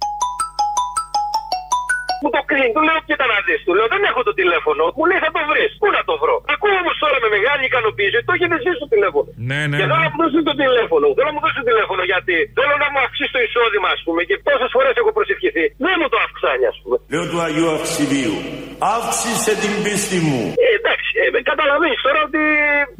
Μου 2.23 2.29
το 2.35 2.41
κλείνει, 2.49 2.71
του 2.75 2.83
λέω 2.87 2.99
κοίτα 3.07 3.25
να 3.33 3.37
δεις, 3.45 3.59
του 3.65 3.73
λέω 3.77 3.87
δεν 3.93 4.01
έχω 4.09 4.21
το 4.29 4.33
τηλέφωνο, 4.41 4.83
μου 4.97 5.05
λέει 5.09 5.19
θα 5.25 5.31
το 5.35 5.41
βρεις, 5.49 5.71
πού 5.81 5.87
να 5.97 6.01
το 6.09 6.13
βρω; 6.21 6.35
Ακούω 6.53 6.75
όμως 6.83 6.95
τώρα 7.03 7.17
με 7.23 7.27
μεγάλη 7.35 7.63
ικανοποίηση, 7.71 8.17
το 8.27 8.31
έχετε 8.37 8.55
εσείς 8.59 8.75
στο 8.79 8.87
τηλέφωνο. 8.93 9.29
Ναι, 9.49 9.61
ναι. 9.69 9.77
Και 9.79 9.85
θέλω 9.89 10.03
να 10.05 10.09
μου 10.13 10.17
δώσει 10.23 10.39
το 10.51 10.55
τηλέφωνο. 10.63 11.05
Θέλω 11.17 11.29
να 11.31 11.35
μου 11.37 11.43
δώσει 11.45 11.57
το 11.61 11.65
τηλέφωνο 11.71 12.01
γιατί 12.11 12.35
θέλω 12.59 12.75
να 12.83 12.87
μου 12.93 12.99
αυξήσει 13.05 13.31
το 13.37 13.41
εισόδημα, 13.47 13.87
ας 13.95 14.01
πούμε. 14.05 14.21
Και 14.29 14.35
πόσες 14.47 14.69
φορές 14.75 14.93
έχω 15.01 15.11
προσευχηθεί. 15.17 15.65
Δεν 15.85 15.95
μου 15.99 16.07
το 16.13 16.17
αυξάνει, 16.25 16.65
ας 16.71 16.77
πούμε. 16.81 16.95
Λέω 17.13 17.23
του 17.31 17.39
Αγίου 17.45 17.69
Αυξηρίου. 17.77 18.37
Αύξησε 18.97 19.51
την 19.63 19.73
πίστη 19.83 20.17
μου. 20.27 20.41
Ε, 20.65 20.67
εντάξει, 20.79 21.11
ε, 21.23 21.25
καταλαβαίνεις 21.51 21.99
τώρα 22.07 22.19
ότι. 22.27 22.41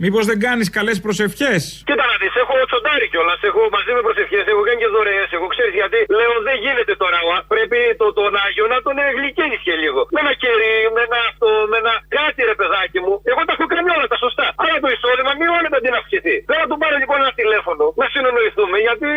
Μήπως 0.05 0.23
δεν 0.29 0.37
κάνεις 0.45 0.67
καλές 0.77 0.97
προσευχές; 1.05 1.61
Κοίτα 1.89 2.05
να 2.11 2.15
δεις, 2.21 2.33
έχω 2.43 2.53
τσοντάρει 2.69 3.07
κιόλας. 3.11 3.39
Έχω 3.49 3.61
μαζί 3.77 3.91
με 3.97 4.01
προσευχές, 4.07 4.43
έχω 4.51 4.61
κάνει 4.67 4.79
και 4.83 4.89
δωρεές. 4.95 5.29
Εγώ 5.37 5.47
ξέρεις 5.53 5.73
γιατί 5.81 5.97
λέω 6.19 6.33
δεν 6.47 6.57
γίνεται 6.65 6.93
τώρα. 7.03 7.17
ο, 7.27 7.29
Πρέπει 7.53 7.77
το, 8.01 8.05
τον 8.19 8.31
Άγιο 8.45 8.65
να 8.73 8.79
τον 8.85 8.95
γλυκαίνει 9.17 9.57
και 9.65 9.73
λίγο. 9.83 10.01
Με 10.15 10.19
ένα 10.23 10.33
κερί, 10.43 10.73
με 10.95 11.01
ένα 11.07 11.19
αυτό, 11.31 11.49
με 11.71 11.77
ένα 11.81 11.93
κάτι 12.17 12.39
ρε 12.49 12.55
παιδάκι 12.59 12.99
μου. 13.05 13.13
Εγώ 13.31 13.41
τα 13.47 13.53
έχω 13.55 13.65
κάνει 13.73 13.89
όλα 13.97 14.07
τα 14.13 14.17
σωστά. 14.23 14.47
Αλλά 14.63 14.75
το 14.83 14.89
εισόδημα 14.95 15.31
μειώνεται 15.39 15.77
αντί 15.79 15.89
να 15.95 15.99
αυξηθεί. 16.03 16.35
Θέλω 16.49 16.61
να 16.65 16.69
του 16.71 16.77
πάρω 16.81 16.95
λοιπόν 17.01 17.17
ένα 17.23 17.33
τηλέφωνο, 17.41 17.83
να 18.01 18.05
συνεννοηθούμε 18.13 18.77
γιατί 18.87 19.09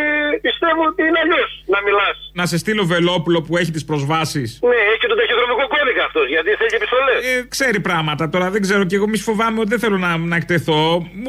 πιστεύω 0.47 0.83
ότι 0.91 1.03
είναι 1.09 1.21
αλλιώς 1.25 1.51
να 1.75 1.79
μιλάς. 1.87 2.17
Να 2.41 2.45
σε 2.51 2.57
στείλω 2.63 2.83
Βελόπουλο 2.93 3.39
που 3.47 3.53
έχει 3.61 3.73
τις 3.77 3.85
προσβάσεις. 3.91 4.49
Ναι, 4.71 4.79
έχει 4.91 5.01
και 5.03 5.11
τον 5.13 5.19
ταχυδρομικό 5.21 5.65
κώδικα 5.75 6.03
αυτός 6.09 6.27
γιατί 6.35 6.51
θέλει 6.61 6.75
επιστολές. 6.81 7.19
Ε, 7.31 7.35
ξέρει 7.55 7.79
πράγματα 7.89 8.25
τώρα, 8.35 8.47
δεν 8.55 8.61
ξέρω 8.67 8.83
και 8.91 8.97
εγώ 8.99 9.07
μη 9.13 9.19
φοβάμαι 9.29 9.59
ότι 9.63 9.71
δεν 9.75 9.81
θέλω 9.85 9.99
να, 10.07 10.11
να 10.33 10.37
εκτεθώ, 10.41 10.83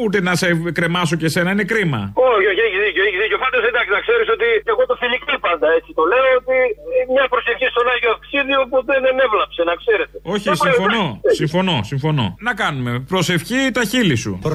ούτε 0.03 0.17
να 0.27 0.33
σε 0.41 0.47
κρεμάσω 0.77 1.15
και 1.21 1.27
εσένα, 1.31 1.49
είναι 1.55 1.65
κρίμα. 1.71 2.01
Όχι, 2.31 2.47
όχι, 2.51 2.61
έχει 2.67 2.77
δίκιο, 2.85 3.01
έχει 3.07 3.17
δίκιο. 3.23 3.37
Πάντω 3.43 3.57
εντάξει, 3.69 3.91
να 3.97 4.01
ξέρεις 4.13 4.29
ότι 4.37 4.47
εγώ 4.73 4.83
το 4.91 4.95
φιλικό 5.01 5.33
πάντα 5.47 5.67
έτσι 5.77 5.89
το 5.99 6.03
λέω 6.11 6.25
ότι 6.41 6.57
μια 7.15 7.25
προσευχή 7.33 7.67
στον 7.73 7.85
Άγιο 7.93 8.11
Αυξίδιο 8.15 8.59
ποτέ 8.73 8.95
δεν 9.05 9.15
έβλαψε, 9.25 9.61
να 9.69 9.75
ξέρετε. 9.81 10.15
Όχι, 10.33 10.45
Δεν 10.49 10.55
μπορεί- 10.57 10.73
συμφωνώ, 10.73 11.05
συμφωνώ, 11.39 11.75
συμφωνώ. 11.91 12.25
Να 12.47 12.53
κάνουμε. 12.61 12.91
Προσευχή 13.13 13.61
τα 13.77 13.83
χείλη 13.91 14.15
σου; 14.23 14.31
Τα 14.43 14.49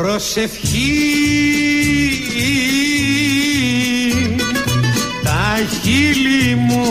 χείλη 5.82 6.42
μου, 6.66 6.84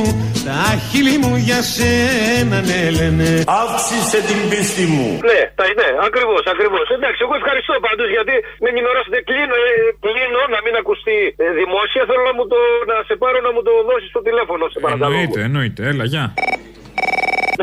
τα 0.47 0.61
χείλη 0.87 1.15
μου 1.23 1.33
για 1.47 1.59
σένα 1.75 2.57
ναι 2.67 2.81
λένε 2.97 3.29
Αύξησε 3.63 4.19
την 4.29 4.39
πίστη 4.49 4.85
μου. 4.93 5.07
Ναι, 5.29 5.41
τα, 5.57 5.63
ναι, 5.81 5.89
ακριβώς, 6.07 6.43
ακριβώς. 6.53 6.85
Εντάξει, 6.97 7.19
εγώ 7.25 7.33
ευχαριστώ 7.41 7.73
πάντως 7.87 8.07
γιατί 8.15 8.35
με 8.63 8.67
ενημερώσετε. 8.73 9.17
Κλείνω, 9.29 9.55
ε, 9.69 9.73
κλείνω 10.05 10.41
να 10.53 10.59
μην 10.65 10.73
ακουστεί 10.81 11.17
ε, 11.43 11.47
δημόσια. 11.59 12.01
Θέλω 12.09 12.23
να, 12.29 12.33
μου 12.37 12.45
το, 12.53 12.59
να 12.91 12.95
σε 13.07 13.15
πάρω 13.21 13.39
να 13.47 13.51
μου 13.55 13.61
το 13.67 13.73
δώσεις 13.89 14.09
στο 14.13 14.21
τηλέφωνο, 14.27 14.63
σε 14.73 14.77
παρακαλώ. 14.83 15.05
Εννοείται, 15.13 15.39
εννοείται. 15.47 15.81
Έλα, 15.91 16.05
γεια. 16.13 16.25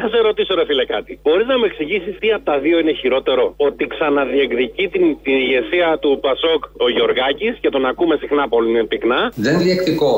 Να 0.01 0.05
σε 0.13 0.19
ρωτήσω, 0.29 0.53
ρε 0.59 0.65
φίλε, 0.69 0.85
κάτι. 0.95 1.13
Μπορείς 1.25 1.47
να 1.51 1.57
μου 1.59 1.67
εξηγήσεις 1.71 2.15
τι 2.21 2.29
από 2.37 2.45
τα 2.51 2.57
δύο 2.65 2.77
είναι 2.83 2.95
χειρότερο; 3.01 3.45
Ότι 3.69 3.83
ξαναδιεκδικεί 3.95 4.85
την, 4.95 5.05
την 5.27 5.35
ηγεσία 5.45 5.89
του 6.03 6.11
Πασόκ 6.27 6.61
ο 6.85 6.87
Γιωργάκης 6.95 7.55
και 7.63 7.71
τον 7.75 7.83
ακούμε 7.91 8.15
συχνά 8.23 8.45
πολύ 8.55 8.85
πυκνά; 8.91 9.21
Δεν 9.47 9.55
διεκδικώ 9.65 10.13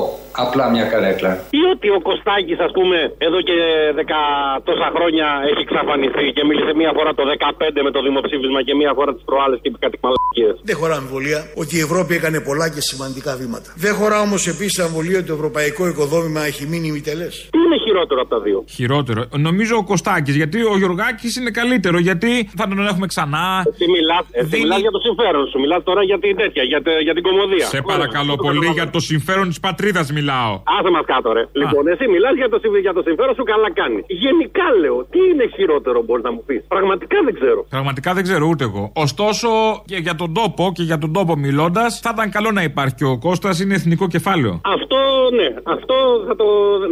απλά 0.45 0.65
μια 0.75 0.85
καρέκλα. 0.93 1.33
Ή 1.61 1.63
ότι 1.75 1.87
ο 1.97 2.01
Κωστάκης, 2.09 2.59
ας 2.67 2.73
πούμε, 2.77 2.99
εδώ 3.27 3.39
και 3.49 3.57
δεκα 3.99 4.21
τόσα 4.69 4.89
χρόνια 4.97 5.27
έχει 5.51 5.63
εξαφανιστεί 5.67 6.27
και 6.37 6.43
μίλησε 6.49 6.73
μία 6.81 6.93
φορά 6.97 7.11
το 7.19 7.23
15 7.27 7.83
με 7.87 7.91
το 7.97 8.01
δημοψήφισμα 8.07 8.61
και 8.67 8.75
μία 8.81 8.93
φορά 8.99 9.11
τις 9.17 9.25
προάλλες 9.31 9.59
και 9.63 9.69
είπε 9.69 9.79
κάτι 9.85 9.97
μαλακίες. 10.05 10.55
Δεν 10.69 10.77
χωρά 10.81 10.95
αμφιβολία 11.01 11.41
ότι 11.63 11.73
η 11.81 11.83
Ευρώπη 11.89 12.13
έκανε 12.21 12.39
πολλά 12.49 12.67
και 12.75 12.81
σημαντικά 12.91 13.31
βήματα. 13.41 13.69
Δεν 13.85 13.93
χωρά 13.99 14.19
όμως 14.27 14.43
επίσης 14.53 14.79
αμφιβολία 14.85 15.19
ότι 15.21 15.29
το 15.31 15.35
ευρωπαϊκό 15.41 15.83
οικοδόμημα 15.93 16.41
έχει 16.51 16.63
μείνει 16.71 16.89
μητελέ. 16.97 17.29
Τι 17.55 17.59
είναι 17.65 17.79
χειρότερο 17.85 18.21
από 18.25 18.31
τα 18.35 18.41
δύο; 18.47 18.59
Χειρότερο. 18.79 19.21
Νομίζω 19.49 19.66
ο 19.75 19.85
Κωστάκης, 19.85 20.37
γιατί 20.37 20.59
ο 20.63 20.75
Γιωργάκης 20.77 21.37
είναι 21.37 21.51
καλύτερο, 21.51 21.99
γιατί 21.99 22.51
θα 22.57 22.69
τον 22.69 22.87
έχουμε 22.87 23.07
ξανά. 23.07 23.63
Εσύ 23.73 23.91
μιλάς 23.91 24.25
Δίνει- 24.51 24.63
μιλάς 24.63 24.81
για 24.81 24.91
το 24.91 24.99
συμφέρον 25.07 25.47
σου, 25.51 25.59
μιλάς 25.61 25.83
τώρα 25.85 26.03
για 26.03 26.19
την 26.19 26.37
τέτοια, 26.37 26.63
για, 26.63 26.83
τε- 26.83 27.01
για 27.03 27.15
την 27.15 27.23
κομμωδία. 27.23 27.67
Σε 27.67 27.81
παρακαλώ 27.83 28.35
πολύ, 28.37 28.67
για 28.67 28.91
το 28.91 29.01
συμφέρον 29.01 29.49
της 29.49 29.61
πατρίδας 29.61 30.13
μιλάω. 30.13 30.53
Άσε 30.79 30.91
μας 30.91 31.05
κάτω, 31.07 31.33
ρε. 31.33 31.45
Λοιπόν, 31.53 31.87
εσύ 31.89 32.05
μιλάς 32.09 32.35
για, 32.41 32.49
το 32.49 32.59
συμ- 32.63 32.81
για 32.87 32.93
το 32.93 33.03
συμφέρον 33.07 33.35
σου, 33.35 33.43
καλά 33.43 33.73
κάνει. 33.73 34.01
Γενικά 34.25 34.67
λέω, 34.81 34.97
τι 35.13 35.19
είναι 35.33 35.45
χειρότερο, 35.57 36.03
μπορείς 36.07 36.25
να 36.25 36.33
μου 36.33 36.43
πεις; 36.47 36.61
Πραγματικά 36.69 37.17
δεν 37.25 37.35
ξέρω. 37.35 37.61
Πραγματικά 37.69 38.11
δεν 38.15 38.23
ξέρω 38.23 38.45
ούτε 38.53 38.65
εγώ. 38.65 38.93
Ωστόσο, 38.95 39.49
και 39.87 39.97
για 39.97 40.15
τον 40.15 40.35
τόπο 40.35 40.73
και 40.75 40.83
για 40.83 40.99
τον 40.99 41.13
τόπο 41.13 41.37
μιλώντας, 41.37 42.01
θα 42.01 42.11
ήταν 42.15 42.31
καλό 42.31 42.51
να 42.53 42.63
υπάρχει 42.63 42.95
και 42.95 43.05
ο 43.05 43.19
Κώστας, 43.19 43.61
είναι 43.61 43.75
εθνικό 43.75 44.07
κεφάλαιο. 44.09 44.61
Αυτό, 44.65 44.97
ναι, 45.39 45.49
αυτό 45.75 45.95
θα 46.27 46.37
το. 46.37 46.45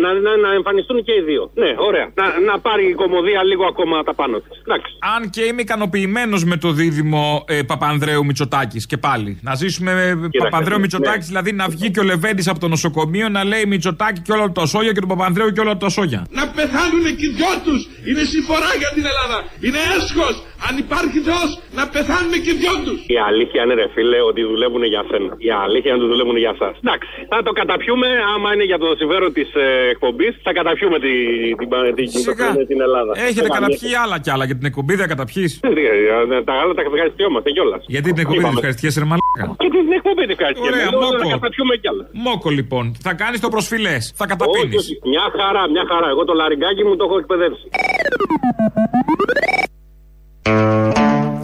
να, 0.03 0.09
να, 0.27 0.37
να 0.37 0.51
εμφανιστούν 0.55 1.05
και 1.05 1.13
οι 1.13 1.23
δύο. 1.31 1.51
Ναι, 1.55 1.71
ωραία. 1.89 2.07
Να, 2.15 2.25
να 2.53 2.61
πάρει 2.69 2.85
η 2.89 2.95
κομμωδία 3.03 3.41
λίγο 3.51 3.65
ακόμα 3.73 4.03
τα 4.03 4.15
πάνω 4.15 4.37
της. 4.39 4.59
Εντάξει. 4.67 4.91
Αν 5.17 5.31
και 5.31 5.43
είμαι 5.43 5.63
ικανοποιημένος 5.63 6.45
με 6.45 6.57
το 6.57 6.71
δίδυμο 6.73 7.45
ε, 7.49 7.63
Παπανδρέου 7.63 8.25
Μητσοτάκης 8.25 8.87
και 8.87 8.97
πάλι. 8.97 9.39
Να 9.43 9.55
ζήσουμε 9.55 10.15
με 10.15 10.29
Παπανδρέου 10.43 10.81
Μητσοτάκης, 10.81 11.27
ναι. 11.27 11.33
δηλαδή 11.33 11.53
να 11.53 11.69
βγει 11.69 11.91
και 11.91 12.01
ο 12.01 12.03
Λεβέντης 12.03 12.49
από 12.49 12.59
το 12.59 12.69
νοσοκομείο 12.69 13.29
να 13.29 13.45
λέει 13.45 13.65
Μητσοτάκη 13.67 14.21
και 14.21 14.33
όλα 14.33 14.53
τα 14.53 14.63
ασόγια 14.63 14.93
και 14.93 15.01
τον 15.01 15.09
Παπανδρέου 15.09 15.51
και 15.53 15.61
όλα 15.61 15.77
τα 15.77 15.87
ασόγια. 15.87 16.27
Να 16.31 16.49
πεθάνουν 16.49 17.05
και 17.19 17.27
οι 17.27 17.33
δυο 17.39 17.53
τους 17.65 17.89
Είναι 18.09 18.23
συμφορά 18.35 18.71
για 18.79 18.91
την 18.95 19.05
Ελλάδα 19.11 19.39
Είναι 19.61 19.79
έσχος 19.97 20.35
Αν 20.69 20.75
υπάρχει 20.85 21.19
Θεός, 21.29 21.51
να 21.79 21.85
πεθάνουμε 21.95 22.37
και 22.45 22.53
δυο 22.61 22.75
τους. 22.85 22.99
Η 23.15 23.17
αλήθεια 23.29 23.61
είναι, 23.65 23.75
ρε 23.81 23.87
φίλε, 23.95 24.19
ότι 24.31 24.41
δουλεύουν 24.53 24.83
για 24.95 25.03
σένα. 25.11 25.31
Η 25.49 25.51
αλήθεια 25.65 25.89
είναι 25.91 26.01
ότι 26.03 26.11
δουλεύουν 26.15 26.37
για 26.45 26.53
εσά. 26.57 26.69
Εντάξει. 26.83 27.09
Θα 27.33 27.39
το 27.47 27.53
καταπιούμε, 27.61 28.09
άμα 28.33 28.49
είναι 28.55 28.67
για 28.71 28.79
το 28.83 28.89
συμφέρον 29.01 29.31
της 29.39 29.49
ε, 29.65 29.67
εκπομπής, 29.95 30.33
θα 30.47 30.53
καταπιούμε 30.59 30.97
τη, 31.05 31.13
την, 31.61 31.69
την, 31.87 31.95
την, 32.13 32.21
Σιγά. 32.27 32.49
την, 32.57 32.67
την 32.71 32.79
Ελλάδα. 32.87 33.13
Έχετε 33.27 33.47
Δεν 33.47 33.53
καταπιεί 33.59 33.93
άλλα 34.05 34.17
κι 34.25 34.31
άλλα 34.35 34.45
για 34.49 34.57
την 34.61 34.67
εκπομπή, 34.71 34.95
δεν 35.01 35.09
καταπιείς. 35.15 35.51
θα- 35.63 36.43
Τα 36.49 36.55
άλλα 36.61 36.73
τα 36.79 36.83
ευχαριστιόμαστε 36.91 37.49
κιόλας. 37.57 37.83
Γιατί 37.95 38.09
την 38.17 38.23
εκπομπή 38.25 38.43
δεν 38.49 38.55
ευχαριστιέσαι, 38.59 38.99
ρε 39.03 39.07
μαλάκα; 39.11 39.45
Και 39.63 39.69
την 39.87 39.93
εκπομπή 39.99 40.23
την 40.29 40.35
ευχαριστιόμαστε. 40.37 40.77
Ωραία, 40.77 40.87
Εδώ 40.93 41.07
Θα 41.15 41.19
μόκο. 41.25 41.29
καταπιούμε 41.37 41.75
κι 41.83 41.89
άλλα. 41.93 42.05
Μόκο 42.27 42.49
λοιπόν. 42.59 42.85
Θα 43.07 43.13
κάνεις 43.23 43.39
το 43.45 43.49
προσφυλές. 43.55 44.03
Θα 44.21 44.25
καταπίνεις. 44.33 44.79
Όχι, 44.81 44.93
όχι. 44.93 44.95
Μια 45.13 45.25
χαρά, 45.39 45.63
μια 45.75 45.85
χαρά. 45.91 46.09
Εγώ 46.15 46.23
το 46.29 46.35
λαριγκάκι 46.41 46.83
μου 46.87 46.95
το 46.99 47.05
έχω 47.09 47.17
εκπαιδεύσει. 47.23 47.67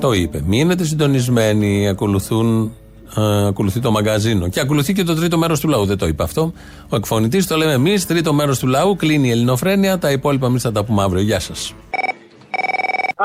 Το 0.01 0.12
είπε. 0.12 0.42
Μείνετε 0.46 0.84
συντονισμένοι. 0.84 1.88
Ακολουθούν, 1.88 2.72
ε, 3.16 3.46
ακολουθεί 3.46 3.80
το 3.80 3.90
μαγκαζίνο. 3.90 4.48
Και 4.48 4.61
ακολουθεί 4.61 4.92
και 4.92 5.03
το 5.03 5.14
τρίτο 5.14 5.38
μέρος 5.38 5.61
του 5.61 5.68
λαού. 5.68 5.84
Δεν 5.84 5.98
το 5.98 6.07
είπε 6.07 6.22
αυτό. 6.22 6.53
Ο 6.88 6.96
εκφωνητής 6.96 7.46
το 7.46 7.57
λέμε 7.57 7.72
εμείς. 7.72 8.07
Τρίτο 8.07 8.32
μέρος 8.32 8.59
του 8.59 8.66
λαού. 8.66 8.96
Κλείνει 8.96 9.28
η 9.28 9.30
ελληνοφρένεια. 9.30 9.98
Τα 9.98 10.11
υπόλοιπα 10.11 10.46
εμείς 10.46 10.62
θα 10.62 10.72
τα 10.72 10.84
πούμε 10.84 11.03
αύριο. 11.03 11.22
Γεια 11.22 11.40
σας. 11.40 11.74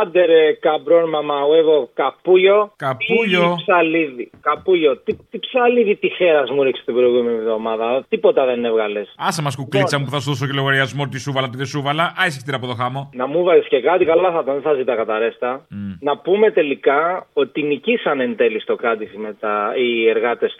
Άντε 0.01 0.25
ρε 0.25 0.53
καμπρόν 0.53 1.09
μαμαουέβο 1.09 1.89
καπούλιο. 1.93 2.73
Καπούλιο. 2.75 3.55
Ή 3.59 3.61
ψαλίδι. 3.61 4.31
Καπούλιο. 4.41 4.97
Τι, 4.97 5.13
τι 5.29 5.39
ψαλίδι 5.39 5.95
τυχαία 5.95 6.43
μου 6.53 6.63
ρίξει 6.63 6.83
την 6.85 6.93
προηγούμενη 6.93 7.37
εβδομάδα. 7.37 8.05
Τίποτα 8.09 8.45
δεν 8.45 8.65
έβγαλες. 8.65 9.13
Άσε 9.17 9.41
μας 9.41 9.55
κουκλίτσα 9.55 9.99
μου 9.99 10.05
που 10.05 10.11
θα 10.11 10.19
σου 10.19 10.29
δώσω 10.29 10.45
και 10.45 10.53
λογαριασμό 10.53 11.07
τι 11.07 11.19
σούβαλα, 11.19 11.49
τι 11.49 11.57
δεν 11.57 11.65
σούβαλα. 11.65 12.13
Άσε 12.17 12.43
την 12.43 12.53
από 12.53 12.67
το 12.67 12.73
χάμο. 12.73 13.09
Να 13.13 13.27
μου 13.27 13.43
βάζει 13.43 13.67
και 13.67 13.81
κάτι, 13.81 14.05
καλά 14.05 14.31
θα 14.31 14.39
ήταν, 14.43 14.53
δεν 14.53 14.63
θα 14.63 14.73
ζητά 14.73 15.05
τα 15.05 15.17
ρέστα. 15.19 15.65
Να 15.99 16.17
πούμε 16.17 16.51
τελικά 16.51 17.27
ότι 17.33 17.63
νικήσαν 17.63 18.19
εν 18.19 18.35
τέλει 18.35 18.59
στο 18.59 18.75
Κάντιφι 18.75 19.17
με 19.17 19.35
τα, 19.39 19.73
οι 19.77 20.09
εργάτες 20.09 20.55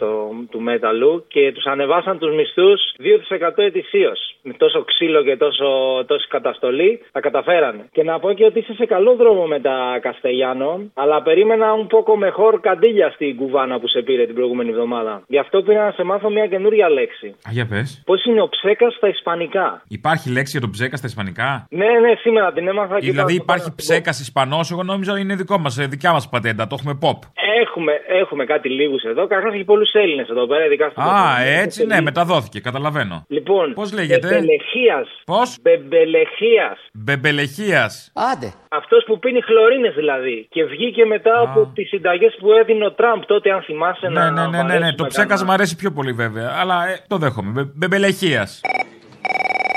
του 0.50 0.62
Μέταλλου 0.62 1.26
και 1.28 1.52
τους 1.54 1.66
ανεβάσαν 1.66 2.18
τους 2.18 2.36
μισθούς 2.36 2.82
2% 3.00 3.58
ετησίως. 3.58 4.36
Με 4.42 4.54
τόσο 4.54 4.84
ξύλο 4.84 5.24
και 5.24 5.38
τόσο, 5.38 5.66
τόση 6.08 6.28
καταστολή 6.28 7.02
τα 7.12 7.20
καταφέρανε. 7.20 7.90
Και 7.92 8.04
να 8.04 8.20
πω 8.20 8.34
και 8.34 8.46
ότι 8.46 8.60
είσαι 8.60 8.74
σε 8.74 8.86
καλό 8.86 9.16
δρόμο 9.26 9.44
με 9.54 9.60
τα 9.60 9.76
Καστελιάνο, 10.02 10.72
αλλά 11.02 11.22
περίμενα 11.28 11.68
un 11.82 11.86
poco 11.96 12.14
mejor 12.26 12.54
καντήλια 12.62 13.10
στην 13.16 13.36
κουβάνα 13.36 13.80
που 13.80 13.88
σε 13.88 14.02
πήρε 14.02 14.26
την 14.26 14.36
προηγούμενη 14.36 14.70
εβδομάδα. 14.70 15.14
Γι' 15.28 15.40
αυτό 15.46 15.62
πήρα 15.62 15.86
να 15.86 15.92
σε 15.92 16.04
μάθω 16.04 16.30
μια 16.30 16.48
καινούρια 16.48 16.90
λέξη. 16.90 17.28
Α, 17.28 17.50
για 17.58 17.66
πες. 17.72 18.02
Πώς 18.06 18.26
είναι 18.26 18.42
ο 18.42 18.50
ψέκας 18.50 18.94
στα 18.94 19.08
Ισπανικά; 19.08 19.82
Υπάρχει 19.88 20.28
λέξη 20.32 20.52
για 20.52 20.62
τον 20.62 20.72
ψέκα 20.76 20.96
στα 20.98 21.08
Ισπανικά; 21.08 21.50
Ναι, 21.70 21.86
ναι, 22.04 22.12
σήμερα 22.24 22.54
την 22.54 22.68
έμαθα 22.68 23.00
και 23.00 23.06
Δηλαδή 23.12 23.34
ήταν- 23.34 23.44
υπάρχει 23.44 23.70
ψέκας 23.76 24.20
Ισπανός, 24.20 24.72
εγώ 24.72 24.84
νόμιζα 24.84 25.20
είναι 25.20 25.36
δικό 25.36 25.58
μας, 25.58 25.76
δικιά 25.76 26.12
μας 26.12 26.30
πατέντα. 26.30 26.68
Το 26.68 26.76
έχουμε 26.80 26.98
pop. 27.02 27.20
Έχουμε, 27.62 27.94
έχουμε 28.22 28.46
κάτι 28.46 28.70
λίγους 28.70 29.04
εδώ. 29.04 29.28
Καταρχά 29.28 29.56
έχει 29.56 29.64
πολλούς 29.64 29.92
Έλληνες 29.94 30.30
εδώ 30.30 30.46
πέρα, 30.48 30.66
ειδικά 30.66 30.90
στην 30.90 31.02
Α, 31.02 31.06
Πορτογαλία. 31.06 31.60
έτσι 31.62 31.86
ναι, 31.86 32.02
μεταδόθηκε, 32.02 32.60
καταλαβαίνω. 32.60 33.26
Λοιπόν, 33.28 33.74
Πώς 33.74 33.94
λέγεται; 33.94 34.28
Μπεμπελεχίας. 34.28 35.08
Πώς; 35.26 35.58
Μπεμπελεχίας. 35.62 36.78
Μπεμπελεχίας. 36.94 38.12
Άντε. 38.32 38.54
Αυτός 38.70 39.04
που 39.08 39.15
πίνει 39.20 39.42
χλωρίνες 39.42 39.94
δηλαδή. 39.96 40.48
Και 40.50 40.64
βγήκε 40.66 41.06
μετά 41.06 41.40
από 41.40 41.72
τις 41.76 41.88
συνταγές 41.88 42.36
που 42.40 42.52
έδινε 42.52 42.86
ο 42.86 42.92
Τραμπ 42.92 43.22
τότε, 43.26 43.52
αν 43.52 43.62
θυμάσαι 43.62 44.08
Ναι, 44.08 44.20
να. 44.20 44.32
ναι, 44.32 44.58
ναι, 44.58 44.64
ναι, 44.64 44.80
ναι. 44.80 44.94
Το 44.94 45.06
ψέκας 45.06 45.44
μου 45.44 45.52
αρέσει 45.52 45.76
πιο 45.76 45.92
πολύ 45.92 46.12
βέβαια. 46.12 46.50
Αλλά 46.60 46.88
ε, 46.88 47.00
το 47.08 47.18
δέχομαι. 47.18 47.52
Μπε- 47.52 47.72
Μπεμπελεχίας. 47.76 48.62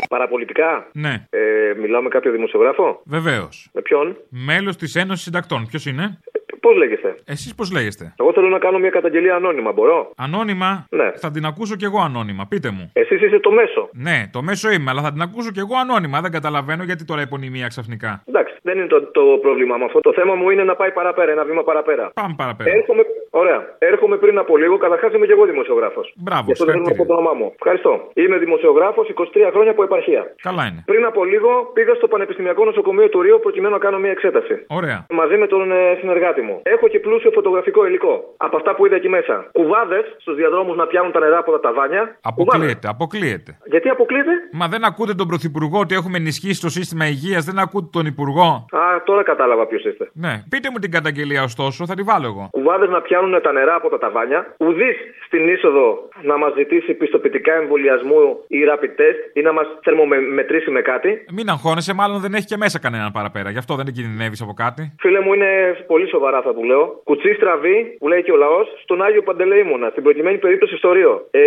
Παραπολιτικά; 0.08 0.88
Ναι, 0.92 1.26
Ε, 1.30 1.38
μιλάω 1.80 2.02
με 2.02 2.08
κάποιο 2.08 2.30
δημοσιογράφο; 2.32 3.02
βεβαίως. 3.04 3.68
Με 3.72 3.80
ποιον; 3.82 4.16
Μέλος 4.28 4.76
της 4.76 4.94
Ένωσης 4.94 5.24
Συντακτών. 5.24 5.66
Ποιος 5.66 5.86
είναι; 5.86 6.18
Πώς 6.60 6.76
λέγεστε; 6.76 7.14
Εσείς 7.24 7.54
πώς 7.54 7.72
λέγεστε; 7.72 8.14
Εγώ 8.20 8.32
θέλω 8.32 8.48
να 8.48 8.58
κάνω 8.58 8.78
μια 8.78 8.90
καταγγελία 8.90 9.34
ανώνυμα, 9.34 9.72
μπορώ; 9.72 10.10
Ανώνυμα; 10.16 10.86
Ναι. 10.90 11.10
Θα 11.16 11.30
την 11.30 11.44
ακούσω 11.44 11.76
κι 11.76 11.84
εγώ 11.84 12.00
ανώνυμα. 12.00 12.46
Πείτε 12.48 12.70
μου. 12.70 12.90
Εσείς 12.92 13.22
είστε 13.22 13.38
το 13.40 13.50
μέσο. 13.50 13.88
Ναι, 13.92 14.18
το 14.32 14.42
μέσο 14.42 14.70
είμαι, 14.70 14.90
αλλά 14.90 15.02
θα 15.02 15.12
την 15.12 15.22
ακούσω 15.22 15.50
κι 15.50 15.58
εγώ 15.58 15.74
ανώνυμα. 15.82 16.20
Δεν 16.20 16.30
καταλαβαίνω 16.32 16.82
γιατί 16.84 17.04
τώρα 17.04 17.20
υπονημία 17.20 17.66
ξαφνικά. 17.66 18.22
Εντάξει, 18.28 18.54
δεν 18.62 18.78
είναι 18.78 18.86
το, 18.86 19.02
το 19.02 19.22
πρόβλημα 19.44 19.76
με 19.76 19.84
αυτό. 19.84 20.00
Το 20.00 20.12
θέμα 20.12 20.34
μου 20.34 20.50
είναι 20.50 20.64
να 20.64 20.74
πάει 20.74 20.92
παραπέρα, 20.92 21.30
ένα 21.32 21.44
βήμα 21.44 21.62
παραπέρα. 21.62 22.10
Πάμε 22.14 22.34
παραπέρα. 22.36 22.70
Έρχομαι, 22.70 23.02
ωραία. 23.30 23.60
Έρχομαι 23.78 24.16
πριν 24.16 24.38
από 24.38 24.56
λίγο. 24.56 24.76
Καταρχάς 24.78 25.12
είμαι 25.14 25.26
και 25.26 25.32
εγώ 25.32 25.44
δημοσιογράφος. 25.44 26.12
Μπράβο, 26.16 26.42
Γι' 26.46 26.52
αυτό 26.52 26.64
δεν 26.64 26.74
θέλω 26.74 26.84
να 26.84 26.90
πω 26.90 26.94
συγχαρητήρια. 26.94 27.16
το 27.16 27.30
όνομά 27.30 27.32
μου. 27.44 27.52
Ευχαριστώ. 27.60 27.92
Είμαι 28.22 28.36
δημοσιογράφος 28.38 29.06
23 29.08 29.50
χρόνια 29.54 29.70
από 29.70 29.82
επαρχία. 29.82 30.22
Καλά 30.42 30.64
είναι. 30.68 30.82
Πριν 30.86 31.04
από 31.04 31.24
λίγο 31.24 31.50
πήγα 31.74 31.94
στο 31.94 32.06
Πανεπιστημιακό 32.08 32.64
Νοσοκομείο 32.64 33.08
του 33.08 33.22
Ρίου 33.22 33.38
προκειμένου 33.42 33.72
να 33.74 33.80
κάνω 33.86 33.98
μια 33.98 34.10
εξέταση. 34.10 34.54
Ωραία. 34.66 35.06
Μαζί 35.10 35.36
με 35.36 35.46
τον 35.46 35.72
ε, 35.72 35.96
συνεργάτη 36.00 36.40
μου. 36.48 36.57
Έχω 36.62 36.88
και 36.88 36.98
πλούσιο 36.98 37.30
φωτογραφικό 37.30 37.86
υλικό. 37.86 38.34
Από 38.36 38.56
αυτά 38.56 38.74
που 38.74 38.86
είδα 38.86 38.96
εκεί 38.96 39.08
μέσα. 39.08 39.48
Κουβάδες 39.52 40.04
στους 40.18 40.34
διαδρόμους 40.34 40.76
να 40.76 40.86
πιάνουν 40.86 41.12
τα 41.12 41.20
νερά 41.20 41.38
από 41.38 41.50
τα 41.52 41.60
ταβάνια. 41.60 42.02
Κουβάδες. 42.34 42.54
Αποκλείεται, 42.54 42.88
αποκλείεται. 42.88 43.58
Γιατί 43.64 43.88
αποκλείεται; 43.88 44.32
Μα 44.52 44.68
δεν 44.68 44.84
ακούτε 44.84 45.14
τον 45.14 45.26
Πρωθυπουργό 45.28 45.78
ότι 45.78 45.94
έχουμε 45.94 46.16
ενισχύσει 46.16 46.60
το 46.60 46.68
σύστημα 46.68 47.06
υγείας, 47.06 47.44
δεν 47.44 47.58
ακούτε 47.58 47.88
τον 47.92 48.06
Υπουργό; 48.06 48.66
Α, 48.70 49.02
τώρα 49.04 49.22
κατάλαβα 49.22 49.66
ποιος 49.66 49.84
είστε. 49.84 50.10
Ναι, 50.12 50.42
πείτε 50.48 50.70
μου 50.70 50.78
την 50.78 50.90
καταγγελία 50.90 51.42
ωστόσο, 51.42 51.86
θα 51.86 51.94
τη 51.94 52.02
βάλω 52.02 52.26
εγώ. 52.26 52.48
Κουβάδες 52.50 52.88
να 52.88 53.00
πιάνουν 53.00 53.42
τα 53.42 53.52
νερά 53.52 53.74
από 53.74 53.88
τα 53.88 53.98
ταβάνια. 53.98 54.54
Ουδής 54.58 54.96
στην 55.26 55.48
είσοδο 55.48 56.08
να 56.22 56.36
μας 56.38 56.52
ζητήσει 56.56 56.94
πιστοποιητικά 56.94 57.52
εμβολιασμού 57.54 58.44
ή 58.48 58.58
rapid 58.70 59.00
test 59.00 59.20
ή 59.32 59.40
να 59.40 59.52
μας 59.52 59.66
θερμομετρήσει 59.82 60.70
με 60.70 60.80
κάτι. 60.80 61.24
Μην 61.32 61.48
αγχώνεσαι, 61.48 61.94
μάλλον 61.94 62.20
δεν 62.20 62.34
έχει 62.34 62.46
και 62.46 62.56
μέσα 62.56 62.78
κανέναν 62.78 63.12
παραπέρα. 63.12 63.50
Γι' 63.50 63.58
αυτό 63.58 63.74
δεν 63.74 63.86
κινδυνεύεις 63.92 64.40
από 64.40 64.52
κάτι. 64.52 64.94
Φίλε 64.98 65.20
μου, 65.20 65.32
είναι 65.32 65.50
πολύ 65.86 66.08
σοβαρά 66.08 66.37
θα 66.42 66.54
του 66.54 66.64
λέω. 66.64 66.84
Κουτσί 67.04 67.32
στραβή, 67.34 67.76
που 68.00 68.08
λέει 68.08 68.22
και 68.22 68.32
ο 68.32 68.36
λαός, 68.36 68.66
στον 68.82 69.02
Άγιο 69.02 69.22
Παντελεήμονα. 69.22 69.88
Στην 69.90 70.02
προκειμένη 70.02 70.38
περίπτωση 70.38 70.76
στο 70.76 70.92
Ρίο. 70.92 71.26
Ε, 71.30 71.42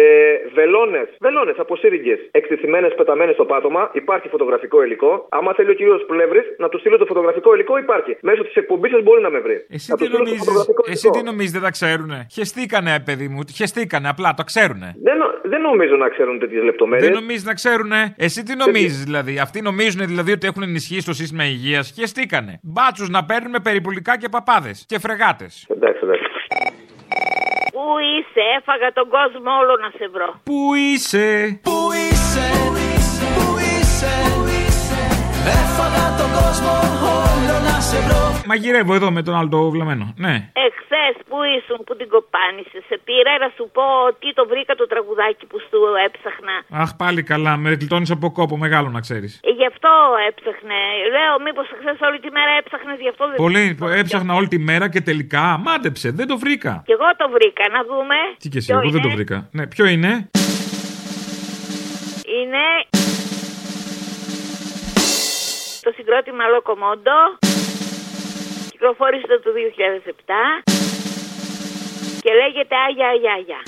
βελόνες, 0.53 1.07
βελόνες 1.19 1.55
από 1.59 1.75
σύριγγε 1.75 2.15
εκτιθυμένε 2.31 2.87
πεταμένες 2.89 3.33
στο 3.33 3.45
πάτωμα. 3.45 3.89
Υπάρχει 3.93 4.27
φωτογραφικό 4.27 4.83
υλικό. 4.83 5.27
Άμα 5.29 5.53
θέλει 5.53 5.69
ο 5.69 5.73
κύριος 5.73 6.05
Πλεύρης 6.07 6.45
να 6.57 6.69
του 6.69 6.79
στείλω 6.79 6.97
το 6.97 7.05
φωτογραφικό 7.05 7.53
υλικό, 7.53 7.77
υπάρχει. 7.77 8.17
Μέσω 8.21 8.43
της 8.43 8.55
εκπομπής 8.55 8.91
σας 8.91 9.03
μπορεί 9.03 9.21
να 9.21 9.29
με 9.29 9.39
βρει. 9.39 9.65
Εσύ 9.69 9.87
Θα 9.91 9.95
του 9.97 10.03
τι 10.03 10.05
στείλω 10.05 10.17
το 10.17 10.23
νομίζεις, 10.23 10.39
φωτογραφικό 10.45 10.83
εσύ 10.87 11.07
υλικό. 11.07 11.17
τι 11.19 11.23
νομίζεις 11.29 11.51
δεν 11.51 11.61
τα 11.61 11.69
ξέρουνε; 11.71 12.27
Χεστήκανε, 12.31 12.99
παιδί 13.05 13.27
μου, 13.27 13.39
χεστήκανε, 13.55 14.07
απλά 14.09 14.33
το 14.33 14.43
ξέρουνε. 14.43 14.95
Δεν, 15.03 15.17
νο- 15.17 15.39
δεν 15.43 15.61
νομίζω 15.61 15.95
να 15.95 16.09
ξέρουν 16.09 16.39
τέτοιες 16.39 16.63
λεπτομέρειες. 16.63 17.09
Δεν 17.09 17.19
νομίζεις 17.19 17.45
να 17.45 17.53
ξέρουνε; 17.53 18.15
Εσύ 18.17 18.43
τι 18.43 18.55
νομίζεις 18.55 19.03
δηλαδή; 19.03 19.39
Αυτοί 19.39 19.61
νομίζουν 19.61 20.05
δηλαδή 20.07 20.31
ότι 20.31 20.47
έχουν 20.47 20.63
ενισχύσει 20.63 21.05
το 21.05 21.13
σύστημα 21.13 21.43
υγείας; 21.43 21.93
Χεστήκανε. 21.99 22.59
Μπάτσους 22.63 23.09
να 23.09 23.25
παίρνουν 23.25 23.49
με 23.51 23.59
περιπολικά 23.59 24.17
και 24.17 24.29
παπάδες. 24.29 24.80
Και 24.87 24.99
φρεγάτες. 24.99 25.65
Εντάξει, 25.69 25.99
εντάξει. 26.03 26.23
Πού 27.75 27.85
είσαι, 28.13 28.41
έφαγα 28.57 28.91
τον 28.93 29.07
κόσμο 29.09 29.51
όλο 29.61 29.75
να 29.83 29.89
σε 29.97 30.07
βρω. 30.13 30.29
Πού 30.43 30.73
είσαι, 30.73 31.59
Πού 31.63 31.77
είσαι, 32.05 32.45
πού 32.65 33.51
είσαι, 33.71 34.13
Έφαγα 35.59 36.05
τον 36.19 36.29
κόσμο 36.39 36.71
όλο 37.25 37.55
να 37.67 37.79
σε 37.79 37.97
βρω 38.05 38.41
Μαγειρεύω 38.45 38.93
εδώ 38.93 39.11
με 39.11 39.21
τον 39.23 39.35
άλλο 39.35 39.49
το 39.49 39.69
βλαμμένο. 39.69 40.13
Ναι. 40.17 40.51
Εχθέ 41.09 41.23
που 41.29 41.37
ήσουν 41.57 41.79
που 41.85 41.93
την 41.99 42.07
κοπάνισε, 42.13 42.79
σε 42.89 42.95
πήρα 43.07 43.31
να 43.43 43.49
σου 43.55 43.65
πω 43.75 43.85
ότι 44.09 44.27
το 44.39 44.43
βρήκα 44.51 44.73
το 44.81 44.85
τραγουδάκι 44.91 45.45
που 45.51 45.57
σου 45.67 45.79
έψαχνα. 46.05 46.55
Αχ, 46.83 46.89
πάλι 47.01 47.21
καλά. 47.31 47.53
Με 47.63 47.69
γλιτώνεις 47.69 48.11
από 48.11 48.31
κόπο 48.31 48.55
μεγάλο 48.65 48.89
να 48.89 48.99
ξέρεις. 49.05 49.39
Ε, 49.49 49.51
γι' 49.59 49.67
αυτό 49.73 49.91
έψαχνε. 50.29 50.79
Λέω, 51.15 51.33
μήπως 51.45 51.65
χθες 51.79 51.99
όλη 52.07 52.19
τη 52.25 52.29
μέρα 52.37 52.51
έψαχνες, 52.61 52.97
γι' 53.05 53.11
αυτό 53.13 53.23
δεν 53.27 53.35
Πολύ. 53.45 53.63
Έψαχνα 54.01 54.33
όλη 54.39 54.47
τη 54.47 54.59
μέρα 54.69 54.89
και 54.93 55.01
τελικά 55.01 55.43
μάντεψε. 55.65 56.07
Δεν 56.19 56.27
το 56.27 56.37
βρήκα. 56.43 56.73
Κι 56.85 56.95
εγώ 56.97 57.09
το 57.21 57.27
βρήκα, 57.35 57.63
να 57.75 57.81
δούμε. 57.89 58.17
Τι 58.41 58.47
και 58.49 58.57
εσύ, 58.57 58.71
Ποιο 58.71 58.79
εγώ 58.79 58.89
δεν 58.89 59.01
το 59.01 59.07
είναι; 59.07 59.15
βρήκα. 59.15 59.37
Ναι, 59.51 59.67
ποιο 59.67 59.85
είναι; 59.85 60.11
Είναι. 62.39 62.65
Το 65.85 65.91
συγκρότημα 65.95 66.43
Λοκομόντο. 66.53 67.17
Κυκλοφόρησε 68.71 69.39
το 69.43 69.49
2007 70.65 70.71
και 72.23 72.31
λέγεται 72.41 72.75
Άγια 72.87 73.07
Άγια 73.13 73.31
Άγια. 73.37 73.59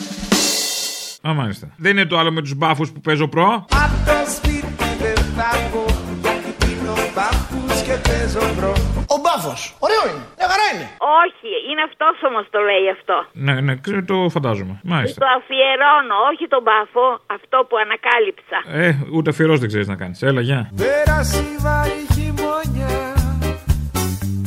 Α, 1.28 1.34
μάλιστα. 1.41 1.66
Δεν 1.78 1.91
είναι 1.91 2.06
το 2.06 2.18
άλλο 2.20 2.32
με 2.32 2.41
τους 2.41 2.56
μπάφους 2.56 2.91
που 2.91 2.99
παίζω 3.01 3.28
προ. 3.28 3.47
Απ' 3.84 3.97
το 4.08 4.18
σπίτι 4.36 4.88
δεν 5.04 5.20
θα 5.38 5.49
βγω, 5.64 5.86
γιατί 6.24 6.49
πίνω 6.62 6.95
μπάφους 7.16 7.82
και 7.88 7.95
παίζω 8.08 8.43
προ. 8.58 8.74
Ο 9.16 9.18
μπάφος. 9.24 9.62
Ωραίο 9.86 10.04
είναι. 10.10 10.24
Μια 10.38 10.47
χαρά 10.51 10.66
είναι. 10.74 10.86
Όχι, 11.22 11.49
είναι 11.70 11.84
αυτός 11.89 12.16
όμως 12.30 12.45
το 12.54 12.60
λέει 12.70 12.86
αυτό. 12.97 13.16
Ναι, 13.45 13.54
ναι, 13.66 13.74
το 14.12 14.18
φαντάζομαι. 14.36 14.74
Μάλιστα. 14.93 15.18
Το 15.24 15.28
αφιερώνω, 15.38 16.16
όχι 16.32 16.45
τον 16.54 16.62
μπάφο, 16.68 17.06
αυτό 17.36 17.58
που 17.68 17.76
ανακάλυψα. 17.86 18.58
Ε, 18.82 18.89
ούτε 19.16 19.30
αφιερό 19.30 19.56
δεν 19.62 19.68
ξέρεις 19.72 19.88
να 19.93 19.95
κάνεις. 20.01 20.22
Έλα, 20.30 20.41
γεια. 20.49 20.60
Πέρασε 20.84 21.39
η 21.54 21.56
βαρύ 21.66 22.01
χειμώνια 22.14 22.93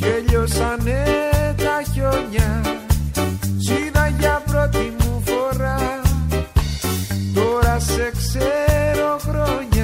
και 0.01 0.13
λιώσανε 0.29 0.99
τα 1.65 1.77
χιόνια 1.93 2.49
πρώτη 4.71 4.95
μου 4.99 5.23
φορά. 5.25 6.03
Τώρα 7.35 7.79
σε 7.79 8.13
ξέρω 8.17 9.19
χρόνια. 9.19 9.76